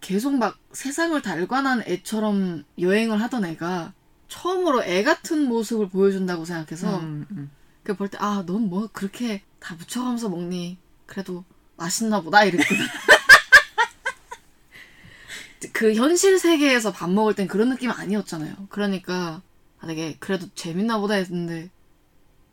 계속 0.00 0.36
막 0.36 0.58
세상을 0.72 1.20
달관한 1.22 1.82
애처럼 1.86 2.64
여행을 2.78 3.20
하던 3.22 3.44
애가 3.44 3.92
처음으로 4.28 4.84
애 4.84 5.02
같은 5.02 5.48
모습을 5.48 5.88
보여준다고 5.88 6.44
생각해서 6.44 6.98
음, 7.00 7.26
음. 7.30 7.50
그볼때아넌 7.82 8.68
뭐 8.68 8.88
그렇게 8.92 9.42
다 9.60 9.74
묻혀가면서 9.74 10.28
먹니 10.28 10.78
그래도 11.06 11.44
맛있나 11.76 12.20
보다 12.20 12.44
이랬거든 12.44 12.76
그 15.72 15.94
현실 15.94 16.38
세계에서 16.38 16.92
밥 16.92 17.10
먹을 17.10 17.34
땐 17.34 17.48
그런 17.48 17.70
느낌 17.70 17.90
아니었잖아요. 17.90 18.54
그러니까 18.68 19.42
아, 19.80 19.86
되게 19.86 20.16
그래도 20.18 20.46
재밌나 20.54 20.98
보다 20.98 21.14
했는데 21.14 21.70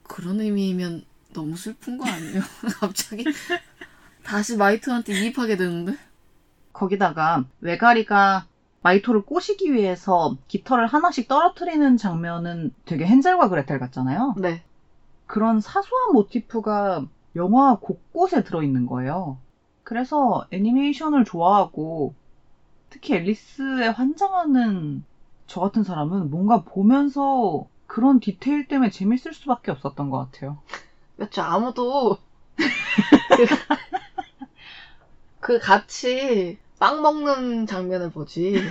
그런 0.04 0.42
의미면 0.42 1.06
너무 1.34 1.56
슬픈 1.56 1.98
거 1.98 2.10
아니에요? 2.10 2.42
갑자기? 2.80 3.26
다시 4.24 4.58
마이트한테 4.58 5.14
이입하게 5.14 5.58
되는데? 5.58 5.98
거기다가 6.74 7.46
외가리가 7.60 8.48
마이토를 8.82 9.22
꼬시기 9.22 9.74
위해서 9.74 10.38
깃털을 10.48 10.88
하나씩 10.88 11.28
떨어뜨리는 11.28 11.98
장면은 11.98 12.74
되게 12.86 13.06
헨젤과 13.06 13.50
그레텔 13.50 13.80
같잖아요. 13.80 14.36
네. 14.38 14.64
그런 15.28 15.62
사소한 15.62 16.14
모티프가 16.14 17.06
영화 17.36 17.76
곳곳에 17.76 18.44
들어있는 18.44 18.86
거예요. 18.86 19.38
그래서 19.84 20.46
애니메이션을 20.52 21.26
좋아하고 21.26 22.14
특히 22.90 23.16
앨리스에 23.16 23.88
환장하는 23.88 25.04
저 25.48 25.62
같은 25.62 25.84
사람은 25.84 26.30
뭔가 26.30 26.64
보면서 26.64 27.66
그런 27.88 28.20
디테일 28.20 28.68
때문에 28.68 28.90
재밌을 28.90 29.34
수밖에 29.34 29.72
없었던 29.72 30.10
것 30.10 30.32
같아요. 30.32 30.60
그렇죠. 31.18 31.42
아무도 31.42 32.18
그, 33.36 33.46
그 35.40 35.60
같이 35.60 36.58
빵 36.80 37.02
먹는 37.02 37.66
장면을 37.66 38.12
보지. 38.12 38.62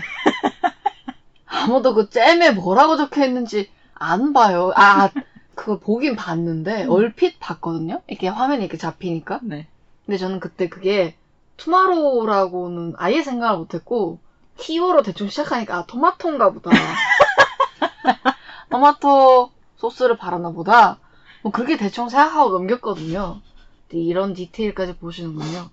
아무도 1.47 1.95
그 1.95 2.09
잼에 2.09 2.53
뭐라고 2.53 2.97
적혀 2.97 3.25
있는지 3.27 3.71
안 3.95 4.33
봐요. 4.33 4.73
아, 4.77 5.11
그걸 5.55 5.79
보긴 5.81 6.17
봤는데 6.17 6.85
얼핏 6.87 7.39
봤거든요. 7.41 8.03
이렇게 8.07 8.29
화면이 8.29 8.63
이렇게 8.65 8.79
잡히니까. 8.79 9.41
네. 9.43 9.67
근데 10.07 10.17
저는 10.19 10.41
그때 10.41 10.69
그게 10.69 11.17
tomorrow라고는 11.57 12.95
아예 12.97 13.23
생각을 13.23 13.59
못했고 13.59 14.19
TO로 14.59 15.03
대충 15.03 15.29
시작하니까 15.29 15.77
아 15.79 15.87
토마토인가 15.87 16.53
보다. 16.53 16.71
토마토 18.71 19.51
소스를 19.77 20.17
바르나 20.17 20.51
보다. 20.51 20.99
뭐 21.43 21.53
그렇게 21.53 21.77
대충 21.77 22.09
생각하고 22.09 22.51
넘겼거든요. 22.51 23.41
근데 23.89 24.03
이런 24.03 24.35
디테일까지 24.35 24.97
보시는군요. 24.97 25.71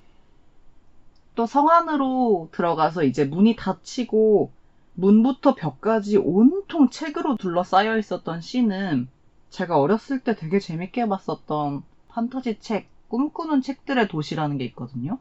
또 1.36 1.46
성 1.46 1.70
안으로 1.70 2.50
들어가서 2.52 3.04
이제 3.04 3.24
문이 3.24 3.56
닫히고 3.56 4.52
문부터 4.96 5.54
벽까지 5.54 6.18
온통 6.18 6.90
책으로 6.90 7.38
둘러싸여 7.38 8.00
있었던 8.00 8.42
씬은 8.42 9.08
제가 9.50 9.80
어렸을 9.80 10.20
때 10.20 10.36
되게 10.36 10.60
재밌게 10.60 11.08
봤었던 11.08 11.84
판타지 12.10 12.60
책, 12.60 12.90
꿈꾸는 13.08 13.62
책들의 13.62 14.08
도시라는 14.08 14.58
게 14.58 14.66
있거든요. 14.66 15.20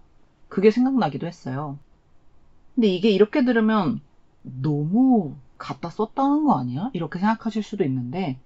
그게 0.49 0.71
생각나기도 0.71 1.27
했어요. 1.27 1.79
근데 2.75 2.89
이게 2.89 3.11
이렇게 3.11 3.45
들으면 3.45 4.01
너무 4.43 5.35
갖다 5.59 5.91
썼다는 5.91 6.45
거 6.45 6.59
아니야? 6.59 6.91
이렇게 6.93 7.19
생각하실 7.19 7.63
수도 7.63 7.85
있는데 7.85 8.39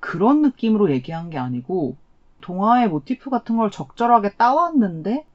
그런 0.00 0.42
느낌으로 0.42 0.90
얘기한 0.90 1.30
게 1.30 1.38
아니고 1.38 1.96
동화의 2.40 2.88
모티프 2.88 3.30
같은 3.30 3.56
걸 3.56 3.70
적절하게 3.70 4.34
따왔는데 4.34 5.26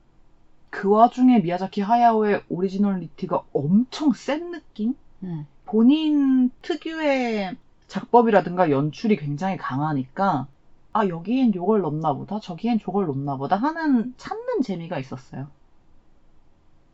그 0.70 0.90
와중에 0.90 1.40
미야자키 1.40 1.82
하야오의 1.82 2.44
originality가 2.50 3.44
엄청 3.54 4.14
센 4.14 4.52
느낌? 4.52 4.96
음. 5.22 5.46
본인 5.66 6.50
특유의 6.62 7.56
작법이라든가 7.94 8.72
연출이 8.72 9.18
굉장히 9.18 9.56
강하니까 9.56 10.48
아 10.94 11.08
여기엔 11.08 11.54
요걸 11.54 11.82
넣나 11.82 12.14
보다 12.14 12.40
저기엔 12.40 12.80
저걸 12.80 13.06
넣나 13.06 13.38
보다 13.38 13.56
하는 13.56 14.16
찾는 14.18 14.64
재미가 14.64 14.98
있었어요. 14.98 15.48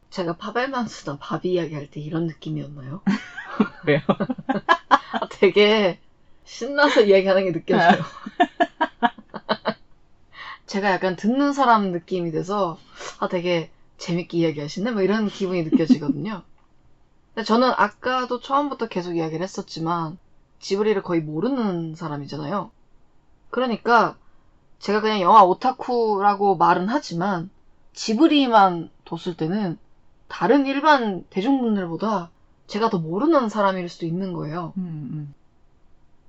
제가 0.09 0.35
파벨만스나 0.35 1.17
바비 1.21 1.53
이야기할 1.53 1.89
때 1.89 2.01
이런 2.01 2.27
느낌이었나요? 2.27 2.99
왜요? 3.87 4.01
아, 4.89 5.29
되게 5.29 5.99
신나서 6.43 7.03
이야기하는 7.03 7.45
게 7.45 7.53
느껴져요. 7.53 7.95
제가 10.67 10.91
약간 10.91 11.15
듣는 11.15 11.53
사람 11.53 11.93
느낌이 11.93 12.31
돼서 12.31 12.77
아 13.19 13.29
되게 13.29 13.71
재밌게 13.97 14.37
이야기하시네 14.37 14.91
뭐 14.91 15.01
이런 15.01 15.29
기분이 15.29 15.63
느껴지거든요. 15.63 16.43
저는 17.45 17.71
아까도 17.77 18.41
처음부터 18.41 18.89
계속 18.89 19.15
이야기를 19.15 19.41
했었지만 19.43 20.17
지브리를 20.59 21.01
거의 21.01 21.21
모르는 21.21 21.95
사람이잖아요. 21.95 22.71
그러니까 23.49 24.15
제가 24.79 25.01
그냥 25.01 25.21
영화 25.21 25.43
오타쿠라고 25.43 26.55
말은 26.57 26.87
하지만 26.87 27.49
지브리만 27.93 28.89
뒀을 29.05 29.35
때는 29.35 29.77
다른 30.27 30.65
일반 30.65 31.23
대중분들보다 31.29 32.29
제가 32.67 32.89
더 32.89 32.99
모르는 32.99 33.49
사람일 33.49 33.89
수도 33.89 34.05
있는 34.05 34.33
거예요. 34.33 34.73
음, 34.77 35.09
음. 35.11 35.33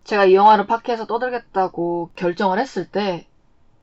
제가 0.05 0.25
이 0.25 0.35
영화를 0.35 0.67
파키에서 0.67 1.07
떠들겠다고 1.07 2.11
결정을 2.17 2.59
했을 2.59 2.91
때 2.91 3.27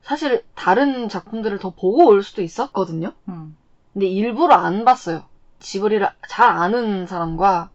사실 0.02 0.44
다른 0.54 1.08
작품들을 1.08 1.58
더 1.58 1.70
보고 1.70 2.06
올 2.06 2.22
수도 2.22 2.42
있었거든요. 2.42 3.12
음. 3.28 3.56
근데 3.92 4.06
일부러 4.06 4.54
안 4.54 4.84
봤어요. 4.84 5.24
지브리를 5.60 6.06
잘 6.28 6.50
아는 6.50 7.06
사람과 7.06 7.70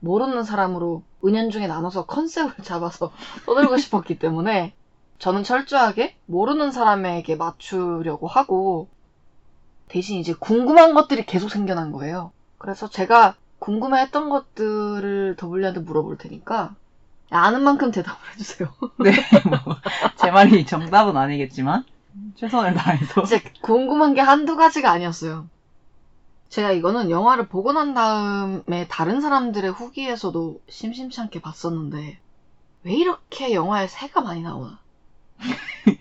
모르는 0.00 0.44
사람으로 0.44 1.02
은연중에 1.24 1.66
나눠서 1.66 2.06
컨셉을 2.06 2.52
잡아서 2.64 3.12
떠들고 3.46 3.76
싶었기 3.76 4.18
때문에 4.18 4.74
저는 5.18 5.44
철저하게 5.44 6.16
모르는 6.26 6.72
사람에게 6.72 7.36
맞추려고 7.36 8.26
하고 8.26 8.88
대신 9.88 10.18
이제 10.18 10.32
궁금한 10.32 10.94
것들이 10.94 11.26
계속 11.26 11.50
생겨난 11.50 11.92
거예요. 11.92 12.32
그래서 12.58 12.88
제가 12.88 13.34
궁금해했던 13.58 14.30
것들을 14.30 15.36
더블리한테 15.36 15.80
물어볼 15.80 16.16
테니까 16.16 16.74
아는 17.30 17.62
만큼 17.62 17.90
대답을 17.90 18.18
해주세요. 18.32 18.68
네, 18.98 19.12
뭐, 19.48 19.76
제 20.16 20.30
말이 20.30 20.66
정답은 20.66 21.16
아니겠지만, 21.16 21.84
최선을 22.36 22.74
다해서. 22.74 23.22
진짜 23.22 23.48
궁금한 23.62 24.14
게 24.14 24.20
한두 24.20 24.56
가지가 24.56 24.90
아니었어요. 24.90 25.46
제가 26.50 26.72
이거는 26.72 27.10
영화를 27.10 27.48
보고 27.48 27.72
난 27.72 27.94
다음에 27.94 28.86
다른 28.88 29.20
사람들의 29.20 29.70
후기에서도 29.72 30.60
심심치 30.68 31.20
않게 31.20 31.40
봤었는데, 31.40 32.18
왜 32.82 32.92
이렇게 32.92 33.54
영화에 33.54 33.86
새가 33.86 34.20
많이 34.20 34.42
나오나? 34.42 34.78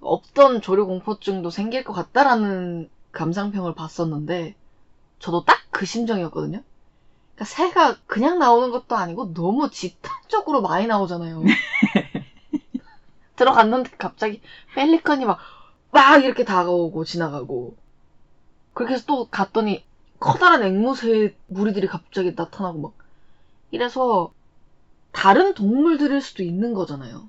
없던 0.00 0.62
조류 0.62 0.86
공포증도 0.86 1.50
생길 1.50 1.84
것 1.84 1.92
같다라는 1.92 2.90
감상평을 3.12 3.74
봤었는데, 3.74 4.56
저도 5.20 5.44
딱 5.44 5.66
그 5.76 5.84
심정이었거든요. 5.84 6.62
그러니까 7.34 7.44
새가 7.44 7.96
그냥 8.06 8.38
나오는 8.38 8.70
것도 8.70 8.96
아니고 8.96 9.34
너무 9.34 9.68
집단적으로 9.68 10.62
많이 10.62 10.86
나오잖아요. 10.86 11.42
들어갔는데 13.36 13.90
갑자기 13.98 14.40
펠리컨이 14.74 15.26
막, 15.26 15.38
막 15.90 16.24
이렇게 16.24 16.44
다가오고 16.46 17.04
지나가고. 17.04 17.76
그렇게 18.76 18.92
해서 18.92 19.04
또 19.06 19.26
갔더니 19.30 19.82
커다란 20.20 20.62
앵무새 20.62 21.34
무리들이 21.46 21.86
갑자기 21.86 22.34
나타나고 22.36 22.78
막. 22.78 22.92
이래서 23.70 24.30
다른 25.12 25.54
동물들일 25.54 26.20
수도 26.20 26.42
있는 26.42 26.74
거잖아요. 26.74 27.26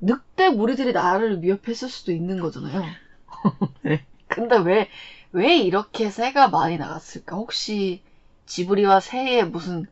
늑대 0.00 0.50
무리들이 0.50 0.92
나를 0.92 1.44
위협했을 1.44 1.88
수도 1.88 2.10
있는 2.10 2.40
거잖아요. 2.40 2.82
네. 3.82 4.04
근데 4.26 4.56
왜, 4.56 4.90
왜 5.30 5.58
이렇게 5.58 6.10
새가 6.10 6.48
많이 6.48 6.76
나갔을까? 6.76 7.36
혹시 7.36 8.02
지브리와 8.46 8.98
새의 8.98 9.46
무슨 9.46 9.86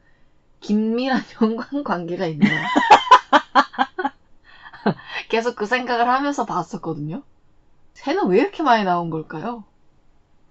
긴밀한 0.59 1.23
연관 1.42 1.85
관계가 1.85 2.27
있나요? 2.27 2.61
계속 5.31 5.55
그 5.55 5.64
생각을 5.64 6.09
하면서 6.09 6.45
봤었거든요. 6.45 7.23
새는 7.95 8.27
왜 8.27 8.40
이렇게 8.40 8.64
많이 8.64 8.83
나온 8.83 9.11
걸까요? 9.11 9.62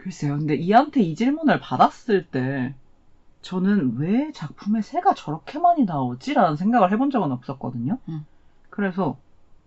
글쎄요. 0.02 0.38
근데 0.38 0.56
이한테 0.56 1.02
이 1.02 1.16
질문을 1.16 1.60
받았을 1.60 2.30
때 2.30 2.76
저는 3.42 3.98
왜 3.98 4.32
작품에 4.34 4.82
새가 4.82 5.16
저렇게 5.16 5.60
많이 5.60 5.86
나오지? 5.86 6.34
라는 6.36 6.58
생각을 6.58 6.92
해본 6.92 7.12
적은 7.12 7.32
없었거든요. 7.32 8.00
음. 8.10 8.26
그래서 8.70 9.18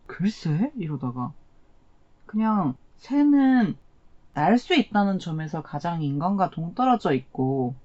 글쎄? 0.07 0.73
이러다가 0.77 1.33
그냥 2.27 2.77
새는 2.97 3.77
날 4.35 4.59
수 4.59 4.75
있다는 4.75 5.19
점에서 5.21 5.63
가장 5.63 6.03
인간과 6.03 6.51
동떨어져 6.51 7.15
있고 7.15 7.77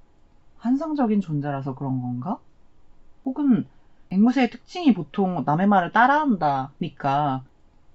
환상적인 0.60 1.22
존재라서 1.22 1.76
그런 1.76 2.02
건가? 2.02 2.40
혹은 3.26 3.68
앵무새의 4.12 4.50
특징이 4.52 4.94
보통 4.94 5.44
남의 5.46 5.68
말을 5.68 5.92
따라한다니까 5.94 7.44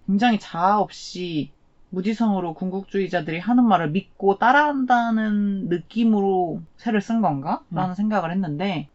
굉장히 0.07 0.38
자아 0.40 0.81
없이 0.81 1.54
무지성으로 1.94 2.54
궁극주의자들이 2.54 3.38
하는 3.38 3.64
말을 3.64 3.90
믿고 3.90 4.38
따라한다는 4.38 5.68
느낌으로 5.68 6.61
새를 6.76 7.00
쓴 7.00 7.20
건가? 7.20 7.62
라는 7.70 7.94
생각을 7.94 8.30
했는데 8.33 8.88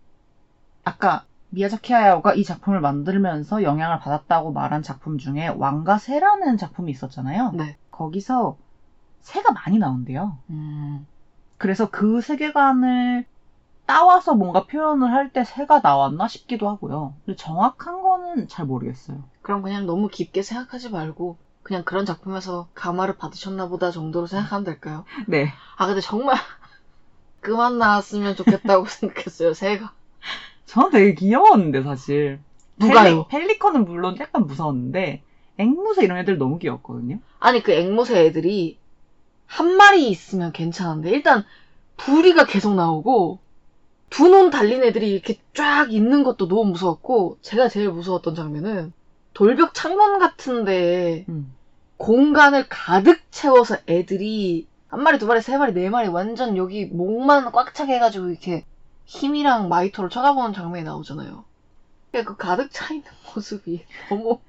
아까 0.83 1.23
미야자키 1.49 1.93
하야오가 1.93 2.33
이 2.35 2.43
작품을 2.43 2.79
만들면서 2.81 3.63
영향을 3.63 3.99
받았다고 3.99 4.51
말한 4.51 4.83
작품 4.83 5.17
중에 5.17 5.47
왕과 5.47 5.97
새라는 5.97 6.57
작품이 6.57 6.91
있었잖아요. 6.91 7.51
네. 7.53 7.77
거기서 7.91 8.57
새가 9.21 9.51
많이 9.53 9.79
나온대요. 9.79 10.37
음, 10.49 11.07
그래서 11.57 11.89
그 11.89 12.21
세계관을 12.21 13.25
따와서 13.85 14.35
뭔가 14.35 14.65
표현을 14.65 15.11
할 15.11 15.31
때 15.31 15.43
새가 15.43 15.79
나왔나 15.79 16.27
싶기도 16.27 16.69
하고요. 16.69 17.15
근데 17.25 17.35
정확한 17.35 18.01
거는 18.01 18.47
잘 18.47 18.65
모르겠어요. 18.65 19.23
그럼 19.41 19.63
그냥 19.63 19.87
너무 19.87 20.07
깊게 20.07 20.43
생각하지 20.43 20.91
말고 20.91 21.37
그냥 21.63 21.83
그런 21.85 22.05
작품에서 22.05 22.67
감화를 22.73 23.15
받으셨나 23.17 23.67
보다 23.69 23.91
정도로 23.91 24.27
생각하면 24.27 24.63
될까요? 24.65 25.05
네. 25.27 25.53
아 25.77 25.87
근데 25.87 26.01
정말 26.01 26.35
그만 27.41 27.77
나왔으면 27.79 28.35
좋겠다고 28.35 28.85
생각했어요 28.87 29.53
새가 29.53 29.93
저는 30.65 30.91
되게 30.91 31.13
귀여웠는데 31.15 31.83
사실. 31.83 32.39
누가요? 32.77 33.25
펠리, 33.25 33.27
펠리 33.27 33.59
컨은 33.59 33.85
물론 33.85 34.17
약간 34.19 34.45
무서웠는데 34.47 35.21
앵무새 35.57 36.03
이런 36.05 36.17
애들 36.19 36.37
너무 36.37 36.59
귀엽거든요. 36.59 37.19
아니 37.39 37.61
그 37.63 37.71
앵무새 37.73 38.25
애들이 38.25 38.77
한 39.47 39.75
마리 39.77 40.09
있으면 40.09 40.51
괜찮은데 40.53 41.11
일단 41.11 41.45
부리가 41.97 42.45
계속 42.45 42.75
나오고 42.75 43.39
두 44.11 44.29
눈 44.29 44.49
달린 44.51 44.83
애들이 44.83 45.11
이렇게 45.11 45.39
쫙 45.55 45.91
있는 45.93 46.23
것도 46.23 46.47
너무 46.47 46.65
무서웠고 46.71 47.39
제가 47.41 47.69
제일 47.69 47.89
무서웠던 47.91 48.35
장면은 48.35 48.93
돌벽 49.39 49.73
창문 49.73 50.19
같은데 50.19 51.23
음. 51.29 51.53
공간을 51.95 52.67
가득 52.67 53.21
채워서 53.31 53.77
애들이 53.87 54.67
한 54.89 55.01
마리 55.01 55.17
두 55.17 55.27
마리 55.27 55.41
세 55.41 55.57
마리 55.57 55.73
네 55.73 55.89
마리 55.89 56.09
완전 56.09 56.57
여기 56.57 56.85
목만 56.85 57.53
꽉 57.53 57.73
차게 57.73 57.95
해가지고 57.95 58.27
이렇게 58.31 58.65
힘이랑 59.05 59.69
마이토를 59.69 60.09
쳐다보는 60.09 60.51
장면이 60.51 60.83
나오잖아요. 60.83 61.45
그 62.11 62.35
가득 62.35 62.67
차 62.73 62.93
있는 62.93 63.09
모습이 63.33 63.85
너무 64.09 64.39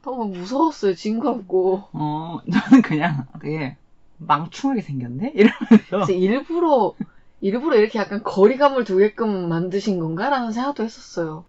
너무 0.00 0.24
무서웠어요. 0.24 0.94
징그럽고. 0.94 1.84
어, 1.92 2.40
저는 2.50 2.80
그냥 2.80 3.26
되게 3.42 3.76
망충하게 4.16 4.80
생겼네? 4.80 5.32
이러면서. 5.34 6.10
일부러 6.10 6.94
일부러 7.42 7.76
이렇게 7.76 7.98
약간 7.98 8.22
거리감을 8.22 8.84
두게끔 8.84 9.50
만드신 9.50 10.00
건가라는 10.00 10.50
생각도 10.52 10.82
했었어요. 10.82 11.44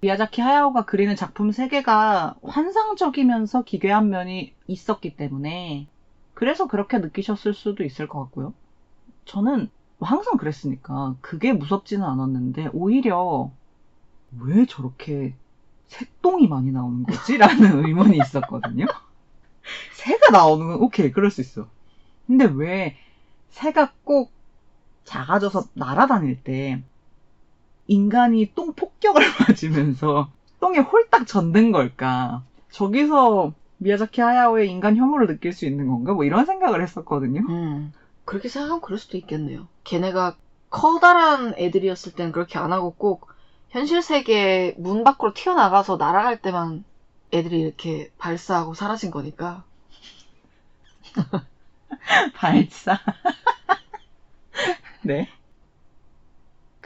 미야자키 0.00 0.40
하야오가 0.40 0.84
그리는 0.84 1.16
작품 1.16 1.50
세계가 1.50 2.36
환상적이면서 2.42 3.62
기괴한 3.64 4.10
면이 4.10 4.54
있었기 4.68 5.16
때문에 5.16 5.88
그래서 6.34 6.68
그렇게 6.68 6.98
느끼셨을 6.98 7.52
수도 7.52 7.82
있을 7.82 8.06
것 8.06 8.20
같고요. 8.24 8.54
저는 9.24 9.68
항상 10.00 10.36
그랬으니까 10.36 11.16
그게 11.20 11.52
무섭지는 11.52 12.04
않았는데 12.06 12.70
오히려 12.72 13.50
왜 14.38 14.66
저렇게 14.66 15.34
새똥이 15.88 16.46
많이 16.46 16.70
나오는 16.70 17.02
거지? 17.02 17.36
라는 17.36 17.82
의문이 17.84 18.18
있었거든요. 18.18 18.86
새가 19.94 20.30
나오는 20.30 20.66
건 20.66 20.76
오케이 20.76 21.10
그럴 21.10 21.30
수 21.32 21.40
있어. 21.40 21.66
근데 22.28 22.44
왜 22.44 22.96
새가 23.50 23.92
꼭 24.04 24.30
작아져서 25.04 25.64
날아다닐 25.74 26.44
때 26.44 26.82
인간이 27.88 28.52
똥 28.54 28.72
폭격을 28.74 29.22
맞으면서 29.48 30.30
똥에 30.60 30.78
홀딱 30.78 31.26
젖는 31.26 31.72
걸까? 31.72 32.42
저기서 32.70 33.52
미야자키 33.78 34.20
하야오의 34.20 34.70
인간 34.70 34.96
혐오를 34.96 35.26
느낄 35.26 35.52
수 35.52 35.66
있는 35.66 35.88
건가? 35.88 36.12
뭐 36.12 36.24
이런 36.24 36.46
생각을 36.46 36.82
했었거든요. 36.82 37.40
음. 37.48 37.92
그렇게 38.24 38.48
생각하면 38.48 38.80
그럴 38.82 38.98
수도 38.98 39.16
있겠네요. 39.16 39.66
걔네가 39.84 40.36
커다란 40.70 41.54
애들이었을 41.56 42.12
땐 42.12 42.30
그렇게 42.30 42.58
안 42.58 42.72
하고 42.72 42.92
꼭 42.92 43.28
현실 43.70 44.02
세계 44.02 44.74
문 44.76 45.02
밖으로 45.02 45.32
튀어나가서 45.32 45.96
날아갈 45.96 46.42
때만 46.42 46.84
애들이 47.32 47.60
이렇게 47.60 48.10
발사하고 48.18 48.74
사라진 48.74 49.10
거니까. 49.10 49.64
발사. 52.34 52.98
네. 55.02 55.28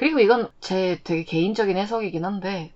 그리고 0.02 0.18
이건 0.18 0.50
제 0.58 0.98
되게 1.04 1.22
개인적인 1.22 1.76
해석이긴 1.76 2.24
한데, 2.24 2.72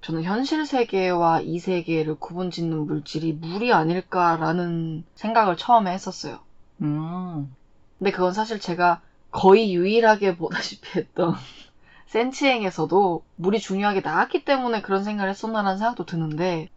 저는 0.00 0.24
현실 0.24 0.66
세계와 0.66 1.42
이 1.42 1.60
세계를 1.60 2.16
구분 2.16 2.50
짓는 2.50 2.84
물질이 2.84 3.34
물이 3.34 3.72
아닐까라는 3.72 5.04
생각을 5.14 5.56
처음에 5.56 5.92
했었어요. 5.92 6.40
음. 6.82 7.54
근데 8.00 8.10
그건 8.10 8.32
사실 8.32 8.58
제가 8.58 9.00
거의 9.30 9.72
유일하게 9.72 10.36
보다시피 10.36 10.98
했던 10.98 11.36
센치행에서도 12.08 13.22
물이 13.36 13.60
중요하게 13.60 14.00
나왔기 14.00 14.44
때문에 14.44 14.82
그런 14.82 15.04
생각을 15.04 15.30
했었나라는 15.30 15.78
생각도 15.78 16.06
드는데, 16.06 16.70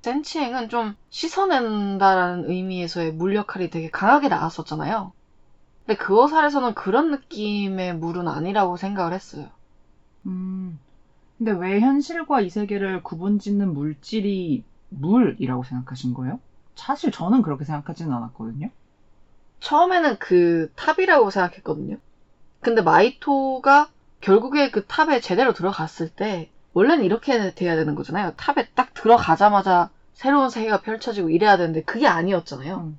센치행은 0.00 0.70
좀 0.70 0.96
씻어낸다라는 1.10 2.48
의미에서의 2.48 3.12
물 3.12 3.36
역할이 3.36 3.68
되게 3.68 3.90
강하게 3.90 4.28
나왔었잖아요. 4.28 5.12
근데 5.88 6.04
그 6.04 6.22
어살에서는 6.22 6.74
그런 6.74 7.10
느낌의 7.10 7.96
물은 7.96 8.28
아니라고 8.28 8.76
생각을 8.76 9.14
했어요. 9.14 9.48
음. 10.26 10.78
근데 11.38 11.52
왜 11.52 11.80
현실과 11.80 12.42
이 12.42 12.50
세계를 12.50 13.02
구분짓는 13.02 13.72
물질이 13.72 14.64
물이라고 14.90 15.64
생각하신 15.64 16.12
거예요? 16.12 16.40
사실 16.74 17.10
저는 17.10 17.40
그렇게 17.40 17.64
생각하지는 17.64 18.12
않았거든요. 18.12 18.68
처음에는 19.60 20.18
그 20.18 20.70
탑이라고 20.76 21.30
생각했거든요. 21.30 21.96
근데 22.60 22.82
마이토가 22.82 23.88
결국에 24.20 24.70
그 24.70 24.84
탑에 24.84 25.20
제대로 25.20 25.54
들어갔을 25.54 26.10
때 26.10 26.50
원래는 26.74 27.02
이렇게 27.02 27.54
돼야 27.54 27.76
되는 27.76 27.94
거잖아요. 27.94 28.34
탑에 28.36 28.68
딱 28.74 28.92
들어가자마자 28.92 29.88
새로운 30.12 30.50
세계가 30.50 30.82
펼쳐지고 30.82 31.30
이래야 31.30 31.56
되는데 31.56 31.82
그게 31.82 32.06
아니었잖아요. 32.06 32.76
음. 32.76 32.98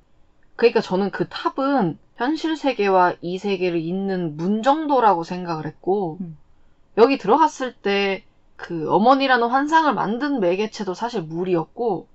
그러니까 0.56 0.80
저는 0.80 1.12
그 1.12 1.28
탑은 1.28 1.96
현실 2.20 2.56
세계와 2.56 3.14
이 3.20 3.38
세계를 3.38 3.78
잇는 3.80 4.36
문 4.36 4.62
정도라고 4.62 5.24
생각을 5.24 5.66
했고 5.66 6.18
음. 6.20 6.36
여기 6.98 7.18
들어갔을 7.18 7.74
때 7.74 8.24
그 8.60 8.92
어머니라는 8.92 9.48
환상을 9.48 9.92
만든 9.94 10.38
매개체도 10.38 10.92
사실 10.92 11.22
물이었고 11.22 12.06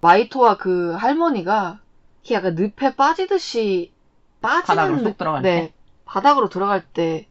마이토와 0.00 0.56
그 0.56 0.92
할머니가 0.92 1.80
이렇게 2.22 2.34
약간 2.34 2.54
늪에 2.54 2.96
빠지듯이 2.96 3.92
바닥으로 4.40 4.98
쏙 4.98 5.18
들어갈 5.18 5.42
네, 5.42 5.60
때. 5.60 5.72
바닥으로 6.06 6.48
들어갈 6.48 6.82
때 6.82 7.28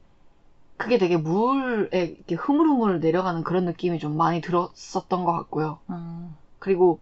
그게 0.78 1.00
되게 1.00 1.18
물에 1.18 1.90
이렇게 1.92 2.36
흐물흐물 2.36 3.00
내려가는 3.00 3.44
그런 3.44 3.66
느낌이 3.66 3.98
좀 3.98 4.16
많이 4.16 4.42
들었었던 4.42 5.26
것 5.26 5.34
같고요. 5.34 5.80
음. 5.90 6.36
그리고 6.60 7.00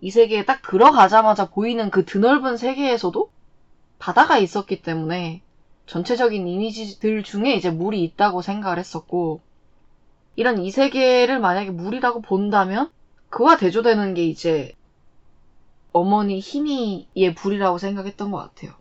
이 0.00 0.10
세계에 0.10 0.44
딱 0.44 0.60
들어가자마자 0.60 1.48
보이는 1.48 1.90
그 1.90 2.04
드넓은 2.04 2.58
세계에서도 2.58 3.30
바다가 3.98 4.38
있었기 4.38 4.82
때문에 4.82 5.42
전체적인 5.86 6.46
이미지들 6.46 7.22
중에 7.22 7.54
이제 7.54 7.70
물이 7.70 8.02
있다고 8.02 8.42
생각을 8.42 8.78
했었고 8.78 9.40
이런 10.34 10.58
이 10.58 10.70
세계를 10.70 11.40
만약에 11.40 11.70
물이라고 11.70 12.20
본다면 12.20 12.90
그와 13.30 13.56
대조되는 13.56 14.14
게 14.14 14.26
이제 14.26 14.74
어머니 15.92 16.40
희미의 16.40 17.34
불이라고 17.36 17.78
생각했던 17.78 18.30
것 18.30 18.38
같아요. 18.38 18.72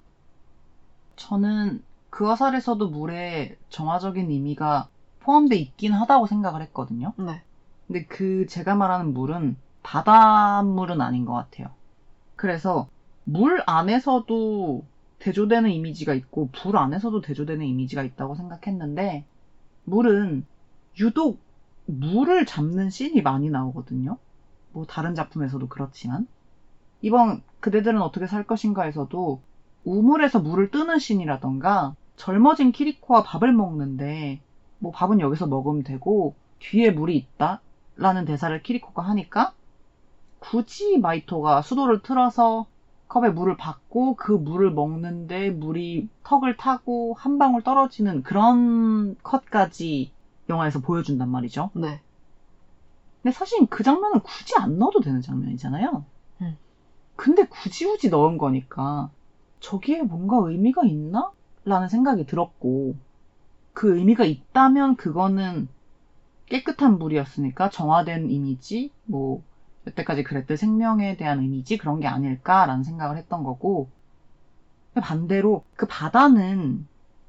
저는 1.16 1.82
그 2.09 2.26
화살에서도 2.28 2.88
물에 2.89 3.57
정화적인 3.70 4.30
의미가 4.30 4.89
포함돼 5.22 5.55
있긴 5.55 5.93
하다고 5.93 6.28
생각을 6.28 6.61
했거든요. 6.63 7.13
네. 7.18 7.41
근데 7.88 8.05
그 8.05 8.45
제가 8.47 8.76
말하는 8.76 9.13
물은 9.13 9.57
바닷물은 9.84 11.01
아닌 11.01 11.26
것 11.26 11.34
같아요. 11.34 11.70
그래서 12.36 12.88
물 13.24 13.63
안에서도 13.66 14.84
대조되는 15.20 15.70
이미지가 15.70 16.13
있고 16.13 16.49
불 16.51 16.78
안에서도 16.78 17.22
대조되는 17.22 17.66
이미지가 17.66 18.03
있다고 18.03 18.36
생각했는데 18.36 19.26
물은 19.86 20.45
유독 20.99 21.39
물을 21.86 22.45
잡는 22.45 22.89
씬이 22.89 23.22
많이 23.22 23.49
나오거든요. 23.49 24.18
뭐 24.72 24.86
다른 24.86 25.16
작품에서도 25.16 25.68
그렇지만 25.68 26.28
이번 27.01 27.43
그대들은 27.59 28.01
어떻게 28.01 28.28
살 28.28 28.43
것인가에서도 28.43 29.41
우물에서 29.86 30.39
물을 30.39 30.72
뜨는 30.72 30.99
씬이라던가 30.99 31.95
젊어진 32.18 32.72
키리코와 32.72 33.24
밥을 33.24 33.53
먹는데 33.53 34.41
뭐 34.80 34.91
밥은 34.91 35.20
여기서 35.20 35.47
먹으면 35.47 35.84
되고 35.84 36.36
뒤에 36.59 36.91
물이 36.91 37.16
있다 37.16 37.61
라는 37.95 38.26
대사를 38.26 38.61
키리코가 38.61 39.03
하니까 39.03 39.53
굳이 40.39 40.97
마이토가 40.97 41.61
수도를 41.61 42.01
틀어서 42.01 42.68
컵에 43.08 43.30
물을 43.30 43.56
받고 43.56 44.16
그 44.16 44.32
물을 44.32 44.72
먹는데 44.72 45.51
물이 45.51 46.10
턱을 46.24 46.58
타고 46.58 47.14
한 47.18 47.38
방울 47.38 47.62
떨어지는 47.62 48.24
그런 48.24 49.16
컷까지 49.24 50.12
영화에서 50.49 50.80
보여준단 50.80 51.30
말이죠. 51.30 51.70
네. 51.74 52.01
근데 53.22 53.36
사실 53.36 53.66
그 53.70 53.84
장면은 53.84 54.20
굳이 54.20 54.53
안 54.58 54.78
넣어도 54.78 54.99
되는 54.99 55.22
장면이잖아요. 55.22 56.03
음. 56.41 56.58
근데 57.16 57.43
굳이 57.43 57.86
굳이 57.86 58.10
넣은 58.10 58.38
거니까 58.38 59.10
저기에 59.60 60.03
뭔가 60.03 60.38
의미가 60.38 60.84
있나? 60.86 61.32
라는 61.64 61.88
생각이 61.88 62.26
들었고 62.26 62.95
그 63.74 63.97
의미가 63.97 64.24
있다면 64.24 64.95
그거는 64.95 65.68
깨끗한 66.45 66.99
물이었으니까 66.99 67.70
정화된 67.70 68.30
이미지, 68.30 68.91
뭐 69.06 69.41
여태까지 69.88 70.24
그랬던 70.24 70.58
생명에 70.58 71.18
대한 71.18 71.44
이미지 71.44 71.78
그런 71.78 72.00
게 72.00 72.08
아닐까라는 72.08 72.84
생각을 72.84 73.18
했던 73.18 73.44
거고 73.44 73.90
반대로 74.96 75.64
그 75.76 75.86
바다는 75.86 76.88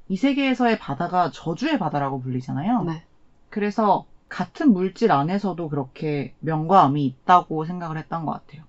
이 0.09 0.15
세계에서의 0.15 0.79
바다가 0.79 1.31
저주의 1.31 1.77
바다라고 1.77 2.21
불리잖아요. 2.21 2.83
네. 2.83 3.03
그래서 3.49 4.05
같은 4.29 4.71
물질 4.73 5.11
안에서도 5.11 5.69
그렇게 5.69 6.33
명과 6.39 6.83
암이 6.83 7.05
있다고 7.05 7.65
생각을 7.65 7.97
했던 7.97 8.25
것 8.25 8.31
같아요. 8.31 8.63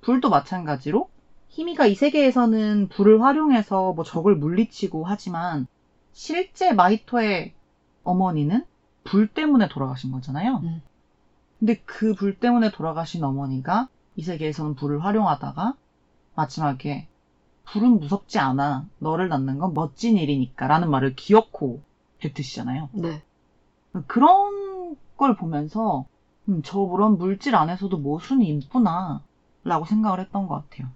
불도 0.00 0.30
마찬가지로 0.30 1.08
희미가 1.48 1.86
이 1.86 1.94
세계에서는 1.94 2.88
불을 2.88 3.22
활용해서 3.22 3.92
뭐 3.92 4.04
적을 4.04 4.34
물리치고 4.34 5.04
하지만 5.04 5.66
실제 6.12 6.72
마이토의 6.72 7.52
어머니는 8.04 8.64
불 9.04 9.26
때문에 9.26 9.68
돌아가신 9.68 10.10
거잖아요. 10.10 10.60
음. 10.64 10.82
근데 11.58 11.76
그 11.84 12.14
불 12.14 12.38
때문에 12.38 12.70
돌아가신 12.70 13.24
어머니가 13.24 13.88
이 14.16 14.22
세계에서는 14.22 14.74
불을 14.74 15.04
활용하다가 15.04 15.74
마지막에 16.34 17.08
불은 17.64 17.98
무섭지 18.00 18.38
않아. 18.38 18.86
너를 18.98 19.28
낳는 19.28 19.58
건 19.58 19.74
멋진 19.74 20.16
일이니까 20.16 20.66
라는 20.68 20.90
말을 20.90 21.14
기어코 21.16 21.80
뱉으시잖아요. 22.18 22.90
네. 22.92 23.22
그런 24.06 24.96
걸 25.16 25.36
보면서 25.36 26.04
음, 26.48 26.62
저런 26.62 27.18
물질 27.18 27.54
안에서도 27.56 27.96
모순이 27.96 28.48
있구나 28.48 29.22
라고 29.64 29.84
생각을 29.84 30.20
했던 30.20 30.46
것 30.46 30.54
같아요. 30.70 30.88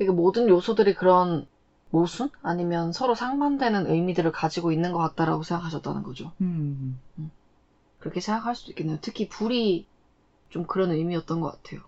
이게 0.00 0.10
모든 0.10 0.48
요소들이 0.48 0.94
그런 0.94 1.46
모순? 1.90 2.30
아니면 2.42 2.92
서로 2.92 3.14
상반되는 3.14 3.86
의미들을 3.86 4.32
가지고 4.32 4.72
있는 4.72 4.92
것 4.92 4.98
같다라고 4.98 5.42
생각하셨다는 5.42 6.02
거죠. 6.02 6.32
음, 6.40 6.98
그렇게 7.98 8.20
생각할 8.20 8.54
수도 8.54 8.72
있겠네요. 8.72 8.98
특히 9.00 9.28
불이 9.28 9.86
좀 10.50 10.64
그런 10.66 10.90
의미였던 10.90 11.40
것 11.40 11.50
같아요. 11.50 11.80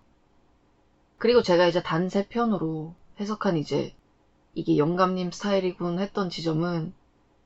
그리고 1.17 1.41
제가 1.41 1.67
이제 1.67 1.81
단세 1.81 2.27
편으로 2.27 2.93
해석한 3.19 3.57
이제 3.57 3.93
이게 4.53 4.77
영감님 4.77 5.31
스타일이군 5.31 5.99
했던 5.99 6.29
지점은 6.29 6.93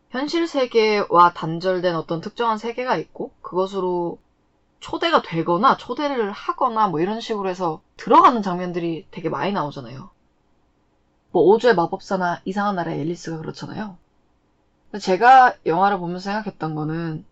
현실 0.09 0.47
세계와 0.47 1.33
단절된 1.33 1.95
어떤 1.95 2.21
특정한 2.21 2.57
세계가 2.57 2.95
있고 2.97 3.31
그것으로 3.41 4.17
초대가 4.79 5.21
되거나 5.21 5.77
초대를 5.77 6.31
하거나 6.31 6.87
뭐 6.87 6.99
이런 6.99 7.19
식으로 7.19 7.49
해서 7.49 7.81
들어가는 7.97 8.41
장면들이 8.41 9.07
되게 9.11 9.29
많이 9.29 9.51
나오잖아요. 9.51 10.09
뭐 11.31 11.43
오주의 11.43 11.75
마법사나 11.75 12.41
이상한 12.45 12.75
나라의 12.75 13.01
앨리스가 13.01 13.37
그렇잖아요. 13.39 13.97
제가 15.01 15.55
영화를 15.65 15.97
보면서 15.97 16.23
생각했던 16.25 16.75
거는 16.75 17.25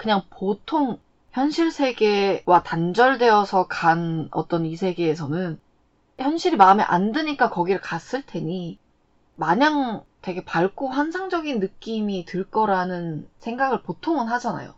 그냥 0.00 0.22
보통 0.30 0.98
현실 1.30 1.70
세계와 1.70 2.62
단절되어서 2.62 3.66
간 3.66 4.28
어떤 4.30 4.64
이 4.64 4.74
세계에서는 4.74 5.60
현실이 6.16 6.56
마음에 6.56 6.82
안 6.82 7.12
드니까 7.12 7.50
거기를 7.50 7.82
갔을 7.82 8.24
테니 8.24 8.78
마냥 9.36 10.02
되게 10.22 10.42
밝고 10.42 10.88
환상적인 10.88 11.60
느낌이 11.60 12.24
들 12.24 12.44
거라는 12.44 13.28
생각을 13.40 13.82
보통은 13.82 14.28
하잖아요. 14.28 14.72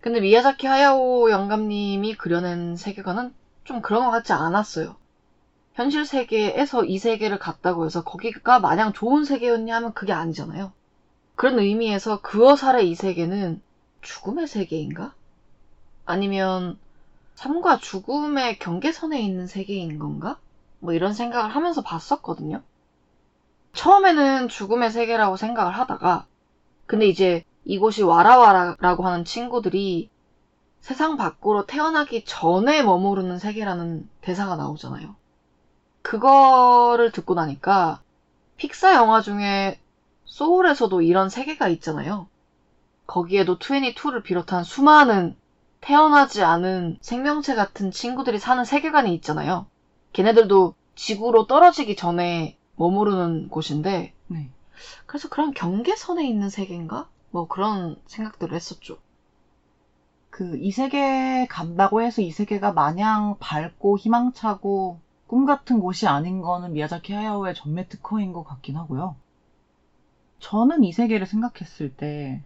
근데 0.00 0.18
미야자키 0.18 0.66
하야오 0.66 1.30
영감님이 1.30 2.16
그려낸 2.16 2.74
세계관은 2.74 3.32
좀 3.62 3.82
그런 3.82 4.04
것 4.04 4.10
같지 4.10 4.32
않았어요. 4.32 4.96
현실 5.74 6.04
세계에서 6.04 6.84
이 6.84 6.98
세계를 6.98 7.38
갔다고 7.38 7.86
해서 7.86 8.02
거기가 8.02 8.58
마냥 8.58 8.92
좋은 8.92 9.24
세계였냐 9.24 9.76
하면 9.76 9.92
그게 9.92 10.12
아니잖아요. 10.12 10.72
그런 11.36 11.60
의미에서 11.60 12.20
그어 12.20 12.56
살의 12.56 12.90
이 12.90 12.96
세계는 12.96 13.62
죽음의 14.04 14.46
세계인가? 14.46 15.14
아니면 16.04 16.78
삶과 17.34 17.78
죽음의 17.78 18.60
경계선에 18.60 19.20
있는 19.20 19.48
세계인 19.48 19.98
건가? 19.98 20.38
뭐 20.78 20.92
이런 20.92 21.12
생각을 21.14 21.50
하면서 21.50 21.82
봤었거든요. 21.82 22.62
처음에는 23.72 24.48
죽음의 24.48 24.92
세계라고 24.92 25.36
생각을 25.36 25.72
하다가 25.72 26.26
근데 26.86 27.06
이제 27.06 27.44
이곳이 27.64 28.02
와라와라라고 28.02 29.06
하는 29.06 29.24
친구들이 29.24 30.10
세상 30.80 31.16
밖으로 31.16 31.66
태어나기 31.66 32.24
전에 32.24 32.82
머무르는 32.82 33.38
세계라는 33.38 34.08
대사가 34.20 34.54
나오잖아요. 34.56 35.16
그거를 36.02 37.10
듣고 37.10 37.34
나니까 37.34 38.02
픽사 38.58 38.94
영화 38.94 39.22
중에 39.22 39.80
소울에서도 40.26 41.00
이런 41.00 41.30
세계가 41.30 41.68
있잖아요. 41.68 42.28
거기에도 43.06 43.58
22를 43.58 44.22
비롯한 44.22 44.64
수많은 44.64 45.36
태어나지 45.80 46.42
않은 46.42 46.98
생명체 47.00 47.54
같은 47.54 47.90
친구들이 47.90 48.38
사는 48.38 48.64
세계관이 48.64 49.14
있잖아요. 49.16 49.66
걔네들도 50.12 50.74
지구로 50.94 51.46
떨어지기 51.46 51.96
전에 51.96 52.56
머무르는 52.76 53.48
곳인데, 53.48 54.14
네. 54.28 54.50
그래서 55.06 55.28
그런 55.28 55.52
경계선에 55.52 56.26
있는 56.26 56.48
세계인가? 56.48 57.08
뭐 57.30 57.46
그런 57.48 57.96
생각들을 58.06 58.54
했었죠. 58.54 58.98
그 60.30 60.56
이 60.58 60.70
세계 60.70 61.46
간다고 61.48 62.02
해서 62.02 62.20
이 62.20 62.30
세계가 62.30 62.72
마냥 62.72 63.36
밝고 63.38 63.98
희망차고 63.98 65.00
꿈 65.26 65.44
같은 65.46 65.80
곳이 65.80 66.06
아닌 66.06 66.40
거는 66.42 66.72
미야자키 66.72 67.12
하야오의 67.12 67.54
전매 67.54 67.86
특허인 67.88 68.32
것 68.32 68.42
같긴 68.44 68.76
하고요. 68.76 69.16
저는 70.40 70.84
이 70.84 70.92
세계를 70.92 71.26
생각했을 71.26 71.94
때 71.94 72.42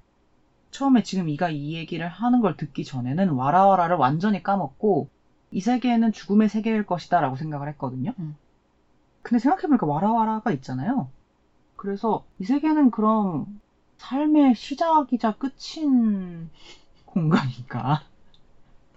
처음에 0.70 1.02
지금 1.02 1.28
이가 1.28 1.50
이 1.50 1.74
얘기를 1.74 2.08
하는 2.08 2.40
걸 2.40 2.56
듣기 2.56 2.84
전에는 2.84 3.30
와라와라를 3.30 3.96
완전히 3.96 4.42
까먹고 4.42 5.08
이 5.50 5.60
세계는 5.60 6.12
죽음의 6.12 6.48
세계일 6.48 6.84
것이다 6.84 7.20
라고 7.20 7.36
생각을 7.36 7.68
했거든요. 7.68 8.12
음. 8.18 8.36
근데 9.22 9.40
생각해보니까 9.40 9.86
와라와라가 9.86 10.52
있잖아요. 10.52 11.08
그래서 11.76 12.24
이 12.38 12.44
세계는 12.44 12.90
그럼 12.90 13.60
삶의 13.98 14.54
시작이자 14.54 15.36
끝인 15.36 16.50
공간인가? 17.04 18.02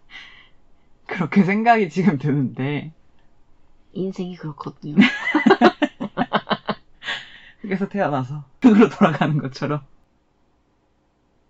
그렇게 1.08 1.44
생각이 1.44 1.90
지금 1.90 2.18
드는데 2.18 2.92
인생이 3.94 4.36
그렇거든요. 4.36 4.96
그래서 7.62 7.88
태어나서 7.88 8.44
흙으로 8.62 8.90
돌아가는 8.90 9.38
것처럼 9.38 9.82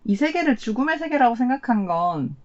이 0.05 0.15
세계를 0.15 0.57
죽음의 0.57 0.97
세계라고 0.99 1.35
생각한 1.35 1.85
건 1.85 2.35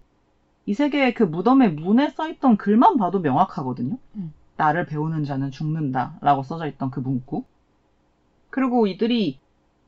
이 0.67 0.73
세계의 0.73 1.13
그 1.13 1.23
무덤의 1.23 1.73
문에 1.73 2.09
써있던 2.09 2.57
글만 2.57 2.97
봐도 2.97 3.19
명확하거든요. 3.19 3.97
음. 4.15 4.33
나를 4.57 4.85
배우는 4.85 5.23
자는 5.23 5.49
죽는다 5.49 6.17
라고 6.21 6.43
써져 6.43 6.67
있던 6.67 6.91
그 6.91 6.99
문구. 6.99 7.45
그리고 8.49 8.85
이들이 8.87 9.39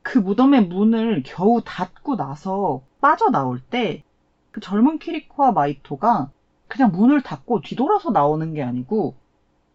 그 0.02 0.18
무덤의 0.18 0.66
문을 0.68 1.22
겨우 1.26 1.60
닫고 1.64 2.16
나서 2.16 2.82
빠져나올 3.00 3.60
때 3.60 4.04
그 4.52 4.60
젊은 4.60 4.98
키리코와 4.98 5.52
마이토가 5.52 6.30
그냥 6.66 6.90
문을 6.92 7.20
닫고 7.22 7.60
뒤돌아서 7.60 8.10
나오는 8.10 8.52
게 8.54 8.62
아니고 8.62 9.14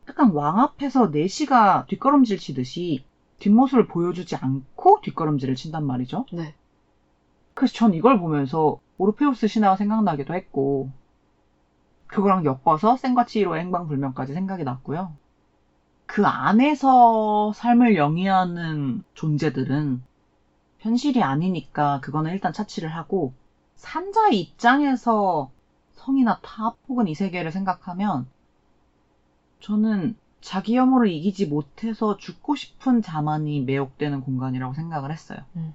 약간 0.10 0.32
왕 0.32 0.60
앞에서 0.60 1.08
내시가 1.08 1.86
뒷걸음질 1.88 2.38
치듯이 2.40 3.06
뒷모습을 3.40 3.88
보여주지 3.88 4.36
않고 4.36 5.02
뒷걸음질을 5.02 5.56
친단 5.56 5.86
말이죠. 5.86 6.26
네. 6.34 6.56
그래서 7.56 7.74
전 7.74 7.94
이걸 7.94 8.20
보면서 8.20 8.80
오르페우스 8.98 9.48
신화가 9.48 9.78
생각나기도 9.78 10.36
했고 10.36 10.92
그거랑 12.08 12.46
엮어서 12.46 12.98
센과 12.98 13.26
치히로의 13.26 13.62
행방불명까지 13.62 14.34
생각이 14.34 14.64
났고요. 14.64 15.16
그 16.06 16.26
안에서 16.26 17.52
삶을 17.54 17.96
영위하는 17.96 19.04
존재들은 19.16 20.04
현실이 20.80 21.24
아니니까 21.24 22.00
그거는 22.02 22.32
일단 22.32 22.54
차치를 22.54 22.90
하고 22.90 23.34
산자의 23.76 24.40
입장에서 24.40 25.50
성이나 25.94 26.40
탑 26.42 26.76
혹은 26.88 27.08
이 27.08 27.16
세계를 27.16 27.52
생각하면 27.52 28.28
저는 29.62 30.16
자기 30.42 30.78
혐오를 30.78 31.08
이기지 31.10 31.48
못해서 31.48 32.18
죽고 32.18 32.56
싶은 32.56 33.02
자만이 33.02 33.62
매혹되는 33.62 34.22
공간이라고 34.22 34.74
생각을 34.76 35.12
했어요. 35.12 35.40
음. 35.56 35.74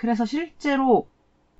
그래서 0.00 0.24
실제로 0.24 1.08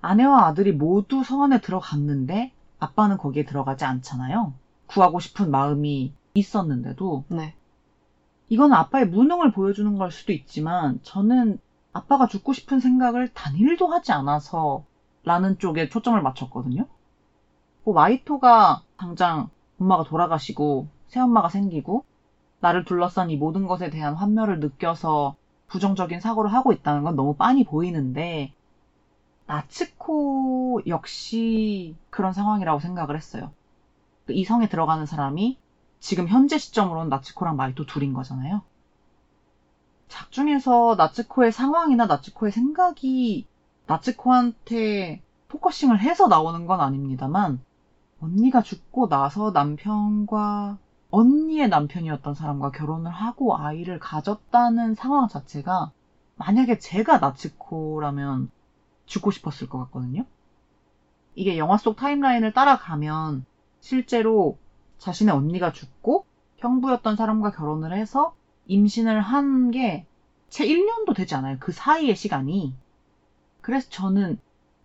아내와 0.01 0.47
아들이 0.47 0.73
모두 0.73 1.23
성 1.23 1.43
안에 1.43 1.61
들어갔는데 1.61 2.55
아빠는 2.79 3.19
거기에 3.19 3.45
들어가지 3.45 3.85
않잖아요. 3.85 4.55
구하고 4.87 5.21
싶은 5.21 5.51
마음이 5.51 6.15
있었는데도 6.33 7.25
네. 7.29 7.55
이건 8.49 8.73
아빠의 8.73 9.09
무능을 9.09 9.53
보여주는 9.53 9.95
걸 9.99 10.11
수도 10.11 10.33
있지만 10.33 11.01
저는 11.03 11.59
아빠가 11.93 12.27
죽고 12.27 12.55
싶은 12.55 12.81
생각을 12.81 13.29
단일도 13.35 13.89
하지 13.89 14.13
않아서 14.13 14.87
라는 15.23 15.59
쪽에 15.59 15.91
초점을 15.91 16.19
맞췄거든요. 16.23 16.87
뭐 17.85 17.93
마이토가 17.93 18.85
당장 18.97 19.51
엄마가 19.79 20.05
돌아가시고 20.05 20.89
새엄마가 21.09 21.51
생기고 21.51 22.07
나를 22.61 22.87
둘러싼 22.87 23.29
이 23.29 23.37
모든 23.37 23.67
것에 23.67 23.91
대한 23.91 24.15
환멸을 24.15 24.61
느껴서 24.61 25.37
부정적인 25.71 26.21
사고를 26.21 26.53
하고 26.53 26.73
있다는 26.73 27.05
건 27.05 27.17
너무 27.17 27.35
빤히 27.35 27.65
보이는데 27.65 28.53
나츠코 29.47 30.83
역시 30.87 31.97
그런 32.11 32.33
상황이라고 32.33 32.81
생각을 32.81 33.17
했어요. 33.17 33.53
이 34.29 34.45
성에 34.45 34.69
들어가는 34.69 35.07
사람이 35.07 35.59
지금 36.01 36.29
현재 36.29 36.59
시점으로는 36.59 37.09
나츠코랑 37.09 37.57
마이토 37.57 37.87
둘인 37.87 38.13
거잖아요. 38.13 38.63
작중에서 40.09 40.97
나츠코의 40.99 41.53
상황이나 41.53 42.07
나츠코의 42.07 42.53
생각이 42.53 43.47
나츠코한테 43.87 45.23
focusing을 45.49 46.01
해서 46.01 46.27
나오는 46.27 46.67
건 46.67 46.81
아닙니다만 46.81 47.61
언니가 48.21 48.61
죽고 48.63 49.09
나서 49.09 49.51
남편과 49.53 50.79
언니의 51.11 51.69
남편이었던 51.69 52.35
사람과 52.35 52.71
결혼을 52.71 53.11
하고 53.11 53.57
아이를 53.57 53.99
가졌다는 53.99 54.95
상황 54.95 55.29
자체가 55.29 55.93
만약에 56.37 56.79
제가 56.79 57.19
나츠코라면 57.19 58.51
죽고 59.07 59.31
싶었을 59.31 59.69
것 59.69 59.79
같거든요. 59.87 60.25
이게 61.35 61.59
영화 61.59 61.77
속 61.77 61.97
타임라인을 61.97 62.53
따라가면 62.53 63.45
실제로 63.81 64.59
자신의 64.99 65.35
언니가 65.35 65.73
죽고 65.73 66.25
형부였던 66.59 67.17
사람과 67.17 67.51
결혼을 67.51 67.93
해서 67.97 68.35
임신을 68.67 69.21
한 69.21 69.71
게 69.71 70.07
채 70.51 70.67
1년도 70.67 71.15
되지 71.15 71.35
않아요. 71.37 71.57
그 71.61 71.73
사이의 71.73 72.17
시간이. 72.17 72.75
그래서 73.61 73.89
저는 73.91 74.39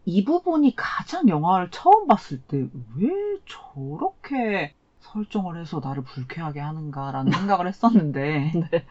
이 0.06 0.24
부분이 0.24 0.76
가장 0.76 1.28
영화를 1.30 1.70
처음 1.72 2.08
봤을 2.08 2.40
때 2.42 2.68
왜 2.96 3.10
저렇게 3.46 4.74
설정을 5.06 5.60
해서 5.60 5.80
나를 5.84 6.04
불쾌하게 6.04 6.60
하는가라는 6.60 7.32
생각을 7.32 7.68
했었는데 7.68 8.52
네. 8.72 8.86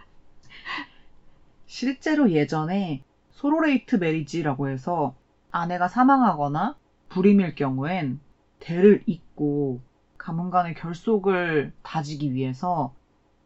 실제로 1.66 2.30
예전에 2.30 3.02
소로레이트 3.32 3.96
메리지라고 3.96 4.68
해서 4.68 5.14
아내가 5.50 5.88
사망하거나 5.88 6.76
불임일 7.08 7.54
경우엔 7.54 8.20
대를 8.60 9.02
잇고 9.06 9.80
가문 10.16 10.50
간의 10.50 10.74
결속을 10.74 11.72
다지기 11.82 12.32
위해서 12.32 12.94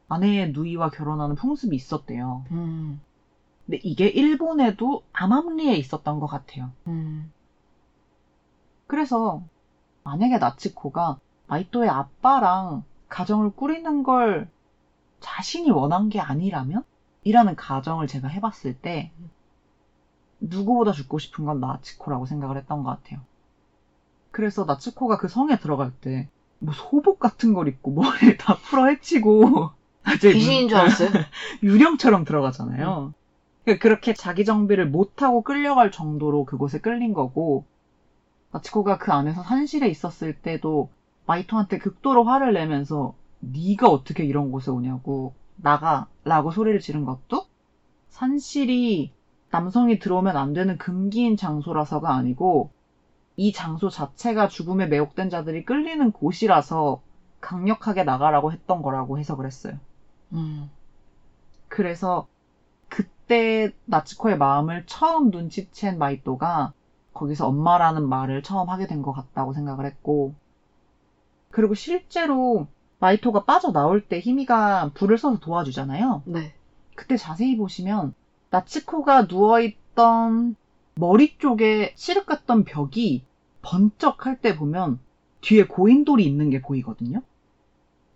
아내의 0.08 0.52
누이와 0.52 0.90
결혼하는 0.90 1.34
풍습이 1.34 1.74
있었대요. 1.74 2.44
음. 2.50 3.00
근데 3.66 3.78
이게 3.82 4.06
일본에도 4.08 5.02
암암리에 5.12 5.74
있었던 5.76 6.20
것 6.20 6.26
같아요. 6.26 6.70
음. 6.86 7.30
그래서 8.86 9.42
만약에 10.04 10.38
나츠코가 10.38 11.18
마이토의 11.48 11.88
아빠랑 11.90 12.84
가정을 13.08 13.50
꾸리는 13.50 14.02
걸 14.02 14.48
자신이 15.20 15.70
원한 15.70 16.08
게 16.08 16.20
아니라면? 16.20 16.84
이라는 17.24 17.56
가정을 17.56 18.06
제가 18.06 18.28
해봤을 18.28 18.78
때 18.80 19.10
누구보다 20.40 20.92
죽고 20.92 21.18
싶은 21.18 21.44
건 21.44 21.60
나츠코라고 21.60 22.26
생각을 22.26 22.56
했던 22.56 22.84
것 22.84 22.90
같아요. 22.90 23.20
그래서 24.30 24.64
나츠코가 24.64 25.18
그 25.18 25.28
성에 25.28 25.58
들어갈 25.58 25.90
때 25.90 26.28
뭐 26.58 26.74
소복 26.74 27.18
같은 27.18 27.54
걸 27.54 27.68
입고 27.68 27.92
머리를 27.92 28.36
다 28.36 28.56
풀어 28.56 28.86
헤치고 28.86 29.70
갑자기 30.02 30.34
귀신인 30.34 30.68
줄 30.68 30.78
알았어요. 30.78 31.10
유령처럼 31.62 32.24
들어가잖아요. 32.24 33.12
그러니까 33.64 33.82
그렇게 33.82 34.14
자기 34.14 34.44
정비를 34.44 34.88
못하고 34.88 35.42
끌려갈 35.42 35.90
정도로 35.90 36.44
그곳에 36.44 36.80
끌린 36.80 37.12
거고, 37.12 37.66
나치코가 38.50 38.96
그 38.96 39.12
안에서 39.12 39.42
산실에 39.42 39.88
있었을 39.88 40.40
때도 40.40 40.88
마이토한테 41.28 41.78
극도로 41.78 42.24
화를 42.24 42.54
내면서 42.54 43.14
네가 43.40 43.88
어떻게 43.88 44.24
이런 44.24 44.52
곳에 44.52 44.72
오냐고 44.72 45.34
나가 45.56 46.08
라고 46.24 46.50
소리를 46.52 46.80
지른 46.80 47.06
것도 47.06 47.46
산실이 48.10 49.12
남성이 49.50 49.98
들어오면 50.00 50.36
안 50.36 50.54
되는 50.54 50.78
금기인 50.78 51.36
장소라서가 51.36 52.14
아니고 52.14 52.70
이 53.36 53.52
장소 53.52 53.90
자체가 53.90 54.48
죽음에 54.48 54.86
매혹된 54.86 55.30
자들이 55.30 55.64
끌리는 55.64 56.12
곳이라서 56.12 57.02
강력하게 57.40 58.04
나가라고 58.04 58.52
했던 58.52 58.82
거라고 58.82 59.18
해석을 59.18 59.46
했어요. 59.46 59.74
음. 60.34 60.70
그래서 61.68 62.26
그때 62.88 63.70
나츠코의 63.86 64.38
마음을 64.38 64.84
처음 64.86 65.30
눈치챈 65.30 65.96
마이토가 65.98 66.72
거기서 67.14 67.48
엄마라는 67.48 68.08
말을 68.08 68.42
처음 68.42 68.70
하게 68.70 68.86
된 68.86 69.02
것 69.02 69.12
같다고 69.12 69.52
생각을 69.54 69.86
했고 69.86 70.34
그리고 71.50 71.74
실제로 71.74 72.68
마이토가 73.00 73.44
빠져나올 73.44 74.00
때 74.06 74.20
히미가 74.20 74.92
불을 74.94 75.18
써서 75.18 75.38
도와주잖아요. 75.38 76.22
네. 76.26 76.54
그때 76.96 77.16
자세히 77.16 77.56
보시면 77.56 78.14
나츠코가 78.50 79.22
누워있던 79.22 80.56
머리 80.94 81.38
쪽에 81.38 81.92
시륵 81.96 82.26
같던 82.26 82.64
벽이 82.64 83.24
번쩍 83.62 84.26
할 84.26 84.40
때 84.40 84.56
보면 84.56 85.00
뒤에 85.42 85.66
고인돌이 85.66 86.24
있는 86.24 86.50
게 86.50 86.60
보이거든요. 86.62 87.22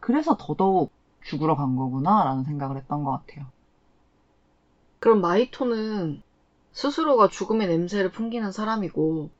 그래서 0.00 0.36
더더욱 0.38 0.92
죽으러 1.22 1.56
간 1.56 1.76
거구나라는 1.76 2.44
생각을 2.44 2.76
했던 2.78 3.04
것 3.04 3.12
같아요. 3.12 3.46
그럼 5.00 5.20
마이토는 5.20 6.22
스스로가 6.72 7.28
죽음의 7.28 7.68
냄새를 7.68 8.10
풍기는 8.10 8.50
사람이고 8.52 9.30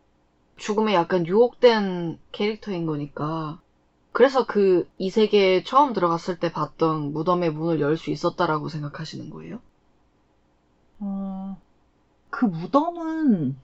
죽음에 0.57 0.95
약간 0.95 1.26
유혹된 1.26 2.20
캐릭터인 2.32 2.86
거니까. 2.86 3.61
그래서 4.12 4.46
그 4.46 4.86
이 4.98 5.10
세계에 5.10 5.64
처음 5.64 5.92
들어갔을 5.92 6.38
때 6.38 6.50
봤던 6.52 7.12
무덤의 7.12 7.50
문을 7.52 7.80
열 7.80 7.96
수 7.98 8.10
있었다라고 8.10 8.68
생각하시는 8.68 9.28
거예요? 9.30 9.60
어, 11.00 11.60
그 12.30 12.44
무덤은 12.46 13.56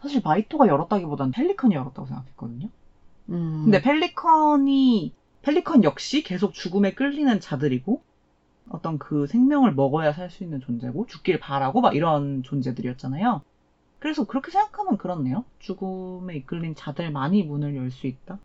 사실 0.00 0.22
마이토가 0.24 0.68
열었다기보단 0.68 1.32
펠리컨이 1.32 1.74
열었다고 1.74 2.06
생각했거든요. 2.06 2.70
음. 3.30 3.62
근데 3.64 3.82
펠리컨이 3.82 5.14
펠리컨 5.42 5.84
역시 5.84 6.22
계속 6.22 6.54
죽음에 6.54 6.94
끌리는 6.94 7.40
자들이고 7.40 8.02
어떤 8.70 8.98
그 8.98 9.26
생명을 9.28 9.74
먹어야 9.74 10.12
살 10.12 10.30
수 10.30 10.44
있는 10.44 10.60
존재고 10.60 11.06
죽길 11.06 11.40
바라고 11.40 11.80
막 11.82 11.94
이런 11.96 12.42
존재들이었잖아요. 12.44 13.42
그래서 14.00 14.24
그렇게 14.26 14.50
생각하면 14.52 14.98
그렇네요. 14.98 15.44
죽음에 15.60 16.36
이끌린 16.36 16.74
자들만이 16.76 17.44
문을 17.44 17.76
열 17.76 17.90
수 17.92 18.06
있다. 18.08 18.40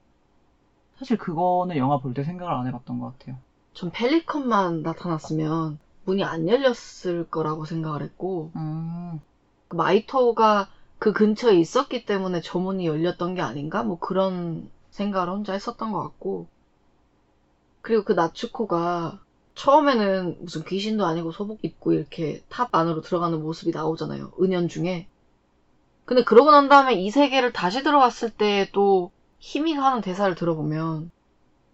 사실 1.00 1.18
그거는 1.18 1.78
영화 1.78 2.00
볼 2.00 2.14
때 2.14 2.24
생각을 2.24 2.54
안 2.54 2.68
해봤던 2.68 3.00
것 3.00 3.18
같아요. 3.18 3.38
전 3.74 3.89
펠리컨만 3.91 4.84
나타났으면 4.84 5.80
문이 6.04 6.24
안 6.24 6.47
열렸을 6.47 7.28
거라고 7.30 7.66
생각을 7.66 8.04
했고 8.04 8.52
음, 8.56 9.20
그 9.68 9.76
마이토가 9.76 10.70
그 11.00 11.14
근처에 11.14 11.56
있었기 11.60 12.06
때문에 12.06 12.41
저 12.41 12.60
문이 12.60 12.86
열렸던 12.86 13.36
게 13.36 13.41
아닌가? 13.41 13.84
뭐 13.84 13.97
그런 14.00 14.70
생각을 14.91 15.30
혼자 15.30 15.54
했었던 15.54 15.91
것 15.91 16.04
같고 16.04 16.47
그리고 17.82 18.04
그 18.04 18.14
나츠코가 18.14 19.20
처음에는 19.56 20.38
무슨 20.41 20.64
귀신도 20.64 21.06
아니고 21.06 21.32
소복 21.32 21.64
입고 21.66 21.93
이렇게 21.93 22.41
탑 22.50 22.74
안으로 22.74 23.02
들어가는 23.02 23.41
모습이 23.41 23.72
나오잖아요. 23.72 24.32
은연 24.41 24.68
중에. 24.70 25.08
근데 26.06 26.24
그러고 26.24 26.52
난 26.52 26.70
다음에 26.70 26.93
이 26.95 27.10
세계를 27.12 27.54
다시 27.54 27.84
들어갔을 27.84 28.32
때 28.32 28.70
또 28.74 29.12
히미가 29.40 29.84
하는 29.84 30.02
대사를 30.02 30.34
들어보면 30.36 31.12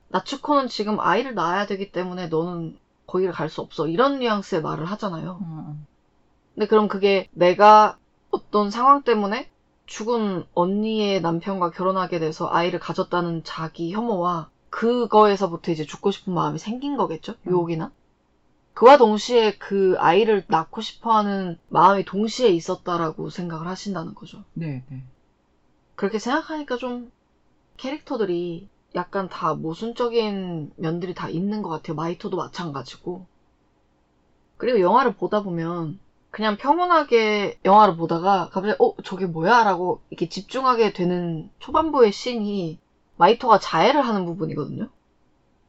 나츠코는 0.09 0.67
지금 0.67 0.99
아이를 0.99 1.35
낳아야 1.35 1.65
되기 1.65 1.91
때문에 1.91 2.27
너는 2.27 2.77
거기를 3.07 3.33
갈 3.33 3.49
수 3.49 3.61
없어. 3.61 3.87
이런 3.87 4.19
뉘앙스의 4.19 4.61
말을 4.61 4.85
하잖아요. 4.85 5.39
음, 5.41 5.85
근데 6.53 6.67
그럼 6.67 6.87
그게 6.87 7.27
내가 7.31 7.97
어떤 8.31 8.71
상황 8.71 9.03
때문에 9.03 9.49
죽은 9.85 10.45
언니의 10.53 11.21
남편과 11.21 11.71
결혼하게 11.71 12.19
돼서 12.19 12.49
아이를 12.51 12.79
가졌다는 12.79 13.43
자기 13.43 13.93
혐오와 13.93 14.49
그거에서부터 14.69 15.71
이제 15.71 15.85
죽고 15.85 16.11
싶은 16.11 16.33
마음이 16.33 16.57
생긴 16.59 16.97
거겠죠? 16.97 17.33
음. 17.43 17.51
유혹이나? 17.51 17.91
그와 18.73 18.97
동시에 18.97 19.57
그 19.57 19.95
아이를 19.99 20.43
낳고 20.47 20.81
싶어 20.81 21.11
하는 21.15 21.57
마음이 21.69 22.03
동시에 22.05 22.49
있었다라고 22.49 23.29
생각을 23.29 23.67
하신다는 23.67 24.15
거죠. 24.15 24.43
네, 24.53 24.83
네. 24.89 25.03
그렇게 25.95 26.19
생각하니까 26.19 26.77
좀 26.77 27.11
캐릭터들이 27.77 28.67
약간 28.95 29.27
다 29.29 29.53
모순적인 29.53 30.73
면들이 30.75 31.13
다 31.13 31.29
있는 31.29 31.61
것 31.61 31.69
같아요. 31.69 31.95
마이토도 31.95 32.37
마찬가지고. 32.37 33.25
그리고 34.57 34.79
영화를 34.79 35.15
보다 35.15 35.43
보면 35.43 35.99
그냥 36.31 36.57
평온하게 36.57 37.59
영화를 37.65 37.97
보다가 37.97 38.49
갑자기 38.51 38.75
어 38.79 38.93
저게 39.03 39.25
뭐야? 39.25 39.63
라고 39.63 40.01
이렇게 40.09 40.29
집중하게 40.29 40.93
되는 40.93 41.49
초반부의 41.59 42.11
씬이 42.11 42.77
마이토가 43.17 43.59
자해를 43.59 44.01
하는 44.01 44.25
부분이거든요. 44.25 44.89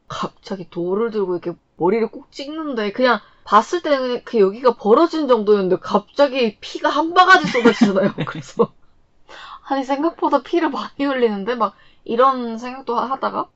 갑자기 0.07 0.69
돌을 0.69 1.11
들고 1.11 1.37
이렇게 1.37 1.57
머리를 1.77 2.09
꼭 2.11 2.31
찍는데 2.31 2.91
그냥 2.91 3.19
봤을 3.43 3.81
때는 3.81 4.23
그 4.25 4.39
여기가 4.39 4.75
벌어진 4.75 5.27
정도였는데 5.27 5.77
갑자기 5.77 6.57
피가 6.59 6.89
한 6.89 7.13
바가지 7.13 7.47
쏟아지잖아요. 7.47 8.13
그래서 8.27 8.73
아니 9.69 9.83
생각보다 9.83 10.43
피를 10.43 10.69
많이 10.69 11.05
흘리는데 11.05 11.55
막 11.55 11.75
이런 12.07 12.57
생각도 12.57 12.95
하다가 12.97 13.49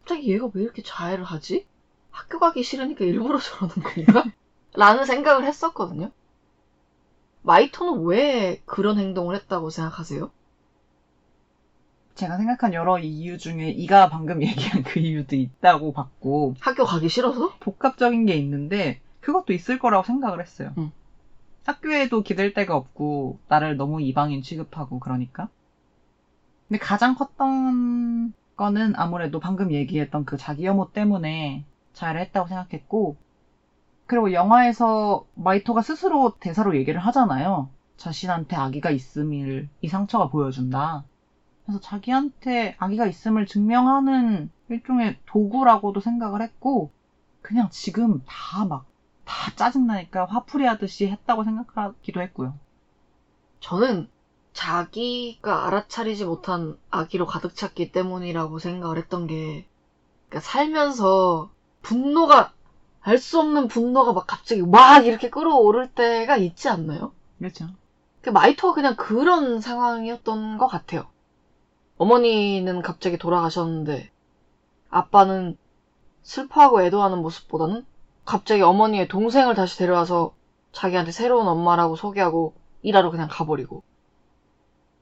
갑자기 0.00 0.30
얘가 0.32 0.50
왜 0.52 0.62
이렇게 0.62 0.82
자해를 0.82 1.24
하지? 1.24 1.66
학교 2.10 2.38
가기 2.38 2.62
싫으니까 2.62 3.04
일부러 3.06 3.38
저러는 3.40 3.74
건가? 3.76 4.24
라는 4.74 5.06
생각을 5.06 5.44
했었거든요. 5.46 6.10
마이토는 7.42 8.04
왜 8.04 8.60
그런 8.66 8.98
행동을 8.98 9.34
했다고 9.34 9.70
생각하세요? 9.70 10.30
제가 12.16 12.36
생각한 12.36 12.74
여러 12.74 12.98
이유 12.98 13.38
중에 13.38 13.70
이가 13.70 14.10
방금 14.10 14.42
얘기한 14.44 14.82
그 14.82 15.00
이유도 15.00 15.36
있다고 15.36 15.92
봤고 15.92 16.56
학교 16.60 16.84
가기 16.84 17.08
싫어서? 17.08 17.54
복합적인 17.60 18.26
게 18.26 18.34
있는데 18.34 19.00
그것도 19.20 19.54
있을 19.54 19.78
거라고 19.78 20.04
생각을 20.04 20.42
했어요. 20.42 20.74
응. 20.76 20.92
학교에도 21.64 22.22
기댈 22.22 22.52
데가 22.52 22.76
없고 22.76 23.38
나를 23.48 23.78
너무 23.78 24.02
이방인 24.02 24.42
취급하고 24.42 24.98
그러니까. 24.98 25.48
근데 26.70 26.78
가장 26.80 27.16
컸던 27.16 28.34
거는 28.56 28.94
아무래도 28.96 29.40
방금 29.40 29.72
얘기했던 29.72 30.24
그 30.26 30.38
자기 30.38 30.66
혐오 30.66 30.92
때문에 30.92 31.66
자해를 31.94 32.22
했다고 32.22 32.48
생각했고 32.48 33.18
그리고 34.06 34.32
영화에서 34.32 35.26
마이토가 35.34 35.82
스스로 35.82 36.36
대사로 36.40 36.76
얘기를 36.76 37.00
하잖아요. 37.00 37.70
자신한테 37.98 38.56
아기가 38.56 38.90
있음을 38.90 39.68
이 39.82 39.88
상처가 39.88 40.28
보여준다. 40.30 41.04
그래서 41.66 41.80
자기한테 41.80 42.76
아기가 42.78 43.06
있음을 43.06 43.46
증명하는 43.46 44.50
일종의 44.70 45.18
도구라고도 45.26 46.00
생각을 46.00 46.42
했고 46.42 46.92
그냥 47.42 47.68
지금 47.70 48.22
다 48.26 48.64
막 48.66 48.90
다 49.26 49.54
짜증나니까 49.56 50.26
화풀이 50.26 50.66
하듯이 50.66 51.08
했다고 51.08 51.44
생각하기도 51.44 52.20
했고요. 52.22 52.58
저는 53.60 54.08
자기가 54.52 55.66
알아차리지 55.66 56.24
못한 56.24 56.78
아기로 56.90 57.26
가득 57.26 57.54
찼기 57.54 57.92
때문이라고 57.92 58.58
생각을 58.58 58.98
했던 58.98 59.26
게, 59.26 59.66
그러니까 60.28 60.48
살면서 60.48 61.50
분노가, 61.82 62.52
알 63.02 63.18
수 63.18 63.40
없는 63.40 63.68
분노가 63.68 64.12
막 64.12 64.26
갑자기 64.26 64.62
막 64.62 65.06
이렇게 65.06 65.30
끌어오를 65.30 65.90
때가 65.92 66.36
있지 66.36 66.68
않나요? 66.68 67.12
그렇죠. 67.38 67.66
그 68.22 68.30
마이토가 68.30 68.74
그냥 68.74 68.96
그런 68.96 69.60
상황이었던 69.60 70.58
것 70.58 70.66
같아요. 70.66 71.06
어머니는 71.96 72.82
갑자기 72.82 73.18
돌아가셨는데, 73.18 74.10
아빠는 74.90 75.56
슬퍼하고 76.22 76.82
애도하는 76.82 77.18
모습보다는 77.22 77.86
갑자기 78.24 78.62
어머니의 78.62 79.08
동생을 79.08 79.54
다시 79.54 79.78
데려와서 79.78 80.34
자기한테 80.72 81.12
새로운 81.12 81.48
엄마라고 81.48 81.96
소개하고 81.96 82.54
일하러 82.82 83.10
그냥 83.10 83.28
가버리고. 83.30 83.82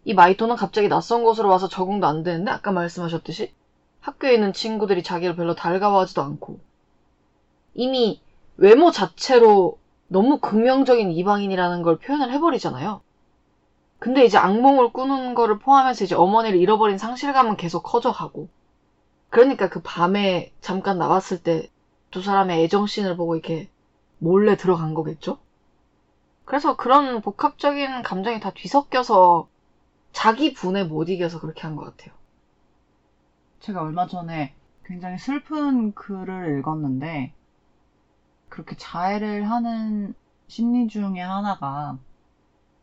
이 0.09 0.15
마이토는 0.15 0.57
갑자기 0.57 0.89
낯선 0.89 1.23
곳으로 1.23 1.51
와서 1.51 1.69
적응도 1.69 2.07
안 2.07 2.23
되는데 2.23 2.51
아까 2.51 2.73
말씀하셨듯이 2.73 3.53
학교에 4.01 4.33
있는 4.33 4.53
친구들이 4.53 5.03
자기를 5.03 5.37
별로 5.37 5.55
달가워하지도 5.55 6.23
않고 6.23 6.59
이미 7.75 8.21
외모 8.57 8.91
자체로 8.91 9.79
너무 10.09 10.39
긍정적인 10.39 11.13
이방인이라는 11.13 11.83
걸 11.83 11.99
표현을 11.99 12.33
해버리잖아요. 12.33 13.03
근데 13.99 14.25
이제 14.25 14.39
악몽을 14.39 14.93
꾸는 14.93 15.35
거를 15.35 15.59
포함해서 15.59 16.05
이제 16.05 16.15
어머니를 16.15 16.59
잃어버린 16.59 16.97
상실감은 16.97 17.57
계속 17.57 17.83
커져가고 17.83 18.49
그러니까 19.29 19.69
그 19.69 19.83
밤에 19.83 20.53
잠깐 20.61 20.99
나왔을 20.99 21.43
때 21.43 21.69
두 22.11 22.23
사람의 22.23 22.65
애정씬을 22.65 23.17
보고 23.17 23.35
이렇게 23.37 23.69
몰래 24.19 24.57
들어간 24.57 24.95
거겠죠? 24.95 25.39
그래서 26.45 26.77
그런 26.77 27.21
복합적인 27.21 28.03
감정이 28.03 28.41
다 28.41 28.51
뒤섞여서 28.51 29.49
자기 30.19 30.53
분에 30.53 30.83
못 30.85 31.09
이겨서 31.09 31.39
그렇게 31.39 31.63
한 31.63 31.77
것 31.77 31.85
같아요. 31.85 32.13
제가 33.61 33.83
얼마 33.83 34.09
전에 34.09 34.53
굉장히 34.85 35.17
슬픈 35.17 35.93
글을 35.93 36.59
읽었는데 36.59 37.33
그렇게 38.49 38.75
자해를 38.77 39.49
하는 39.51 40.15
심리 40.49 40.87
중에 40.89 41.21
하나가 41.21 41.99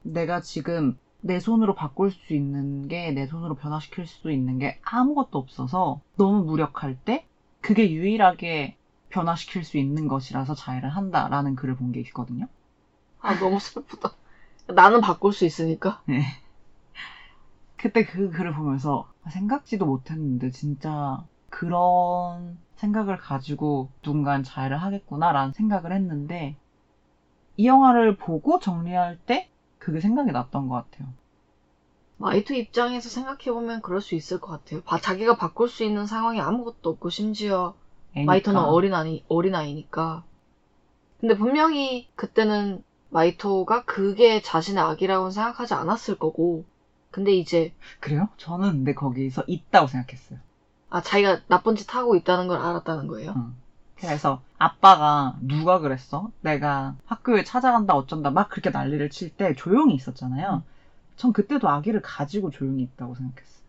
내가 0.03 0.41
지금 0.41 0.97
내 1.21 1.39
손으로 1.39 1.75
바꿀 1.75 2.11
수 2.11 2.33
있는 2.33 2.87
게 2.87 3.11
내 3.13 3.27
손으로 3.27 3.55
변화시킬 3.55 4.07
수 4.07 4.31
있는 4.31 4.59
게 4.59 4.79
아무것도 4.83 5.37
없어서 5.39 6.01
너무 6.17 6.43
무력할 6.45 6.97
때 7.05 7.25
그게 7.61 7.91
유일하게 7.91 8.77
변화시킬 9.09 9.63
수 9.63 9.77
있는 9.77 10.07
것이라서 10.07 10.55
자해를 10.55 10.89
한다라는 10.89 11.55
글을 11.55 11.75
본 11.75 11.91
게 11.91 11.99
있거든요. 12.01 12.47
아, 13.21 13.37
너무 13.39 13.59
슬프다. 13.59 14.11
나는 14.67 15.01
바꿀 15.01 15.33
수 15.33 15.45
있으니까. 15.45 16.01
네. 16.05 16.23
그때 17.77 18.03
그 18.05 18.29
글을 18.29 18.53
보면서 18.53 19.07
생각지도 19.29 19.85
못했는데 19.85 20.51
진짜 20.51 21.23
그런 21.49 22.57
생각을 22.75 23.17
가지고 23.17 23.89
누군가는 24.05 24.43
자해를 24.43 24.77
하겠구나라는 24.77 25.53
생각을 25.53 25.91
했는데 25.93 26.55
이 27.57 27.67
영화를 27.67 28.17
보고 28.17 28.59
정리할 28.59 29.17
때 29.25 29.49
그게 29.79 29.99
생각이 29.99 30.31
났던 30.31 30.67
것 30.67 30.75
같아요. 30.89 31.07
마이토 32.17 32.53
입장에서 32.53 33.09
생각해보면 33.09 33.81
그럴 33.81 34.01
수 34.01 34.15
있을 34.15 34.39
것 34.39 34.47
같아요. 34.51 34.81
바- 34.83 34.99
자기가 34.99 35.35
바꿀 35.35 35.67
수 35.67 35.83
있는 35.83 36.05
상황이 36.05 36.39
아무것도 36.39 36.89
없고 36.91 37.09
심지어 37.09 37.73
애니까. 38.15 38.31
마이토는 38.31 38.61
어린아이, 38.61 39.23
어린아이니까. 39.27 40.23
근데 41.19 41.35
분명히 41.37 42.07
그때는 42.15 42.83
마이토가 43.09 43.83
그게 43.85 44.41
자신의 44.41 44.81
악이라고는 44.83 45.31
생각하지 45.31 45.73
않았을 45.73 46.17
거고, 46.17 46.65
근데 47.15 47.31
이제 47.31 47.71
그래요? 48.01 48.27
저는 48.35 48.71
근데 48.71 48.93
거기서 48.93 49.45
있다고 49.47 49.87
생각했어요. 49.87 50.37
아 50.89 51.01
자기가 51.01 51.39
나쁜 51.47 51.77
짓 51.77 51.95
하고 51.95 52.17
있다는 52.17 52.47
걸 52.47 52.59
알았다는 52.59 53.07
거예요. 53.07 53.33
응. 53.37 53.55
그래서 53.97 54.41
아빠가 54.57 55.37
누가 55.39 55.79
그랬어? 55.79 56.29
내가 56.41 56.95
학교에 57.05 57.45
찾아간다 57.45 57.95
어쩐다 57.95 58.31
막 58.31 58.49
그렇게 58.49 58.69
난리를 58.69 59.09
칠 59.11 59.29
때 59.29 59.55
조용히 59.55 59.95
있었잖아요. 59.95 60.63
전 61.15 61.31
그때도 61.31 61.69
아기를 61.69 62.01
가지고 62.01 62.51
조용히 62.51 62.83
있다고 62.83 63.15
생각했어요. 63.15 63.63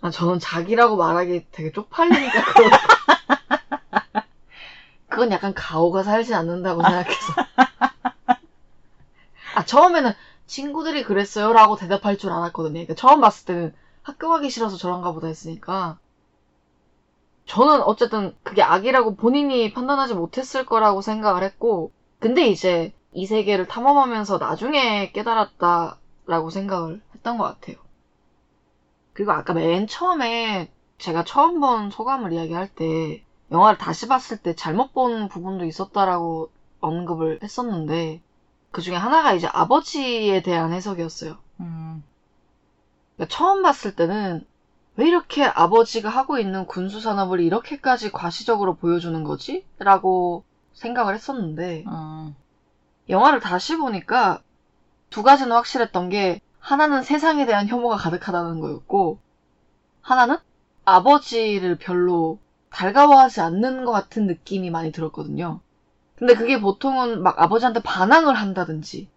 아 0.00 0.10
저는 0.10 0.40
자기라고 0.40 0.96
말하기 0.96 1.46
되게 1.52 1.70
쪽팔리니까 1.70 2.44
그거. 2.44 2.70
그건 5.08 5.30
약간 5.30 5.54
가오가 5.54 6.02
살지 6.02 6.34
않는다고 6.34 6.82
생각해서. 6.82 7.34
아 9.54 9.64
처음에는 9.64 10.12
친구들이 10.50 11.04
그랬어요 11.04 11.52
라고 11.52 11.76
대답할 11.76 12.18
줄 12.18 12.32
알았거든요. 12.32 12.72
그러니까 12.72 12.94
처음 12.94 13.20
봤을 13.20 13.46
때는 13.46 13.74
학교 14.02 14.28
가기 14.28 14.50
싫어서 14.50 14.76
저런가 14.76 15.12
보다 15.12 15.28
했으니까. 15.28 15.98
저는 17.46 17.82
어쨌든 17.82 18.34
그게 18.42 18.60
악이라고 18.62 19.14
본인이 19.14 19.72
판단하지 19.72 20.14
못했을 20.14 20.66
거라고 20.66 21.02
생각을 21.02 21.44
했고, 21.44 21.92
근데 22.18 22.48
이제 22.48 22.92
이 23.12 23.26
세계를 23.26 23.68
탐험하면서 23.68 24.38
나중에 24.38 25.12
깨달았다라고 25.12 26.50
생각을 26.50 27.00
했던 27.14 27.38
것 27.38 27.44
같아요. 27.44 27.76
그리고 29.12 29.32
아까 29.32 29.52
맨 29.52 29.86
처음에 29.86 30.70
제가 30.98 31.24
처음 31.24 31.60
본 31.60 31.90
소감을 31.90 32.32
이야기할 32.32 32.68
때, 32.74 33.22
영화를 33.52 33.78
다시 33.78 34.08
봤을 34.08 34.36
때 34.36 34.54
잘못 34.56 34.92
본 34.92 35.28
부분도 35.28 35.64
있었다라고 35.64 36.50
언급을 36.80 37.38
했었는데, 37.42 38.20
그 38.72 38.82
중에 38.82 38.94
하나가 38.94 39.32
이제 39.32 39.48
아버지에 39.52 40.42
대한 40.42 40.72
해석이었어요. 40.72 41.38
음, 41.60 42.02
그러니까 43.16 43.34
처음 43.34 43.62
봤을 43.62 43.96
때는 43.96 44.46
왜 44.96 45.08
이렇게 45.08 45.44
아버지가 45.44 46.08
하고 46.08 46.38
있는 46.38 46.66
군수 46.66 47.00
산업을 47.00 47.40
이렇게까지 47.40 48.12
과시적으로 48.12 48.74
보여주는 48.76 49.22
거지? 49.24 49.64
라고 49.78 50.44
생각을 50.74 51.14
했었는데 51.14 51.84
어, 51.86 52.34
영화를 53.08 53.40
다시 53.40 53.76
보니까 53.76 54.42
두 55.10 55.22
가지는 55.22 55.52
확실했던 55.52 56.08
게 56.10 56.40
하나는 56.58 57.02
세상에 57.02 57.46
대한 57.46 57.66
혐오가 57.66 57.96
가득하다는 57.96 58.60
거였고 58.60 59.18
하나는 60.00 60.36
아버지를 60.84 61.76
별로 61.78 62.38
달가워하지 62.70 63.40
않는 63.40 63.84
것 63.84 63.92
같은 63.92 64.26
느낌이 64.26 64.70
많이 64.70 64.92
들었거든요. 64.92 65.60
근데 66.20 66.34
그게 66.34 66.60
보통은 66.60 67.22
막 67.22 67.40
아버지한테 67.40 67.80
반항을 67.82 68.34
한다든지 68.34 69.08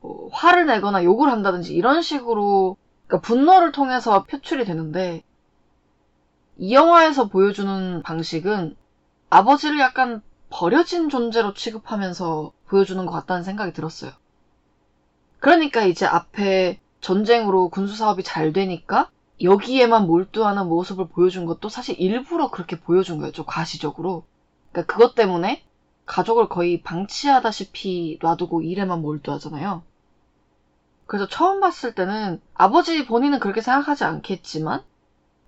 뭐 0.00 0.30
화를 0.32 0.64
내거나 0.64 1.04
욕을 1.04 1.30
한다든지 1.30 1.74
이런 1.74 2.00
식으로 2.00 2.78
그러니까 3.06 3.26
분노를 3.26 3.72
통해서 3.72 4.24
표출이 4.24 4.64
되는데 4.64 5.22
이 6.56 6.72
영화에서 6.72 7.28
보여주는 7.28 8.02
방식은 8.02 8.74
아버지를 9.28 9.78
약간 9.80 10.22
버려진 10.48 11.10
존재로 11.10 11.52
취급하면서 11.52 12.52
보여주는 12.68 13.04
것 13.04 13.12
같다는 13.12 13.42
생각이 13.42 13.74
들었어요. 13.74 14.12
그러니까 15.40 15.84
이제 15.84 16.06
앞에 16.06 16.80
전쟁으로 17.02 17.68
군수 17.68 17.96
사업이 17.96 18.22
잘 18.22 18.54
되니까 18.54 19.10
여기에만 19.42 20.06
몰두하는 20.06 20.68
모습을 20.68 21.08
보여준 21.08 21.44
것도 21.44 21.68
사실 21.68 22.00
일부러 22.00 22.50
그렇게 22.50 22.80
보여준 22.80 23.18
거예요. 23.18 23.30
좀 23.32 23.44
과시적으로. 23.46 24.24
그러니까 24.72 24.90
그것 24.90 25.14
때문에 25.14 25.62
가족을 26.10 26.48
거의 26.48 26.82
방치하다시피 26.82 28.18
놔두고 28.20 28.62
일에만 28.62 29.00
몰두하잖아요. 29.00 29.84
그래서 31.06 31.28
처음 31.28 31.60
봤을 31.60 31.94
때는 31.94 32.40
아버지 32.52 33.06
본인은 33.06 33.38
그렇게 33.38 33.60
생각하지 33.60 34.02
않겠지만 34.02 34.82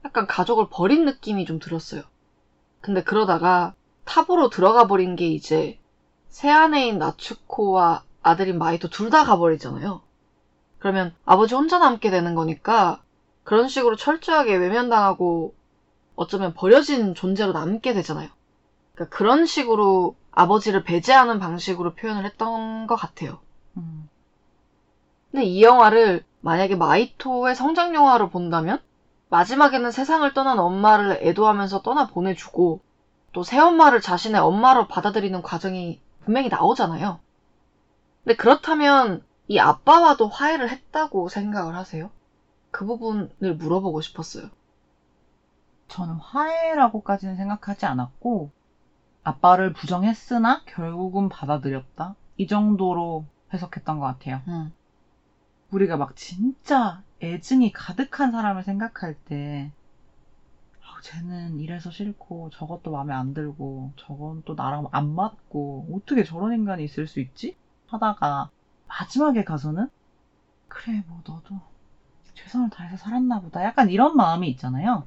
약간 0.04 0.28
가족을 0.28 0.68
버린 0.70 1.04
느낌이 1.04 1.46
좀 1.46 1.58
들었어요. 1.58 2.02
근데 2.80 3.02
그러다가 3.02 3.74
탑으로 4.04 4.50
들어가 4.50 4.86
버린 4.86 5.16
게 5.16 5.26
이제 5.26 5.80
새 6.28 6.48
아내인 6.48 6.98
나츠코와 6.98 8.04
아들인 8.22 8.56
마이토 8.58 8.88
둘 8.88 9.10
다 9.10 9.24
가버리잖아요. 9.24 10.00
그러면 10.78 11.12
아버지 11.24 11.56
혼자 11.56 11.78
남게 11.80 12.10
되는 12.10 12.36
거니까 12.36 13.02
그런 13.42 13.66
식으로 13.68 13.96
철저하게 13.96 14.54
외면당하고 14.54 15.56
어쩌면 16.14 16.54
버려진 16.54 17.16
존재로 17.16 17.52
남게 17.52 17.94
되잖아요. 17.94 18.28
그러니까 18.94 19.16
그런 19.16 19.44
식으로 19.44 20.14
아버지를 20.32 20.82
배제하는 20.82 21.38
방식으로 21.38 21.94
표현을 21.94 22.24
했던 22.24 22.86
것 22.86 22.96
같아요. 22.96 23.38
음, 23.76 24.08
근데 25.30 25.44
이 25.44 25.62
영화를 25.62 26.24
만약에 26.40 26.74
마이토의 26.74 27.54
성장 27.54 27.94
영화로 27.94 28.28
본다면 28.28 28.78
마지막에는 29.28 29.90
세상을 29.90 30.30
떠난 30.34 30.58
엄마를 30.58 31.18
애도하면서 31.22 31.82
떠나 31.82 32.06
보내주고 32.06 32.80
또 33.32 33.42
새엄마를 33.42 34.00
자신의 34.00 34.40
엄마로 34.40 34.88
받아들이는 34.88 35.40
과정이 35.42 36.00
분명히 36.24 36.48
나오잖아요. 36.48 37.18
근데 38.24 38.36
그렇다면 38.36 39.22
이 39.48 39.58
아빠와도 39.58 40.28
화해를 40.28 40.68
했다고 40.68 41.28
생각을 41.28 41.74
하세요? 41.74 42.10
그 42.70 42.84
부분을 42.84 43.54
물어보고 43.54 44.00
싶었어요. 44.00 44.48
저는 45.88 46.14
화해라고까지는 46.14 47.36
생각하지 47.36 47.86
않았고 47.86 48.50
아빠를 49.24 49.72
부정했으나 49.72 50.62
결국은 50.66 51.28
받아들였다. 51.28 52.14
이 52.36 52.46
정도로 52.46 53.24
해석했던 53.52 53.98
것 53.98 54.06
같아요. 54.06 54.42
음. 54.48 54.72
우리가 55.70 55.96
막 55.96 56.14
진짜 56.16 57.02
애증이 57.22 57.72
가득한 57.72 58.30
사람을 58.30 58.62
생각할 58.62 59.14
때, 59.24 59.72
아, 60.80 61.00
쟤는 61.02 61.60
이래서 61.60 61.90
싫고, 61.90 62.50
저것도 62.50 62.90
마음에 62.90 63.14
안 63.14 63.34
들고, 63.34 63.92
저건 63.96 64.42
또 64.44 64.54
나랑 64.54 64.88
안 64.90 65.14
맞고, 65.14 65.88
어떻게 65.94 66.22
저런 66.24 66.52
인간이 66.52 66.84
있을 66.84 67.06
수 67.06 67.20
있지? 67.20 67.56
하다가, 67.86 68.50
마지막에 68.88 69.44
가서는, 69.44 69.88
그래, 70.68 71.04
뭐, 71.08 71.22
너도 71.26 71.60
최선을 72.34 72.70
다해서 72.70 72.96
살았나 72.98 73.40
보다. 73.40 73.64
약간 73.64 73.90
이런 73.90 74.16
마음이 74.16 74.48
있잖아요. 74.50 75.06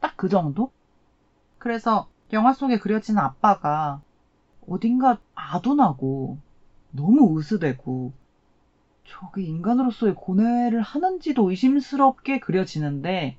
딱 0.00 0.14
그 0.16 0.28
정도? 0.28 0.70
그래서, 1.58 2.08
영화 2.32 2.52
속에 2.52 2.78
그려지는 2.78 3.22
아빠가, 3.22 4.00
어딘가 4.68 5.18
아둔하고, 5.34 6.38
너무 6.90 7.38
으스대고, 7.38 8.12
저게 9.04 9.42
인간으로서의 9.42 10.14
고뇌를 10.14 10.82
하는지도 10.82 11.50
의심스럽게 11.50 12.40
그려지는데, 12.40 13.38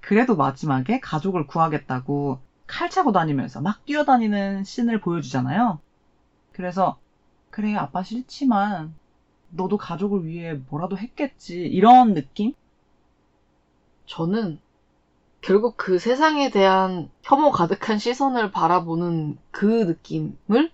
그래도 0.00 0.36
마지막에 0.36 1.00
가족을 1.00 1.46
구하겠다고 1.46 2.40
칼 2.66 2.88
차고 2.88 3.12
다니면서 3.12 3.60
막 3.60 3.84
뛰어다니는 3.84 4.64
씬을 4.64 5.00
보여주잖아요. 5.00 5.80
그래서, 6.52 6.98
그래, 7.50 7.74
아빠 7.74 8.02
싫지만, 8.02 8.94
너도 9.50 9.76
가족을 9.76 10.24
위해 10.24 10.60
뭐라도 10.68 10.96
했겠지. 10.96 11.60
이런 11.60 12.14
느낌? 12.14 12.54
저는 14.06 14.58
결국 15.48 15.78
그 15.78 15.98
세상에 15.98 16.50
대한 16.50 17.08
혐오 17.22 17.50
가득한 17.50 17.98
시선을 17.98 18.50
바라보는 18.50 19.38
그 19.50 19.64
느낌을 19.64 20.70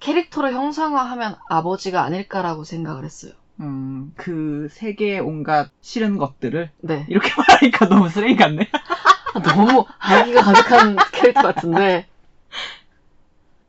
캐릭터로 0.00 0.52
형상화하면 0.52 1.36
아버지가 1.50 2.02
아닐까라고 2.02 2.64
생각을 2.64 3.04
했어요. 3.04 3.32
음, 3.60 4.14
그 4.16 4.68
세계의 4.70 5.20
온갖 5.20 5.68
싫은 5.82 6.16
것들을 6.16 6.70
네. 6.78 7.04
이렇게 7.10 7.30
말하니까 7.36 7.88
너무 7.90 8.08
쓰레기 8.08 8.36
같네. 8.36 8.70
너무 9.44 9.84
아기가 9.98 10.40
가득한 10.40 10.96
캐릭터 11.12 11.42
같은데. 11.42 12.06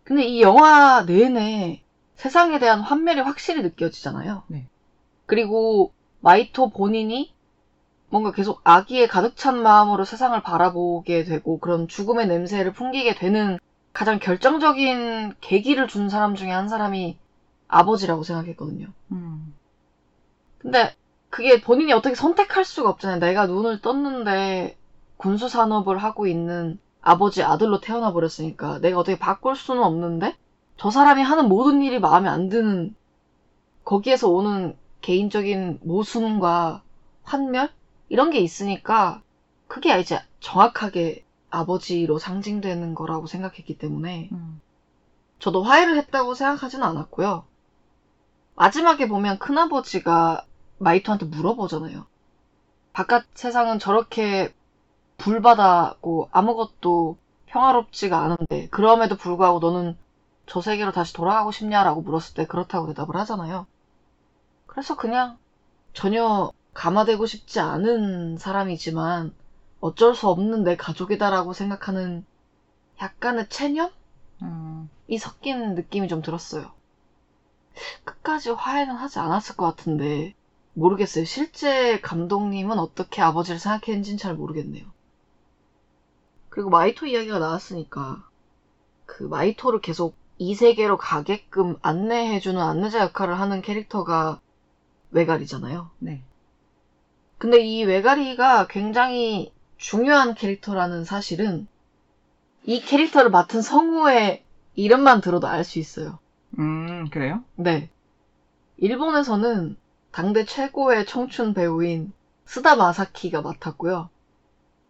근데 0.05 0.23
이 0.23 0.41
영화 0.41 1.03
내내 1.05 1.81
세상에 2.15 2.57
대한 2.59 2.79
환멸이 2.79 3.19
확실히 3.19 3.63
느껴지잖아요. 3.63 4.43
네. 4.47 4.65
그리고 5.25 5.91
마이토 6.21 6.69
본인이 6.69 7.33
뭔가 8.09 8.31
계속 8.31 8.61
아기에 8.63 9.07
가득 9.07 9.35
찬 9.35 9.61
마음으로 9.61 10.03
세상을 10.03 10.41
바라보게 10.41 11.23
되고 11.25 11.59
그런 11.59 11.87
죽음의 11.87 12.27
냄새를 12.27 12.73
풍기게 12.73 13.15
되는 13.15 13.59
가장 13.93 14.19
결정적인 14.19 15.35
계기를 15.41 15.87
준 15.87 16.09
사람 16.09 16.35
중에 16.35 16.51
한 16.51 16.69
사람이 16.69 17.17
아버지라고 17.67 18.23
생각했거든요. 18.23 18.87
음, 19.11 19.53
근데 20.57 20.95
그게 21.29 21.61
본인이 21.61 21.93
어떻게 21.93 22.15
선택할 22.15 22.65
수가 22.65 22.89
없잖아요. 22.89 23.19
내가 23.19 23.45
눈을 23.45 23.81
떴는데 23.81 24.75
군수 25.17 25.49
산업을 25.49 25.97
하고 25.97 26.27
있는 26.27 26.79
아버지 27.01 27.43
아들로 27.43 27.79
태어나 27.79 28.11
버렸으니까 28.11 28.79
내가 28.79 28.99
어떻게 28.99 29.17
바꿀 29.17 29.55
수는 29.55 29.83
없는데 29.83 30.35
저 30.77 30.89
사람이 30.89 31.21
하는 31.21 31.47
모든 31.47 31.81
일이 31.81 31.99
마음에 31.99 32.29
안 32.29 32.49
드는 32.49 32.95
거기에서 33.83 34.29
오는 34.29 34.75
개인적인 35.01 35.79
모순과 35.83 36.81
환멸 37.23 37.69
이런 38.09 38.31
게 38.31 38.39
있으니까 38.39 39.21
그게 39.67 39.97
이제 39.99 40.19
정확하게 40.39 41.23
아버지로 41.49 42.19
상징되는 42.19 42.95
거라고 42.95 43.27
생각했기 43.27 43.77
때문에 43.77 44.29
음, 44.31 44.61
저도 45.39 45.63
화해를 45.63 45.97
했다고 45.97 46.33
생각하지는 46.33 46.85
않았고요. 46.85 47.45
마지막에 48.55 49.07
보면 49.07 49.39
큰아버지가 49.39 50.45
마이토한테 50.79 51.27
물어보잖아요. 51.27 52.05
바깥 52.93 53.25
세상은 53.33 53.79
저렇게 53.79 54.53
불바다고 55.17 56.29
아무것도 56.31 57.17
평화롭지가 57.45 58.19
않은데 58.19 58.67
그럼에도 58.69 59.15
불구하고 59.15 59.59
너는 59.59 59.97
저 60.45 60.61
세계로 60.61 60.91
다시 60.91 61.13
돌아가고 61.13 61.51
싶냐라고 61.51 62.01
물었을 62.01 62.33
때 62.33 62.45
그렇다고 62.45 62.87
대답을 62.87 63.15
하잖아요. 63.17 63.67
그래서 64.65 64.95
그냥 64.95 65.37
전혀 65.93 66.51
감화되고 66.73 67.25
싶지 67.25 67.59
않은 67.59 68.37
사람이지만 68.37 69.33
어쩔 69.81 70.15
수 70.15 70.27
없는 70.29 70.63
내 70.63 70.75
가족이다라고 70.75 71.53
생각하는 71.53 72.25
약간의 73.01 73.49
체념이 73.49 73.91
음, 74.41 74.89
섞인 75.17 75.75
느낌이 75.75 76.07
좀 76.07 76.21
들었어요. 76.21 76.71
끝까지 78.03 78.49
화해는 78.49 78.95
하지 78.95 79.19
않았을 79.19 79.55
것 79.55 79.65
같은데 79.65 80.33
모르겠어요. 80.73 81.25
실제 81.25 81.99
감독님은 82.01 82.77
어떻게 82.79 83.21
아버지를 83.21 83.59
생각했는지는 83.59 84.17
잘 84.17 84.33
모르겠네요. 84.33 84.85
그리고 86.49 86.69
마이토 86.69 87.05
이야기가 87.05 87.39
나왔으니까 87.39 88.23
그 89.05 89.23
마이토를 89.23 89.81
계속 89.81 90.15
이 90.37 90.55
세계로 90.55 90.97
가게끔 90.97 91.77
안내해주는 91.81 92.61
안내자 92.61 93.01
역할을 93.01 93.39
하는 93.39 93.61
캐릭터가 93.61 94.39
외가리잖아요. 95.11 95.89
네. 95.99 96.23
근데 97.39 97.61
이 97.61 97.83
외가리가 97.85 98.67
굉장히 98.67 99.51
중요한 99.77 100.35
캐릭터라는 100.35 101.05
사실은 101.05 101.67
이 102.65 102.81
캐릭터를 102.81 103.31
맡은 103.31 103.61
성우의 103.61 104.43
이름만 104.75 105.21
들어도 105.21 105.47
알 105.47 105.63
수 105.63 105.79
있어요. 105.79 106.19
음, 106.59 107.09
그래요? 107.09 107.43
네. 107.55 107.89
일본에서는 108.77 109.77
당대 110.11 110.45
최고의 110.45 111.05
청춘 111.05 111.53
배우인 111.53 112.11
스다 112.45 112.75
마사키가 112.75 113.41
맡았고요. 113.41 114.09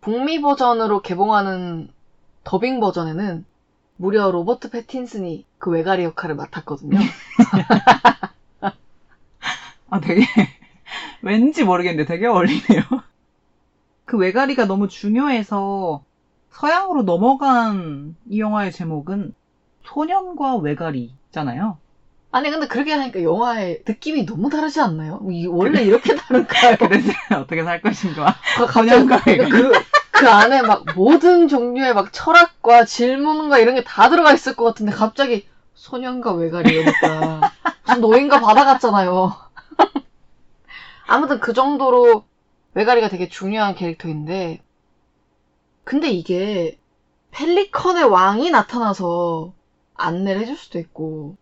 북미 0.01 0.41
버전으로 0.41 1.01
개봉하는 1.01 1.91
더빙 2.43 2.79
버전에는 2.79 3.45
무려 3.97 4.31
로버트 4.31 4.69
패틴슨이 4.71 5.45
그 5.59 5.69
외가리 5.71 6.03
역할을 6.03 6.35
맡았거든요. 6.35 6.97
아, 9.91 9.99
되게, 9.99 10.21
왠지 11.22 11.63
모르겠는데 11.63 12.05
되게 12.07 12.28
어울리네요. 12.28 12.84
그 14.05 14.17
외가리가 14.17 14.65
너무 14.65 14.88
중요해서 14.88 16.03
서양으로 16.51 17.03
넘어간 17.03 18.15
이 18.30 18.39
영화의 18.39 18.72
제목은 18.72 19.34
소년과 19.86 20.57
외가리잖아요. 20.57 21.78
아니 22.32 22.49
근데 22.51 22.67
그렇게 22.67 22.93
하니까 22.93 23.24
영화의 23.24 23.84
느낌이 23.88 24.26
너무 24.26 24.49
다르지 24.49 24.80
않나요? 24.82 25.20
이- 25.32 25.47
원래 25.47 25.82
이렇게 25.84 26.15
다른가요? 26.15 26.76
그래서 26.80 27.11
어떻게 27.38 27.63
살 27.63 27.82
것인가. 27.82 28.36
그 28.57 28.67
소년과 28.72 29.22
외가리. 29.26 29.49
그, 29.49 29.72
그 30.11 30.30
안에 30.30 30.61
막 30.61 30.86
모든 30.95 31.47
종류의 31.47 31.93
막 31.93 32.11
철학과 32.13 32.86
질문과 32.86 33.57
이런 33.59 33.76
게 33.76 33.84
다 33.84 34.09
들어가 34.09 34.34
있을 34.34 34.55
것 34.55 34.65
같은데 34.65 34.91
갑자기 34.91 35.47
소년과 35.76 36.34
외가리 36.34 36.72
이러니까 36.74 37.51
무슨 37.86 38.01
노인과 38.01 38.41
바다 38.41 38.65
같잖아요. 38.65 39.36
아무튼 41.10 41.39
그 41.39 41.53
정도로 41.53 42.24
외가리가 42.76 43.10
되게 43.10 43.28
중요한 43.28 43.74
캐릭터인데 43.74 44.62
근데 45.84 46.12
이게 46.12 46.78
펠리컨의 47.32 48.03
왕이 48.03 48.51
나타나서 48.51 49.51
안내를 49.95 50.41
해줄 50.41 50.55
수도 50.55 50.78
있고 50.78 51.36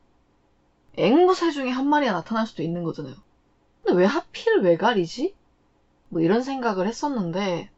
앵무새 0.96 1.52
중에 1.52 1.70
한 1.70 1.86
마리가 1.86 2.14
나타날 2.14 2.48
수도 2.48 2.64
있는 2.64 2.86
거잖아요. 2.86 3.16
근데 3.84 4.00
왜 4.00 4.06
하필 4.06 4.62
외가리지? 4.62 5.36
뭐 6.08 6.22
이런 6.22 6.44
생각을 6.44 6.88
했었는데 6.88 7.70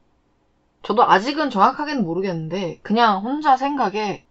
저도 0.84 1.04
아직은 1.10 1.50
정확하게는 1.50 2.04
모르겠는데 2.04 2.82
그냥 2.84 3.24
혼자 3.24 3.58
생각에 3.58 4.24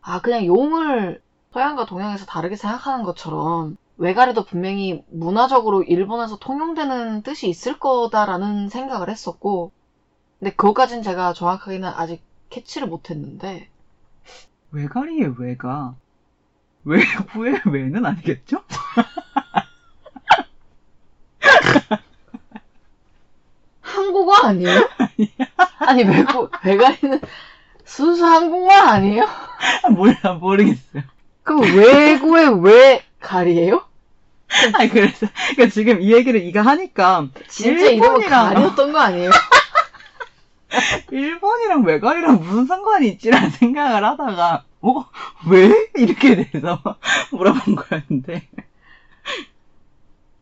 아 0.00 0.20
그냥 0.20 0.46
용을 0.46 1.22
서양과 1.52 1.86
동양에서 1.86 2.26
다르게 2.26 2.56
생각하는 2.56 3.04
것처럼 3.04 3.76
외가리도 4.02 4.44
분명히 4.46 5.04
문화적으로 5.10 5.84
일본에서 5.84 6.36
통용되는 6.38 7.22
뜻이 7.22 7.48
있을 7.48 7.78
거다라는 7.78 8.68
생각을 8.68 9.08
했었고 9.08 9.70
근데 10.40 10.52
그것까진 10.56 11.04
제가 11.04 11.32
정확하게는 11.34 11.88
아직 11.88 12.20
캐치를 12.50 12.88
못했는데 12.88 13.68
외가리의 14.72 15.36
외가 15.38 15.94
외구의 16.82 17.60
외는 17.70 18.04
아니겠죠? 18.04 18.64
한국어 23.82 24.34
아니에요? 24.34 24.88
아니 25.78 26.02
외국 26.02 26.50
외가리는 26.64 27.20
순수 27.84 28.26
한국말 28.26 28.84
아니에요? 28.84 29.22
아, 29.84 29.90
몰라 29.90 30.32
모르겠어요. 30.40 31.04
그럼 31.44 31.62
외구의 31.62 32.64
외가리예요? 32.64 33.91
아니 34.74 34.88
그래서 34.90 35.26
그러니까 35.54 35.72
지금 35.72 36.00
이 36.00 36.12
얘기를 36.12 36.40
이가 36.42 36.62
하니까 36.62 37.28
진짜 37.48 37.90
일본이랑- 37.90 38.28
가리였던 38.28 38.92
거 38.92 38.98
아니에요? 39.00 39.30
일본이랑 41.10 41.84
외가리랑 41.84 42.40
무슨 42.40 42.66
상관이 42.66 43.08
있지라는 43.08 43.50
생각을 43.52 44.04
하다가 44.04 44.64
어? 44.82 45.04
왜? 45.48 45.88
이렇게 45.96 46.36
돼서 46.50 46.80
물어본 47.30 47.76
거였는데 47.76 48.48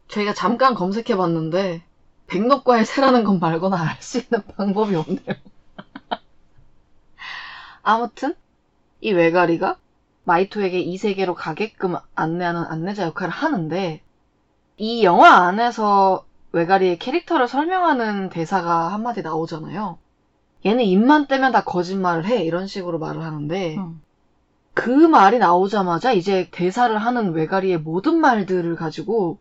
저희가 0.08 0.34
잠깐 0.34 0.74
검색해 0.74 1.16
봤는데 1.16 1.82
백록과의 2.26 2.84
새라는 2.84 3.24
것 3.24 3.38
말고는 3.38 3.76
알수 3.76 4.18
있는 4.18 4.42
방법이 4.56 4.94
없네요. 4.94 5.36
아무튼 7.82 8.34
이 9.00 9.12
외가리가 9.12 9.76
마이토에게 10.30 10.78
이 10.78 10.96
세계로 10.96 11.34
가게끔 11.34 11.96
안내하는 12.14 12.62
안내자 12.62 13.04
역할을 13.06 13.32
하는데 13.32 14.00
이 14.76 15.02
영화 15.02 15.46
안에서 15.46 16.24
외가리의 16.52 17.00
캐릭터를 17.00 17.48
설명하는 17.48 18.28
대사가 18.28 18.92
한마디 18.92 19.22
나오잖아요. 19.22 19.98
얘는 20.64 20.84
입만 20.84 21.26
떼면 21.26 21.50
다 21.50 21.64
거짓말을 21.64 22.26
해 22.26 22.44
이런 22.44 22.68
식으로 22.68 23.00
말을 23.00 23.24
하는데 23.24 23.76
음. 23.76 24.00
그 24.72 24.90
말이 24.90 25.38
나오자마자 25.38 26.12
이제 26.12 26.48
대사를 26.52 26.96
하는 26.96 27.32
외가리의 27.32 27.78
모든 27.78 28.18
말들을 28.18 28.76
가지고 28.76 29.38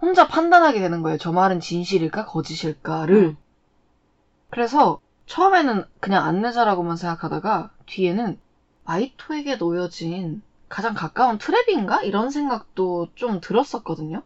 혼자 0.00 0.28
판단하게 0.28 0.80
되는 0.80 1.02
거예요. 1.02 1.18
저 1.18 1.30
말은 1.30 1.60
진실일까 1.60 2.24
거짓일까를. 2.24 3.16
음. 3.16 3.36
그래서 4.48 4.98
처음에는 5.26 5.84
그냥 6.00 6.24
안내자라고만 6.24 6.96
생각하다가 6.96 7.70
뒤에는 7.86 8.38
마이토에게 8.84 9.56
놓여진 9.56 10.42
가장 10.68 10.94
가까운 10.94 11.38
트랩인가? 11.38 12.04
이런 12.04 12.30
생각도 12.30 13.08
좀 13.14 13.40
들었었거든요. 13.40 14.22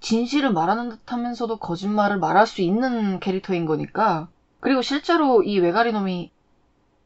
진실을 0.00 0.52
말하는 0.52 0.90
듯 0.90 1.12
하면서도 1.12 1.58
거짓말을 1.58 2.18
말할 2.18 2.46
수 2.46 2.62
있는 2.62 3.18
캐릭터인 3.20 3.64
거니까. 3.64 4.28
그리고 4.60 4.82
실제로 4.82 5.42
이 5.42 5.58
외가리 5.58 5.92
놈이 5.92 6.30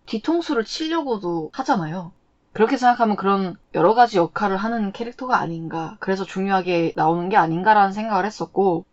뒤통수를 0.07 0.65
치려고도 0.65 1.51
하잖아요. 1.53 2.13
그렇게 2.53 2.77
생각하면 2.77 3.17
그런 3.17 3.57
여러 3.75 3.95
가지 3.95 4.19
역할을 4.19 4.57
하는 4.57 4.93
캐릭터가 4.93 5.39
아닌가. 5.39 5.97
그래서 6.01 6.25
중요하게 6.25 6.95
나오는 6.97 7.29
게 7.29 7.37
아닌가라는 7.37 7.93
생각을 7.93 8.25
했었고, 8.25 8.85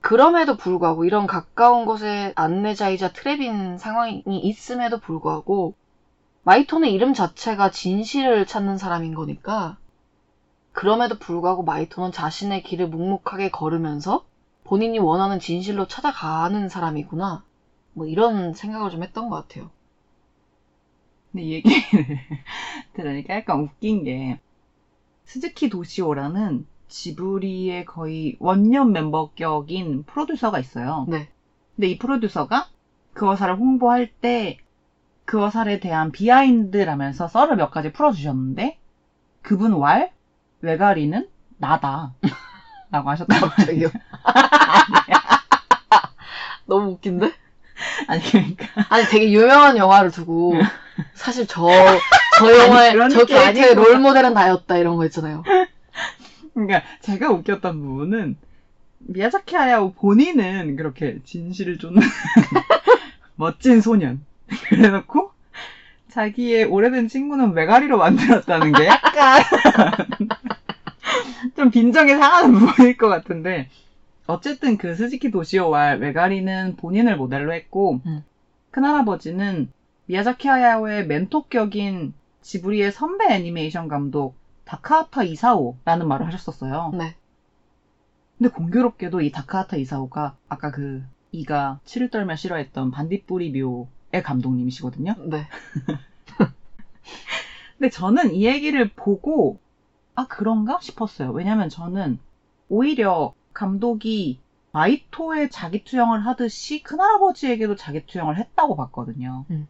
그럼에도 0.00 0.58
불구하고 0.58 1.06
이런 1.06 1.26
가까운 1.26 1.86
곳에 1.86 2.32
안내자이자 2.36 3.12
트랩인 3.12 3.78
상황이 3.78 4.22
있음에도 4.26 4.98
불구하고, 4.98 5.74
마이토는 6.44 6.88
이름 6.88 7.14
자체가 7.14 7.70
진실을 7.70 8.46
찾는 8.46 8.76
사람인 8.76 9.14
거니까, 9.14 9.78
그럼에도 10.72 11.18
불구하고 11.18 11.62
마이토는 11.62 12.12
자신의 12.12 12.62
길을 12.62 12.88
묵묵하게 12.88 13.50
걸으면서 13.50 14.26
본인이 14.64 14.98
원하는 14.98 15.38
진실로 15.38 15.86
찾아가는 15.86 16.68
사람이구나. 16.68 17.44
뭐 17.94 18.06
이런 18.06 18.52
생각을 18.52 18.90
좀 18.90 19.02
했던 19.02 19.30
것 19.30 19.36
같아요. 19.36 19.70
근데 21.32 21.44
이 21.44 21.52
얘기를 21.52 21.78
들으니까 22.92 23.34
약간 23.36 23.60
웃긴 23.60 24.04
게 24.04 24.38
스즈키 25.24 25.70
도시오라는 25.70 26.66
지브리의 26.88 27.86
거의 27.86 28.36
원년 28.38 28.92
멤버격인 28.92 30.04
프로듀서가 30.04 30.58
있어요. 30.58 31.06
네. 31.08 31.28
근데 31.74 31.88
이 31.88 31.98
프로듀서가 31.98 32.68
그워사를 33.14 33.56
홍보할 33.56 34.10
때 34.20 34.58
그워사에 35.24 35.80
대한 35.80 36.12
비하인드라면서 36.12 37.28
썰을 37.28 37.56
몇 37.56 37.70
가지 37.70 37.92
풀어주셨는데 37.92 38.78
그분 39.42 39.72
왈 39.74 40.10
외가리는 40.60 41.28
나다 41.58 42.12
라고 42.90 43.10
하셨다고 43.10 43.48
갑자기요. 43.48 43.88
너무 46.66 46.92
웃긴데? 46.92 47.32
아니 48.08 48.22
그러니까 48.22 48.66
아니 48.88 49.04
되게 49.06 49.32
유명한 49.32 49.76
영화를 49.76 50.10
두고 50.10 50.54
사실 51.14 51.46
저, 51.46 51.66
저 52.38 52.58
영화의 52.58 52.92
저게 53.10 53.34
캐릭터의 53.34 53.70
아니고. 53.70 53.82
롤모델은 53.82 54.34
나였다 54.34 54.76
이런 54.78 54.96
거 54.96 55.04
있잖아요. 55.06 55.42
그러니까 56.52 56.82
제가 57.00 57.30
웃겼던 57.30 57.80
부분은 57.80 58.36
미야자키 58.98 59.56
하야오 59.56 59.92
본인은 59.94 60.76
그렇게 60.76 61.18
진실을 61.24 61.78
쫓는 61.78 62.00
멋진 63.34 63.80
소년. 63.80 64.24
그래놓고 64.68 65.32
자기의 66.10 66.64
오래된 66.64 67.08
친구는 67.08 67.54
왜가리로 67.54 67.98
만들었다는 67.98 68.72
게 68.72 68.86
약간 68.86 69.42
좀 71.56 71.70
빈정이 71.70 72.12
상하는 72.12 72.52
부분일 72.52 72.96
것 72.96 73.08
같은데 73.08 73.68
어쨌든 74.26 74.78
그 74.78 74.94
스즈키 74.94 75.30
도시오와 75.30 75.96
왜가리는 75.96 76.76
본인을 76.76 77.16
모델로 77.16 77.52
했고 77.52 78.00
음. 78.06 78.24
큰할아버지는 78.70 79.70
미야자키 80.06 80.48
하야오의 80.48 81.06
멘토격인 81.06 82.14
지브리의 82.42 82.92
선배 82.92 83.32
애니메이션 83.32 83.88
감독 83.88 84.36
다카하타 84.64 85.24
이사오라는 85.24 86.08
말을 86.08 86.26
하셨었어요. 86.26 86.92
네. 86.96 87.14
근데 88.38 88.50
공교롭게도 88.50 89.20
이 89.20 89.30
다카하타 89.30 89.76
이사오가 89.76 90.36
아까 90.48 90.70
그 90.70 91.02
이가 91.32 91.80
치를 91.84 92.10
떨며 92.10 92.36
싫어했던 92.36 92.90
반딧불이 92.90 93.50
묘의 93.52 93.86
감독님이시거든요. 94.22 95.14
네. 95.26 95.46
근데 97.78 97.90
저는 97.90 98.34
이 98.34 98.46
얘기를 98.46 98.88
보고 98.88 99.58
아 100.14 100.26
그런가 100.26 100.78
싶었어요. 100.80 101.30
왜냐면 101.32 101.68
저는 101.68 102.18
오히려 102.68 103.34
감독이 103.52 104.38
마이토의 104.72 105.50
자기 105.50 105.84
투영을 105.84 106.26
하듯이 106.26 106.82
큰할아버지에게도 106.82 107.76
자기 107.76 108.04
투영을 108.06 108.36
했다고 108.38 108.76
봤거든요. 108.76 109.44
음. 109.50 109.68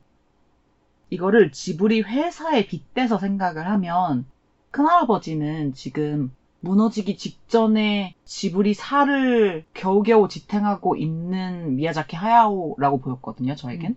이거를 1.11 1.53
지브리 1.53 2.03
회사에 2.03 2.67
빗대서 2.67 3.19
생각을 3.19 3.69
하면 3.69 4.25
큰할아버지는 4.71 5.75
지금 5.75 6.33
무너지기 6.61 7.19
직전에 7.19 8.15
지브리 8.25 8.73
살을 8.75 9.65
겨우겨우 9.75 10.29
지탱하고 10.29 10.97
있는 10.97 11.77
미야자키 11.77 12.17
하야오라고 12.17 13.01
보였거든요, 13.01 13.55
저에겐. 13.55 13.97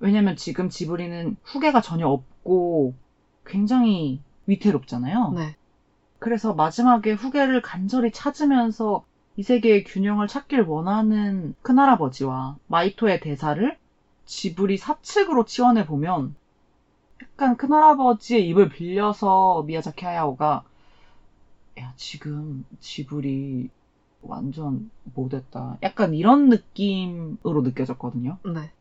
왜냐면 0.00 0.36
지금 0.36 0.68
지브리는 0.68 1.36
후계가 1.42 1.80
전혀 1.80 2.06
없고 2.06 2.94
굉장히 3.44 4.20
위태롭잖아요. 4.46 5.32
네. 5.32 5.56
그래서 6.18 6.52
마지막에 6.52 7.12
후계를 7.12 7.62
간절히 7.62 8.10
찾으면서 8.10 9.04
이 9.36 9.42
세계의 9.42 9.84
균형을 9.84 10.26
찾길 10.26 10.62
원하는 10.62 11.54
큰할아버지와 11.62 12.56
마이토의 12.66 13.20
대사를 13.20 13.76
지브리 14.24 14.76
사측으로 14.76 15.44
치환해 15.44 15.86
보면 15.86 16.34
약간 17.22 17.56
큰할아버지의 17.56 18.48
입을 18.48 18.68
빌려서 18.68 19.62
미야자키 19.66 20.04
하야오가 20.04 20.64
야 21.80 21.92
지금 21.96 22.64
지브리 22.80 23.70
완전 24.22 24.90
못했다 25.14 25.78
약간 25.82 26.14
이런 26.14 26.48
느낌으로 26.48 27.62
느껴졌거든요. 27.62 28.38
네. 28.44 28.72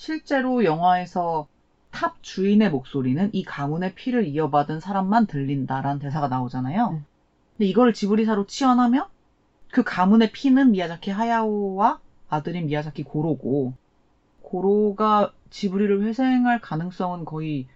실제로 0.00 0.64
영화에서 0.64 1.46
탑 1.90 2.22
주인의 2.22 2.70
목소리는 2.70 3.28
이 3.34 3.44
가문의 3.44 3.94
피를 3.94 4.24
이어받은 4.24 4.80
사람만 4.80 5.26
들린다라는 5.26 5.98
대사가 5.98 6.26
나오잖아요. 6.26 6.88
음. 6.92 7.04
근데 7.52 7.66
이거를 7.66 7.92
지브리사로 7.92 8.46
치환하면 8.46 9.04
그 9.70 9.82
가문의 9.84 10.32
피는 10.32 10.70
미야자키 10.70 11.10
하야오와 11.10 12.00
아들인 12.30 12.64
미야자키 12.64 13.02
고로고 13.02 13.74
고로가 14.40 15.34
지브리를 15.50 16.00
회생할 16.00 16.62
가능성은 16.62 17.26
거의 17.26 17.66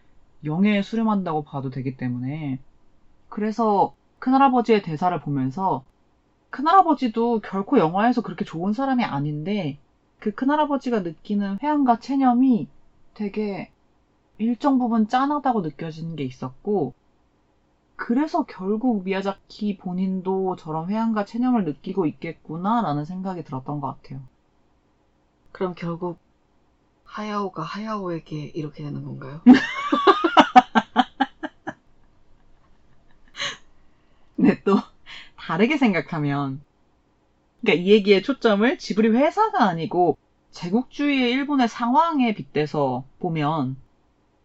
0에 0.45 0.83
수렴한다고 0.83 1.45
봐도 1.45 1.68
되기 1.68 1.99
때문에 1.99 2.59
그래서 3.29 3.95
큰할아버지의 4.20 4.81
대사를 4.81 5.20
보면서 5.20 5.85
큰할아버지도 6.49 7.41
결코 7.41 7.79
영화에서 7.79 8.22
그렇게 8.22 8.47
좋은 8.47 8.72
사람이 8.72 9.05
아닌데 9.05 9.79
그 10.25 10.35
큰할아버지가 10.35 11.01
느끼는 11.01 11.59
회한과 11.62 11.99
체념이 11.99 12.66
되게 13.12 13.70
일정 14.39 14.79
부분 14.79 15.07
짠하다고 15.07 15.61
느껴지는 15.61 16.16
게 16.16 16.25
있었고 16.25 16.95
그래서 17.95 18.47
결국 18.47 19.05
미야자키 19.05 19.77
본인도 19.77 20.57
저런 20.57 20.89
회한과 20.89 21.27
체념을 21.27 21.66
느끼고 21.66 22.07
있겠구나라는 22.07 23.05
생각이 23.05 23.45
들었던 23.45 23.83
것 23.83 24.01
같아요. 24.01 24.22
그럼 25.53 25.75
결국 25.77 26.18
하야오가 27.05 27.62
하야오에게 27.62 28.53
이렇게 28.55 28.83
되는 28.83 29.05
건가요? 29.05 29.43
근데 34.37 34.59
또 34.64 34.79
다르게 35.37 35.77
생각하면 35.77 36.62
그러니까 37.65 37.83
이 37.83 37.93
얘기의 37.93 38.23
초점을 38.23 38.79
지브리 38.79 39.09
회사가 39.09 39.65
아니고 39.65 40.19
제국주의의 40.51 41.33
일본의 41.33 41.67
상황에 41.67 42.35
빗대서 42.35 43.05
보면 43.19 43.77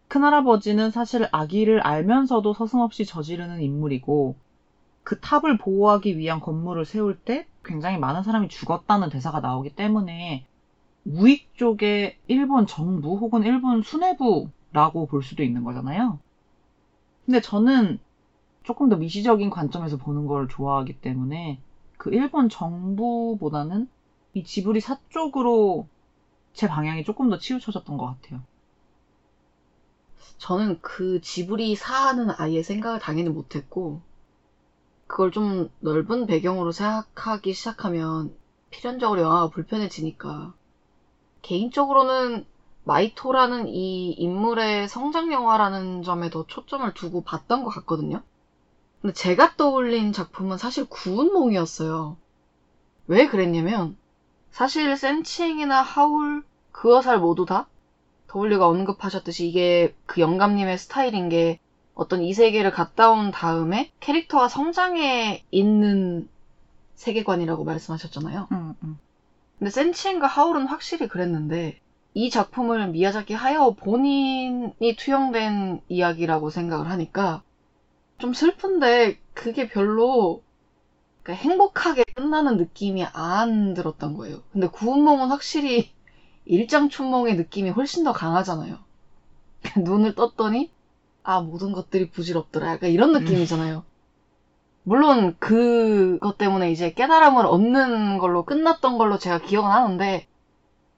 큰할아버지는 0.08 0.90
사실 0.90 1.28
아기를 1.30 1.80
알면서도 1.82 2.54
서슴없이 2.54 3.04
저지르는 3.04 3.60
인물이고 3.60 4.36
그 5.04 5.20
탑을 5.20 5.58
보호하기 5.58 6.16
위한 6.16 6.40
건물을 6.40 6.86
세울 6.86 7.16
때 7.18 7.46
굉장히 7.62 7.98
많은 7.98 8.22
사람이 8.22 8.48
죽었다는 8.48 9.10
대사가 9.10 9.40
나오기 9.40 9.76
때문에 9.76 10.46
우익 11.04 11.54
쪽의 11.56 12.16
일본 12.26 12.66
정부 12.66 13.16
혹은 13.16 13.42
일본 13.42 13.82
수뇌부라고 13.82 15.06
볼 15.06 15.22
수도 15.22 15.42
있는 15.42 15.62
거잖아요. 15.62 16.18
근데 17.26 17.40
저는 17.42 17.98
조금 18.62 18.88
더 18.88 18.96
미시적인 18.96 19.50
관점에서 19.50 19.98
보는 19.98 20.26
걸 20.26 20.48
좋아하기 20.48 21.00
때문에 21.00 21.60
그 22.00 22.08
일본 22.14 22.48
정부보다는 22.48 23.86
이 24.32 24.42
지브리 24.42 24.80
사 24.80 24.96
쪽으로 25.10 25.86
제 26.54 26.66
방향이 26.66 27.04
조금 27.04 27.28
더 27.28 27.36
치우쳐졌던 27.36 27.98
것 27.98 28.06
같아요. 28.06 28.40
저는 30.38 30.78
그 30.80 31.20
지브리 31.20 31.74
사는 31.74 32.30
아예 32.38 32.62
생각을 32.62 33.00
당연히 33.00 33.28
못했고, 33.28 34.00
그걸 35.08 35.30
좀 35.30 35.70
넓은 35.80 36.24
배경으로 36.24 36.72
생각하기 36.72 37.52
시작하면 37.52 38.34
필연적으로 38.70 39.20
영화가 39.20 39.48
불편해지니까, 39.48 40.54
개인적으로는 41.42 42.46
마이토라는 42.84 43.68
이 43.68 44.12
인물의 44.12 44.88
성장 44.88 45.34
영화라는 45.34 46.02
점에 46.02 46.30
더 46.30 46.46
초점을 46.46 46.94
두고 46.94 47.24
봤던 47.24 47.62
것 47.62 47.68
같거든요. 47.68 48.22
근데 49.00 49.14
제가 49.14 49.56
떠올린 49.56 50.12
작품은 50.12 50.58
사실 50.58 50.84
구운몽이었어요. 50.86 52.16
왜 53.06 53.26
그랬냐면, 53.26 53.96
사실 54.50 54.96
센치잉이나 54.96 55.80
하울, 55.80 56.44
그어살 56.72 57.18
모두 57.18 57.46
다 57.46 57.66
더블유가 58.26 58.68
언급하셨듯이 58.68 59.48
이게 59.48 59.94
그 60.06 60.20
영감님의 60.20 60.78
스타일인 60.78 61.28
게 61.28 61.58
어떤 61.94 62.22
이 62.22 62.32
세계를 62.32 62.70
갔다 62.70 63.10
온 63.10 63.30
다음에 63.30 63.90
캐릭터가 64.00 64.48
성장해 64.48 65.44
있는 65.50 66.28
세계관이라고 66.94 67.64
말씀하셨잖아요. 67.64 68.48
음, 68.52 68.74
음. 68.82 68.98
근데 69.58 69.70
센치인과 69.70 70.26
하울은 70.26 70.66
확실히 70.66 71.08
그랬는데 71.08 71.80
이 72.14 72.30
작품을 72.30 72.88
미야자키 72.88 73.34
하야오 73.34 73.74
본인이 73.74 74.96
투영된 74.96 75.82
이야기라고 75.88 76.50
생각을 76.50 76.88
하니까 76.90 77.42
좀 78.20 78.34
슬픈데 78.34 79.18
그게 79.34 79.68
별로 79.68 80.42
그러니까 81.22 81.42
행복하게 81.42 82.04
끝나는 82.14 82.56
느낌이 82.56 83.04
안 83.04 83.74
들었던 83.74 84.14
거예요. 84.14 84.42
근데 84.52 84.68
구운몽은 84.68 85.28
확실히 85.28 85.90
일장춘몽의 86.44 87.36
느낌이 87.36 87.70
훨씬 87.70 88.04
더 88.04 88.12
강하잖아요. 88.12 88.78
눈을 89.78 90.14
떴더니 90.14 90.70
아 91.22 91.40
모든 91.40 91.72
것들이 91.72 92.10
부질없더라. 92.10 92.72
약간 92.72 92.90
이런 92.90 93.12
느낌이잖아요. 93.12 93.84
물론 94.82 95.36
그것 95.38 96.38
때문에 96.38 96.72
이제 96.72 96.92
깨달음을 96.92 97.44
얻는 97.46 98.18
걸로 98.18 98.44
끝났던 98.44 98.98
걸로 98.98 99.18
제가 99.18 99.38
기억은 99.38 99.70
하는데 99.70 100.26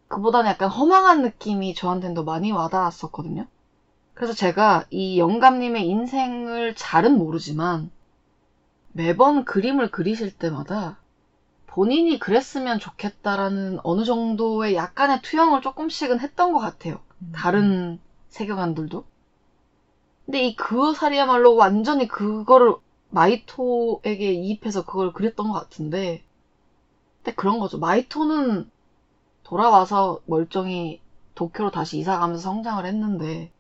그보다는 0.09 0.51
약간 0.51 0.69
허망한 0.69 1.23
느낌이 1.23 1.75
저한테는 1.75 2.15
더 2.15 2.23
많이 2.23 2.53
와닿았었거든요. 2.53 3.47
그래서 4.23 4.35
제가 4.35 4.85
이 4.91 5.19
영감님의 5.19 5.85
인생을 5.85 6.77
잘은 6.77 7.19
모르지만 7.19 7.91
매번 8.93 9.45
그림을 9.45 9.91
그리실 9.91 10.39
때마다 10.39 11.01
본인이 11.67 12.21
그랬으면 12.21 12.79
좋겠다라는 12.79 13.81
어느 13.83 14.05
정도의 14.05 14.77
약간의 14.77 15.23
투영을 15.23 15.61
조금씩은 15.61 16.21
했던 16.21 16.53
것 16.53 16.61
같아요. 16.61 17.01
다른 17.33 17.99
세계관들도. 18.29 19.05
근데 20.27 20.45
이 20.45 20.55
그어살이야말로 20.55 21.57
완전히 21.57 22.07
그거를 22.07 22.77
마이토에게 23.11 24.35
이입해서 24.35 24.85
그걸 24.85 25.13
그렸던 25.13 25.49
것 25.49 25.55
같은데. 25.55 26.23
근데 27.25 27.35
그런 27.35 27.59
거죠. 27.59 27.77
마이토는 27.81 28.71
돌아와서 29.43 30.21
멀쩡히 30.27 31.01
도쿄로 31.35 31.73
다시 31.73 31.99
이사 31.99 32.21
가면서 32.21 32.41
성장을 32.41 32.87
했는데 32.87 33.51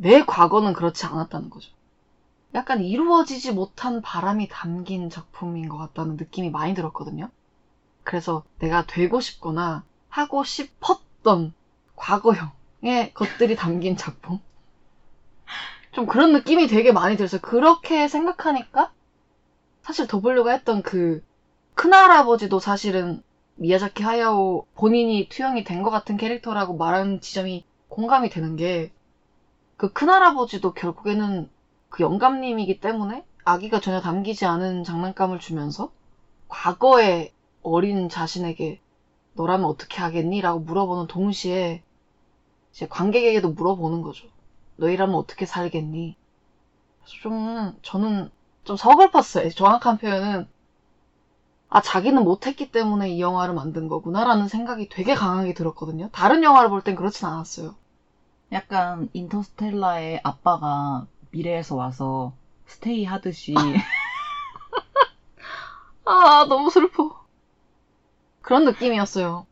내 0.00 0.24
과거는 0.24 0.72
그렇지 0.72 1.06
않았다는 1.06 1.50
거죠. 1.50 1.70
약간 2.54 2.82
이루어지지 2.82 3.52
못한 3.52 4.02
바람이 4.02 4.48
담긴 4.48 5.10
작품인 5.10 5.68
것 5.68 5.78
같다는 5.78 6.16
느낌이 6.16 6.50
많이 6.50 6.74
들었거든요. 6.74 7.30
그래서 8.04 8.44
내가 8.58 8.86
되고 8.86 9.20
싶거나 9.20 9.84
하고 10.08 10.44
싶었던 10.44 11.54
과거형의 11.96 13.14
것들이 13.14 13.56
담긴 13.56 13.96
작품. 13.96 14.40
좀 15.92 16.06
그런 16.06 16.32
느낌이 16.32 16.66
되게 16.68 16.92
많이 16.92 17.16
들었어요. 17.16 17.40
그렇게 17.40 18.08
생각하니까 18.08 18.92
사실 19.82 20.06
더블유가 20.06 20.52
했던 20.52 20.82
그 20.82 21.22
큰할아버지도 21.74 22.60
사실은 22.60 23.22
미야자키 23.56 24.02
하야오 24.02 24.66
본인이 24.74 25.28
투영이 25.28 25.64
된 25.64 25.82
것 25.82 25.90
같은 25.90 26.16
캐릭터라고 26.16 26.76
말하는 26.76 27.20
지점이 27.20 27.64
공감이 27.88 28.30
되는 28.30 28.56
게 28.56 28.92
그 29.76 29.92
큰할아버지도 29.92 30.72
결국에는 30.74 31.50
그 31.90 32.02
영감님이기 32.02 32.80
때문에 32.80 33.24
아기가 33.44 33.80
전혀 33.80 34.00
담기지 34.00 34.46
않은 34.46 34.84
장난감을 34.84 35.40
주면서 35.40 35.92
과거의 36.48 37.32
어린 37.62 38.08
자신에게 38.08 38.80
너라면 39.34 39.66
어떻게 39.66 40.00
하겠니? 40.02 40.40
라고 40.40 40.60
물어보는 40.60 41.08
동시에 41.08 41.82
이제 42.72 42.88
관객에게도 42.88 43.52
물어보는 43.52 44.02
거죠. 44.02 44.28
너희라면 44.76 45.16
어떻게 45.16 45.46
살겠니? 45.46 46.16
그래서 47.00 47.14
좀 47.22 47.78
저는 47.82 48.30
좀 48.64 48.76
서글펐어요. 48.76 49.50
정확한 49.50 49.98
표현은 49.98 50.48
아 51.68 51.80
자기는 51.82 52.22
못했기 52.22 52.70
때문에 52.70 53.10
이 53.10 53.20
영화를 53.20 53.52
만든 53.54 53.88
거구나라는 53.88 54.46
생각이 54.46 54.88
되게 54.88 55.14
강하게 55.14 55.54
들었거든요. 55.54 56.08
다른 56.12 56.44
영화를 56.44 56.70
볼 56.70 56.82
땐 56.82 56.94
그렇진 56.94 57.26
않았어요. 57.26 57.74
약간 58.52 59.08
인터스텔라의 59.14 60.20
아빠가 60.22 61.06
미래에서 61.30 61.74
와서 61.74 62.34
stay 62.66 63.04
하듯이 63.04 63.54
아 66.04 66.46
너무 66.48 66.70
슬퍼. 66.70 67.22
그런 68.42 68.64
느낌이었어요. 68.64 69.46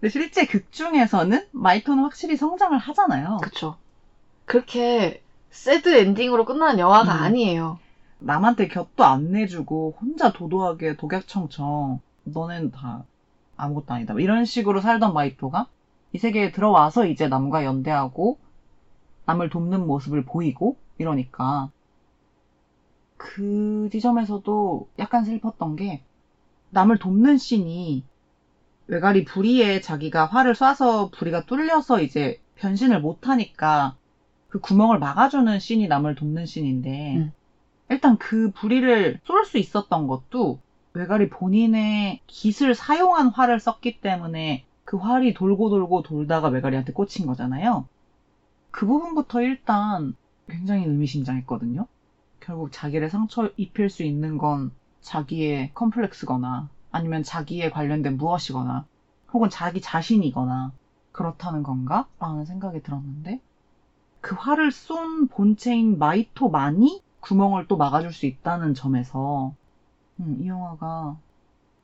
근데 0.00 0.10
실제 0.10 0.46
극 0.46 0.70
중에서는 0.70 1.48
마이토는 1.52 2.02
확실히 2.02 2.36
성장을 2.36 2.76
하잖아요. 2.76 3.38
그쵸. 3.42 3.76
그렇게 4.44 5.22
sad 5.50 5.96
ending으로 5.96 6.44
끝나는 6.44 6.78
영화가 6.78 7.14
음. 7.14 7.22
아니에요. 7.22 7.78
남한테 8.18 8.68
곁도 8.68 9.04
안 9.04 9.32
내주고 9.32 9.96
혼자 10.00 10.32
도도하게 10.32 10.96
독약청청 10.96 12.00
너는 12.24 12.70
다 12.70 13.04
아무것도 13.56 13.94
아니다. 13.94 14.14
이런 14.18 14.44
식으로 14.44 14.80
살던 14.80 15.14
마이토가 15.14 15.68
이 16.14 16.18
세계에 16.18 16.52
들어와서 16.52 17.06
이제 17.06 17.26
남과 17.26 17.64
연대하고 17.64 18.38
남을 19.26 19.50
돕는 19.50 19.84
모습을 19.84 20.24
보이고 20.24 20.76
이러니까 20.96 21.70
그 23.16 23.88
지점에서도 23.90 24.88
약간 25.00 25.24
슬펐던 25.24 25.74
게 25.74 26.04
남을 26.70 26.98
돕는 26.98 27.36
씬이 27.36 28.04
외가리 28.86 29.24
부리에 29.24 29.80
자기가 29.80 30.26
활을 30.26 30.52
쏴서 30.52 31.10
부리가 31.10 31.46
뚫려서 31.46 32.00
이제 32.00 32.40
변신을 32.54 33.00
못하니까 33.00 33.96
그 34.48 34.60
구멍을 34.60 35.00
막아주는 35.00 35.58
씬이 35.58 35.88
남을 35.88 36.14
돕는 36.14 36.46
씬인데 36.46 37.16
음. 37.16 37.32
일단 37.90 38.18
그 38.18 38.52
부리를 38.52 39.18
쏠 39.24 39.44
수 39.44 39.58
있었던 39.58 40.06
것도 40.06 40.60
외가리 40.92 41.28
본인의 41.28 42.20
깃을 42.28 42.76
사용한 42.76 43.30
활을 43.30 43.58
썼기 43.58 44.00
때문에 44.00 44.64
그 44.84 44.96
활이 44.96 45.34
돌고 45.34 45.70
돌고 45.70 46.02
돌다가 46.02 46.48
외가리한테 46.48 46.92
꽂힌 46.92 47.26
거잖아요. 47.26 47.86
그 48.70 48.86
부분부터 48.86 49.40
일단 49.42 50.14
굉장히 50.48 50.84
의미심장했거든요. 50.84 51.86
결국 52.40 52.70
자기를 52.70 53.08
상처 53.08 53.50
입힐 53.56 53.88
수 53.88 54.02
있는 54.02 54.36
건 54.36 54.70
자기의 55.00 55.72
콤플렉스거나 55.74 56.68
아니면 56.90 57.22
자기에 57.22 57.70
관련된 57.70 58.16
무엇이거나 58.16 58.84
혹은 59.32 59.48
자기 59.48 59.80
자신이거나 59.80 60.72
그렇다는 61.12 61.62
건가? 61.62 62.06
라는 62.18 62.44
생각이 62.44 62.82
들었는데 62.82 63.40
그 64.20 64.34
활을 64.34 64.70
쏜 64.70 65.28
본체인 65.28 65.98
마이토만이 65.98 67.02
구멍을 67.20 67.66
또 67.68 67.76
막아줄 67.76 68.12
수 68.12 68.26
있다는 68.26 68.74
점에서 68.74 69.54
음, 70.20 70.38
이 70.40 70.46
영화가 70.46 71.16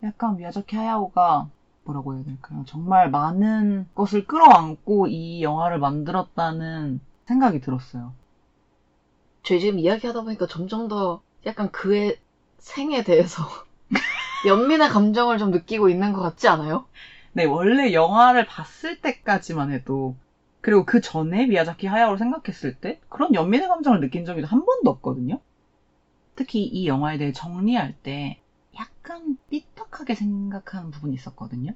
약간 0.03 0.37
미야자키 0.37 0.77
하야오가 0.77 1.49
뭐라고 1.85 2.15
해야 2.15 2.23
될까요? 2.23 2.63
정말 2.67 3.11
많은 3.11 3.87
것을 3.95 4.27
끌어안고 4.27 5.07
이 5.07 5.43
영화를 5.43 5.79
만들었다는 5.79 7.01
생각이 7.27 7.61
들었어요. 7.61 8.13
저희 9.43 9.61
지금 9.61 9.79
이야기하다 9.79 10.23
보니까 10.23 10.47
점점 10.47 10.89
더 10.89 11.21
약간 11.47 11.71
그의 11.71 12.19
생에 12.59 13.03
대해서 13.03 13.43
연민의 14.47 14.89
감정을 14.89 15.39
좀 15.39 15.51
느끼고 15.51 15.89
있는 15.89 16.13
것 16.13 16.21
같지 16.21 16.49
않아요? 16.49 16.85
네, 17.33 17.45
원래 17.45 17.93
영화를 17.93 18.45
봤을 18.45 19.01
때까지만 19.01 19.71
해도 19.71 20.15
그리고 20.61 20.85
그 20.85 21.01
전에 21.01 21.47
미야자키 21.47 21.87
하야오를 21.87 22.19
생각했을 22.19 22.73
때 22.73 22.99
그런 23.09 23.35
연민의 23.35 23.69
감정을 23.69 24.01
느낀 24.01 24.25
적이 24.25 24.43
한 24.43 24.65
번도 24.65 24.91
없거든요. 24.91 25.39
특히 26.35 26.65
이 26.65 26.87
영화에 26.87 27.17
대해 27.19 27.33
정리할 27.33 27.95
때 28.03 28.40
약간 29.11 29.37
삐딱하게 29.51 30.15
생각하는 30.15 30.93
부분이 30.93 31.15
있었거든요. 31.15 31.73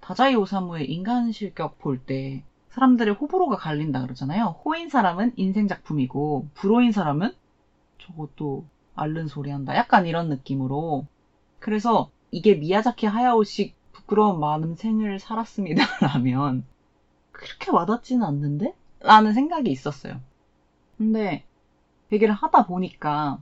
다자이 0.00 0.34
오사무의 0.34 0.90
인간 0.90 1.30
실격 1.30 1.78
볼 1.78 2.04
때 2.04 2.42
사람들의 2.70 3.14
호불호가 3.14 3.56
갈린다 3.56 4.02
그러잖아요. 4.02 4.60
호인 4.64 4.88
사람은 4.88 5.34
인생 5.36 5.68
작품이고 5.68 6.48
불호인 6.54 6.90
사람은 6.90 7.32
저것도 7.98 8.64
앓는 8.96 9.28
소리 9.28 9.50
한다. 9.50 9.76
약간 9.76 10.06
이런 10.06 10.28
느낌으로. 10.28 11.06
그래서 11.60 12.10
이게 12.32 12.56
미야자키 12.56 13.06
하야오식 13.06 13.76
부끄러운 13.92 14.40
많은 14.40 14.74
생을 14.74 15.20
살았습니다. 15.20 15.84
라면 16.02 16.64
그렇게 17.30 17.70
와닿지는 17.70 18.26
않는데? 18.26 18.74
라는 18.98 19.32
생각이 19.32 19.70
있었어요. 19.70 20.20
근데 20.98 21.44
얘기를 22.10 22.34
하다 22.34 22.66
보니까 22.66 23.40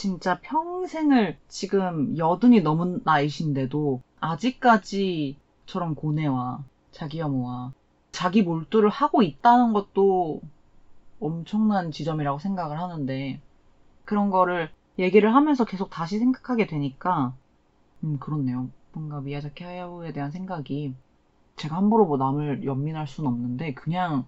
진짜 0.00 0.38
평생을 0.40 1.36
지금 1.48 2.16
여든이 2.16 2.62
넘은 2.62 3.02
나이신데도 3.04 4.00
아직까지 4.18 5.36
저런 5.66 5.94
고뇌와 5.94 6.64
자기 6.90 7.20
혐오와 7.20 7.74
자기 8.10 8.40
몰두를 8.40 8.88
하고 8.88 9.20
있다는 9.20 9.74
것도 9.74 10.40
엄청난 11.20 11.90
지점이라고 11.90 12.38
생각을 12.38 12.80
하는데 12.80 13.42
그런 14.06 14.30
거를 14.30 14.70
얘기를 14.98 15.34
하면서 15.34 15.66
계속 15.66 15.90
다시 15.90 16.18
생각하게 16.18 16.66
되니까 16.66 17.34
음 18.02 18.18
그렇네요. 18.18 18.70
뭔가 18.92 19.20
미야자키 19.20 19.64
하야오에 19.64 20.14
대한 20.14 20.30
생각이 20.30 20.94
제가 21.56 21.76
함부로 21.76 22.06
뭐 22.06 22.16
남을 22.16 22.64
연민할 22.64 23.06
수는 23.06 23.28
없는데 23.28 23.74
그냥 23.74 24.24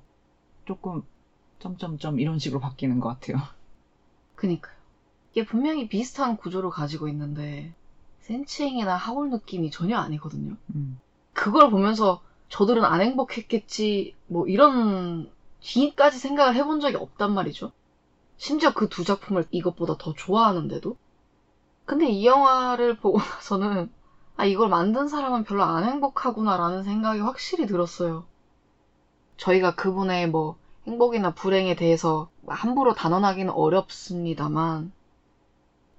조금 0.67 1.03
점점점 1.61 2.21
이런 2.21 2.39
식으로 2.39 2.61
바뀌는 2.61 3.01
것 3.01 3.09
같아요. 3.09 3.39
그니까요. 4.37 4.82
이게 5.33 5.45
분명히 5.47 5.89
비슷한 5.89 6.37
구조를 6.37 6.71
가지고 6.71 7.09
있는데 7.09 7.75
센치행이나 8.21 8.95
하울 8.97 9.31
느낌이 9.31 9.71
전혀 9.71 9.99
아니거든요. 9.99 10.57
음. 10.75 11.01
그걸 11.33 11.71
보면서 11.71 12.23
저들은 12.51 12.85
안 12.85 13.01
행복했겠지 13.01 14.15
뭐 14.27 14.47
이런 14.47 15.31
뒤까지 15.61 16.19
생각을 16.19 16.55
해본 16.55 16.81
적이 16.81 16.97
없단 16.97 17.33
말이죠. 17.33 17.73
심지어 18.37 18.75
그 18.75 18.89
두 18.89 19.05
작품을 19.05 19.47
이것보다 19.51 19.97
더 19.99 20.13
좋아하는데도. 20.13 20.97
근데 21.85 22.09
이 22.09 22.27
영화를 22.27 22.97
보고 22.97 23.19
나서는 23.19 23.91
아 24.37 24.45
이걸 24.45 24.69
만든 24.69 25.09
사람은 25.09 25.45
별로 25.45 25.63
안 25.65 25.85
행복하구나라는 25.85 26.83
생각이 26.85 27.21
확실히 27.21 27.67
들었어요. 27.67 28.25
저희가 29.39 29.75
그분의 29.75 30.29
뭐 30.29 30.57
행복이나 30.87 31.33
불행에 31.35 31.75
대해서 31.77 32.31
함부로 32.47 32.95
단언하기는 32.95 33.53
어렵습니다만 33.53 34.93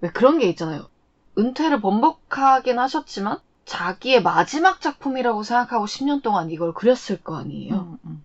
왜 0.03 0.09
그런 0.09 0.38
게 0.38 0.49
있잖아요. 0.49 0.89
은퇴를 1.38 1.80
번복하긴 1.80 2.77
하셨지만 2.77 3.39
자기의 3.63 4.21
마지막 4.21 4.81
작품이라고 4.81 5.43
생각하고 5.43 5.85
10년 5.85 6.21
동안 6.21 6.49
이걸 6.49 6.73
그렸을 6.73 7.23
거 7.23 7.38
아니에요. 7.38 7.73
음, 7.73 7.97
음. 8.03 8.23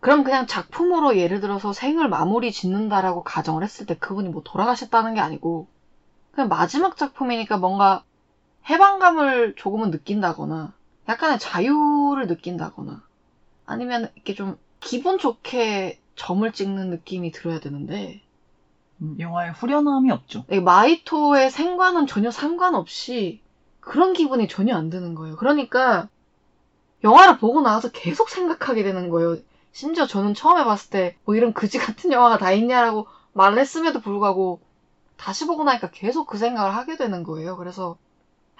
그럼 0.00 0.24
그냥 0.24 0.48
작품으로 0.48 1.16
예를 1.16 1.40
들어서 1.40 1.72
생을 1.72 2.08
마무리 2.08 2.50
짓는다라고 2.50 3.22
가정을 3.22 3.62
했을 3.62 3.86
때 3.86 3.96
그분이 3.96 4.30
뭐 4.30 4.42
돌아가셨다는 4.44 5.14
게 5.14 5.20
아니고 5.20 5.68
그냥 6.32 6.48
마지막 6.48 6.96
작품이니까 6.96 7.56
뭔가 7.58 8.02
해방감을 8.68 9.54
조금은 9.56 9.92
느낀다거나 9.92 10.72
약간의 11.08 11.38
자유를 11.38 12.26
느낀다거나 12.26 13.00
아니면 13.64 14.10
이렇게 14.16 14.34
좀 14.34 14.58
기분 14.80 15.18
좋게 15.18 16.00
점을 16.16 16.52
찍는 16.52 16.90
느낌이 16.90 17.30
들어야 17.30 17.60
되는데 17.60 18.14
음, 18.14 18.25
영화에 19.18 19.50
후련함이 19.50 20.10
없죠. 20.10 20.44
이 20.50 20.60
마이토의 20.60 21.50
생과는 21.50 22.06
전혀 22.06 22.30
상관없이 22.30 23.40
그런 23.80 24.12
기분이 24.12 24.48
전혀 24.48 24.76
안 24.76 24.90
드는 24.90 25.14
거예요. 25.14 25.36
그러니까 25.36 26.08
영화를 27.04 27.38
보고 27.38 27.60
나서 27.62 27.90
계속 27.90 28.28
생각하게 28.30 28.82
되는 28.82 29.08
거예요. 29.10 29.38
심지어 29.72 30.06
저는 30.06 30.34
처음에 30.34 30.64
봤을 30.64 30.90
때 30.90 31.16
뭐 31.24 31.34
이런 31.36 31.52
그지 31.52 31.78
같은 31.78 32.12
영화가 32.12 32.38
다 32.38 32.52
있냐라고 32.52 33.06
말을 33.32 33.58
했음에도 33.58 34.00
불구하고 34.00 34.60
다시 35.16 35.46
보고 35.46 35.64
나니까 35.64 35.90
계속 35.90 36.26
그 36.26 36.38
생각을 36.38 36.74
하게 36.74 36.96
되는 36.96 37.22
거예요. 37.22 37.56
그래서 37.56 37.96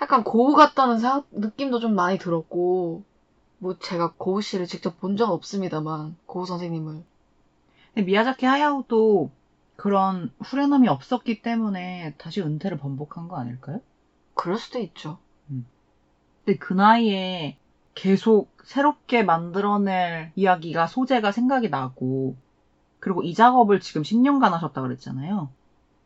약간 0.00 0.24
고우 0.24 0.54
같다는 0.54 0.98
생각, 0.98 1.26
느낌도 1.30 1.80
좀 1.80 1.94
많이 1.94 2.18
들었고, 2.18 3.02
뭐 3.58 3.78
제가 3.78 4.14
고우 4.18 4.42
씨를 4.42 4.66
직접 4.66 5.00
본 5.00 5.16
적 5.16 5.30
없습니다만, 5.30 6.16
고우 6.26 6.46
선생님을. 6.46 7.02
미야자키 7.96 8.46
하야오도 8.46 9.30
그런 9.76 10.32
후련함이 10.42 10.88
없었기 10.88 11.42
때문에 11.42 12.14
다시 12.18 12.40
은퇴를 12.40 12.78
번복한 12.78 13.28
거 13.28 13.36
아닐까요? 13.36 13.80
그럴 14.34 14.58
수도 14.58 14.78
있죠. 14.78 15.18
근데 16.46 16.58
그 16.58 16.72
나이에 16.72 17.58
계속 17.94 18.56
새롭게 18.64 19.22
만들어낼 19.22 20.30
이야기가 20.36 20.86
소재가 20.86 21.32
생각이 21.32 21.68
나고 21.70 22.36
그리고 23.00 23.22
이 23.22 23.34
작업을 23.34 23.80
지금 23.80 24.02
10년간 24.02 24.50
하셨다 24.50 24.80
그랬잖아요. 24.80 25.48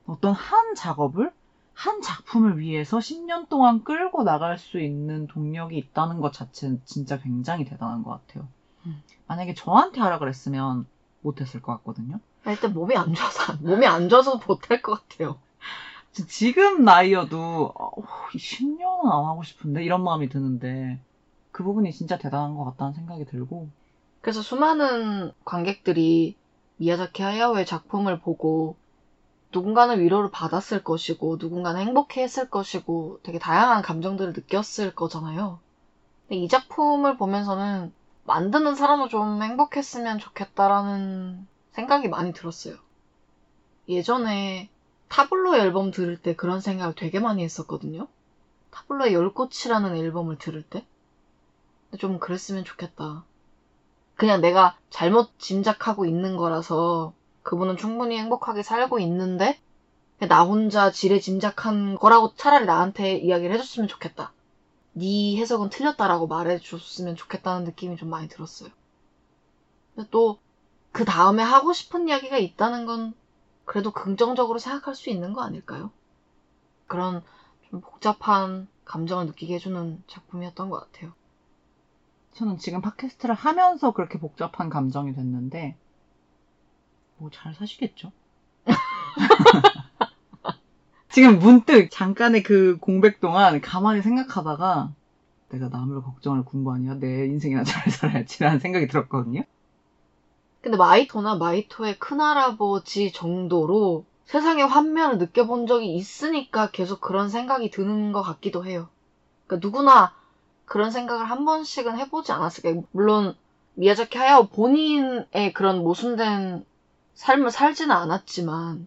어떤 0.07 0.33
한 0.33 0.75
작업을 0.75 1.31
한 1.75 2.01
작품을 2.03 2.59
위해서 2.59 2.99
10년 2.99 3.49
동안 3.49 3.85
끌고 3.85 4.25
나갈 4.25 4.59
수 4.59 4.81
있는 4.81 5.27
동력이 5.27 5.77
있다는 5.77 6.21
것 6.21 6.33
자체는 6.33 6.81
진짜 6.85 7.19
굉장히 7.19 7.65
대단한 7.65 8.03
것 8.03 8.11
같아요. 8.11 8.49
음. 8.87 9.03
만약에 9.27 9.55
저한테 9.55 10.01
하라 10.01 10.19
그랬으면 10.19 10.87
못했을 11.21 11.61
것 11.61 11.73
같거든요. 11.77 12.19
일단 12.47 12.73
몸이 12.73 12.97
안 12.97 13.15
좋아서, 13.15 13.55
몸이 13.63 13.87
안 13.87 14.09
좋아서 14.09 14.41
못할 14.47 14.83
것 14.83 15.09
같아요. 15.09 15.39
지- 16.13 16.27
지금 16.27 16.85
나이여도 16.85 17.73
어, 17.79 17.93
10년은 18.37 19.11
안 19.13 19.25
하고 19.27 19.43
싶은데 19.43 19.85
이런 19.85 20.03
마음이 20.05 20.29
드는데 20.29 21.01
그 21.53 21.65
부분이 21.65 21.93
진짜 21.93 22.19
대단한 22.19 22.57
것 22.57 22.65
같다는 22.65 22.95
생각이 22.95 23.27
들고 23.27 23.69
그래서 24.23 24.43
수많은 24.43 25.33
관객들이 25.45 26.37
미야자키 26.79 27.23
하야오의 27.23 27.67
작품을 27.67 28.21
보고 28.21 28.77
누군가는 29.53 30.01
위로를 30.01 30.31
받았을 30.31 30.83
것이고 30.85 31.37
누군가는 31.41 31.81
행복해했을 31.81 32.51
것이고 32.51 33.21
되게 33.23 33.39
다양한 33.39 33.83
감정들을 33.83 34.33
느꼈을 34.33 34.95
거잖아요. 34.95 35.61
근데 36.29 36.37
이 36.43 36.49
작품을 36.49 37.17
보면서는 37.19 37.93
만드는 38.25 38.75
사람도 38.77 39.09
좀 39.09 39.43
행복했으면 39.43 40.19
좋겠다라는 40.19 41.47
생각이 41.73 42.09
많이 42.09 42.33
들었어요. 42.33 42.77
예전에 43.89 44.69
타블로 45.09 45.57
앨범 45.57 45.91
들을 45.91 46.17
때 46.17 46.35
그런 46.37 46.61
생각을 46.61 46.95
되게 46.95 47.19
많이 47.19 47.43
했었거든요. 47.43 48.07
타블로의 48.71 49.15
열꽃이라는 49.15 49.97
앨범을 49.97 50.39
들을 50.39 50.63
때. 50.63 50.87
좀 51.99 52.21
그랬으면 52.21 52.65
좋겠다. 52.65 53.25
그냥 54.15 54.41
내가 54.41 54.77
잘못 54.91 55.39
짐작하고 55.39 56.05
있는 56.05 56.37
거라서 56.37 57.13
그분은 57.43 57.77
충분히 57.77 58.19
행복하게 58.19 58.63
살고 58.63 59.01
있는데 59.01 59.59
나 60.29 60.45
혼자 60.45 60.93
지레 60.93 61.19
짐작한 61.19 61.97
거라고 61.97 62.35
차라리 62.35 62.67
나한테 62.67 63.17
이야기를 63.17 63.55
해줬으면 63.55 63.89
좋겠다. 63.89 64.33
네 64.93 65.37
해석은 65.39 65.71
틀렸다라고 65.71 66.27
말해줬으면 66.27 67.17
좋겠다는 67.17 67.65
느낌이 67.65 67.97
좀 67.97 68.11
많이 68.11 68.29
들었어요. 68.29 68.71
또 70.11 70.39
그 70.93 71.05
다음에 71.05 71.43
하고 71.43 71.73
싶은 71.73 72.09
이야기가 72.09 72.39
있다는 72.39 72.87
건 72.87 73.15
그래도 73.65 73.93
긍정적으로 73.93 74.59
생각할 74.59 74.95
수 74.95 75.11
있는 75.11 75.33
거 75.33 75.43
아닐까요? 75.43 75.91
그런 76.87 77.23
좀 77.71 77.81
복잡한 77.81 78.67
감정을 78.85 79.27
느끼게 79.27 79.55
해주는 79.55 80.03
작품이었던 80.09 80.71
것 80.71 80.81
같아요. 80.93 81.13
저는 82.35 82.59
지금 82.59 82.81
팟캐스트를 82.81 83.35
하면서 83.35 83.93
그렇게 83.93 84.19
복잡한 84.19 84.71
감정이 84.71 85.15
됐는데 85.15 85.77
뭐 87.19 87.31
잘 87.33 87.55
사시겠죠? 87.55 88.13
지금 91.11 91.39
문득 91.39 91.91
잠깐의 91.91 92.43
그 92.43 92.79
공백 92.81 93.21
동안 93.21 93.61
가만히 93.61 94.03
생각하다가 94.03 94.93
내가 95.51 95.69
남을 95.69 96.03
걱정을 96.03 96.45
공부하냐 96.45 96.95
내 97.01 97.27
인생이나 97.27 97.65
잘 97.65 97.91
살아야지라는 97.91 98.61
생각이 98.61 98.87
들었거든요. 98.87 99.43
근데 100.63 100.77
마이토나 100.77 101.37
마이토의 101.37 101.99
큰할아버지 101.99 103.13
정도로 103.13 104.05
세상의 104.27 104.67
환멸을 104.67 105.19
느껴본 105.19 105.67
적이 105.67 105.95
있으니까 105.95 106.71
계속 106.71 107.01
그런 107.01 107.29
생각이 107.29 107.71
드는 107.71 108.13
것 108.13 108.23
같기도 108.23 108.65
해요. 108.65 108.89
그러니까 109.47 109.67
누구나 109.67 110.15
그런 110.67 110.91
생각을 110.91 111.25
한 111.25 111.45
번씩은 111.45 111.99
해보지 111.99 112.31
않았을까요? 112.33 112.85
물론 112.93 113.35
미야자키 113.75 114.19
하야오 114.19 114.49
본인의 114.49 115.53
그런 115.55 115.83
모순된 115.83 116.65
삶을 117.15 117.51
살지는 117.51 117.91
않았지만 117.91 118.87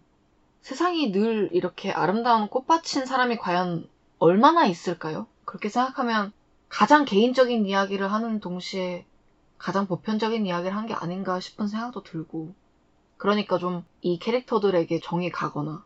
세상이 0.62 1.12
늘 1.12 1.50
이렇게 1.52 1.90
아름다운 1.90 2.48
꽃밭인 2.48 3.04
사람이 3.04 3.36
과연 3.36 3.86
얼마나 4.18 4.64
있을까요? 4.64 5.26
그렇게 5.44 5.68
생각하면 5.68 6.32
가장 6.68 7.04
개인적인 7.04 7.66
이야기를 7.66 8.10
하는 8.10 8.40
동시에 8.40 9.04
가장 9.64 9.86
보편적인 9.86 10.46
이야기를 10.46 10.76
한 10.76 10.86
게 10.86 10.94
아닌가 10.94 11.40
싶은 11.40 11.68
생각도 11.68 12.02
들고 12.02 12.54
그러니까 13.16 13.58
좀 13.58 13.84
이 14.02 14.18
캐릭터들에게 14.18 15.00
정이 15.00 15.30
가거나 15.30 15.84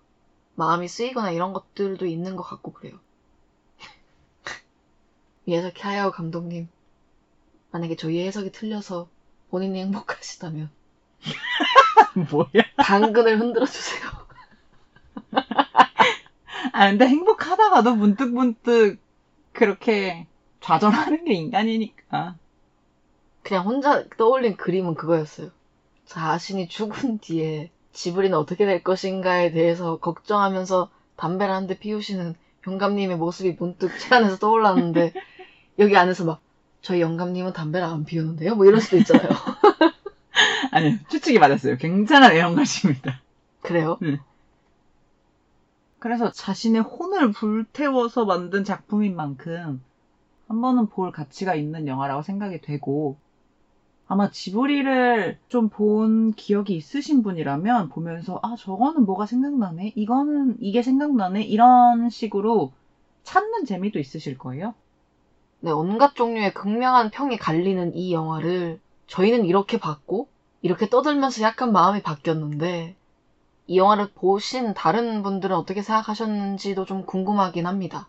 마음이 0.57 0.89
쓰이거나 0.89 1.31
이런 1.31 1.53
것들도 1.53 2.07
있는 2.07 2.37
것 2.37 2.43
같고 2.43 2.73
그래요. 2.73 2.99
미야자키 5.47 5.83
하야오 5.83 6.11
감독님 6.13 6.69
만약에 7.71 7.97
저희의 7.97 8.27
해석이 8.29 8.53
틀려서 8.53 9.09
본인이 9.51 9.81
행복하시다면 9.81 10.71
뭐야? 12.31 12.65
당근을 12.77 13.41
흔들어 13.41 13.67
주세요. 13.67 14.11
아 16.73 16.91
근데 16.91 17.07
행복하다가도 17.07 17.95
문득 17.97 18.33
문득 18.33 18.99
그렇게 19.53 20.27
좌절하는 20.61 21.25
게 21.25 21.35
인간이니까. 21.35 22.37
그냥 23.49 23.65
혼자 23.65 24.05
떠올린 24.19 24.59
그림은 24.59 24.95
그거였어요. 24.95 25.49
자신이 26.05 26.69
죽은 26.69 27.19
뒤에 27.25 27.70
지브리는 27.93 28.37
어떻게 28.37 28.66
될 28.66 28.83
것인가에 28.85 29.53
대해서 29.53 29.97
걱정하면서 29.99 30.91
담배를 31.16 31.55
한 31.55 31.66
대 31.66 31.79
피우시는 31.79 32.35
영감님의 32.66 33.16
모습이 33.16 33.57
문득 33.59 33.91
제 33.99 34.15
안에서 34.15 34.37
떠올랐는데 34.37 35.15
여기 35.79 35.97
안에서 35.97 36.27
막 36.27 36.41
저희 36.83 37.01
영감님은 37.01 37.55
담배를 37.55 37.87
안 37.87 38.05
피우는데요? 38.05 38.55
뭐 38.55 38.66
이럴 38.66 38.83
수도 38.83 38.99
있잖아요. 38.99 39.31
아니 40.70 40.99
추측이 41.09 41.39
맞았어요. 41.39 41.79
굉장한 41.79 42.33
애정가십니다. 42.33 43.23
그래요? 43.62 43.97
그래서 45.99 46.31
자신의 46.31 46.83
혼을 46.83 47.33
불태워서 47.33 48.27
만든 48.27 48.62
작품인 48.65 49.16
만큼 49.16 49.83
한 50.49 50.61
번은 50.61 50.89
볼 50.89 51.12
가치가 51.12 51.55
있는 51.55 51.87
영화라고 51.89 52.20
생각이 52.23 52.61
되고 52.61 53.16
아마 54.09 54.31
지브리를 54.31 55.39
좀 55.49 55.69
본 55.71 56.33
기억이 56.33 56.75
있으신 56.77 57.23
분이라면 57.23 57.91
보면서 57.91 58.41
아 58.43 58.57
저거는 58.59 59.05
뭐가 59.07 59.27
생각나네 59.27 59.93
이거는 59.95 60.57
이게 60.61 60.83
생각나네 60.83 61.43
이런 61.43 62.11
식으로 62.11 62.73
찾는 63.23 63.67
재미도 63.67 63.99
있으실 64.01 64.39
거예요. 64.39 64.75
네, 65.61 65.71
온갖 65.73 66.15
종류의 66.17 66.55
극명한 66.55 67.11
평이 67.11 67.39
갈리는 67.39 67.95
이 67.97 68.13
영화를 68.13 68.81
저희는 69.09 69.45
이렇게 69.47 69.79
봤고 69.79 70.29
이렇게 70.63 70.89
떠들면서 70.89 71.43
약간 71.43 71.73
마음이 71.73 72.03
바뀌었는데 72.03 72.97
이 73.69 73.79
영화를 73.79 74.13
보신 74.15 74.75
다른 74.75 75.23
분들은 75.23 75.57
어떻게 75.57 75.83
생각하셨는지도 75.83 76.85
좀 76.87 77.07
궁금하긴 77.07 77.67
합니다. 77.67 78.09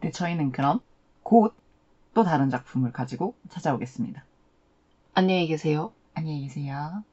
네, 0.00 0.10
저희는 0.10 0.52
그럼 0.52 0.80
곧 1.22 1.54
또 2.16 2.24
다른 2.24 2.48
작품을 2.48 2.92
가지고 2.92 3.34
찾아오겠습니다. 3.50 4.24
안녕히 5.12 5.46
계세요. 5.46 5.92
안녕히 6.14 6.48
계세요. 6.48 7.04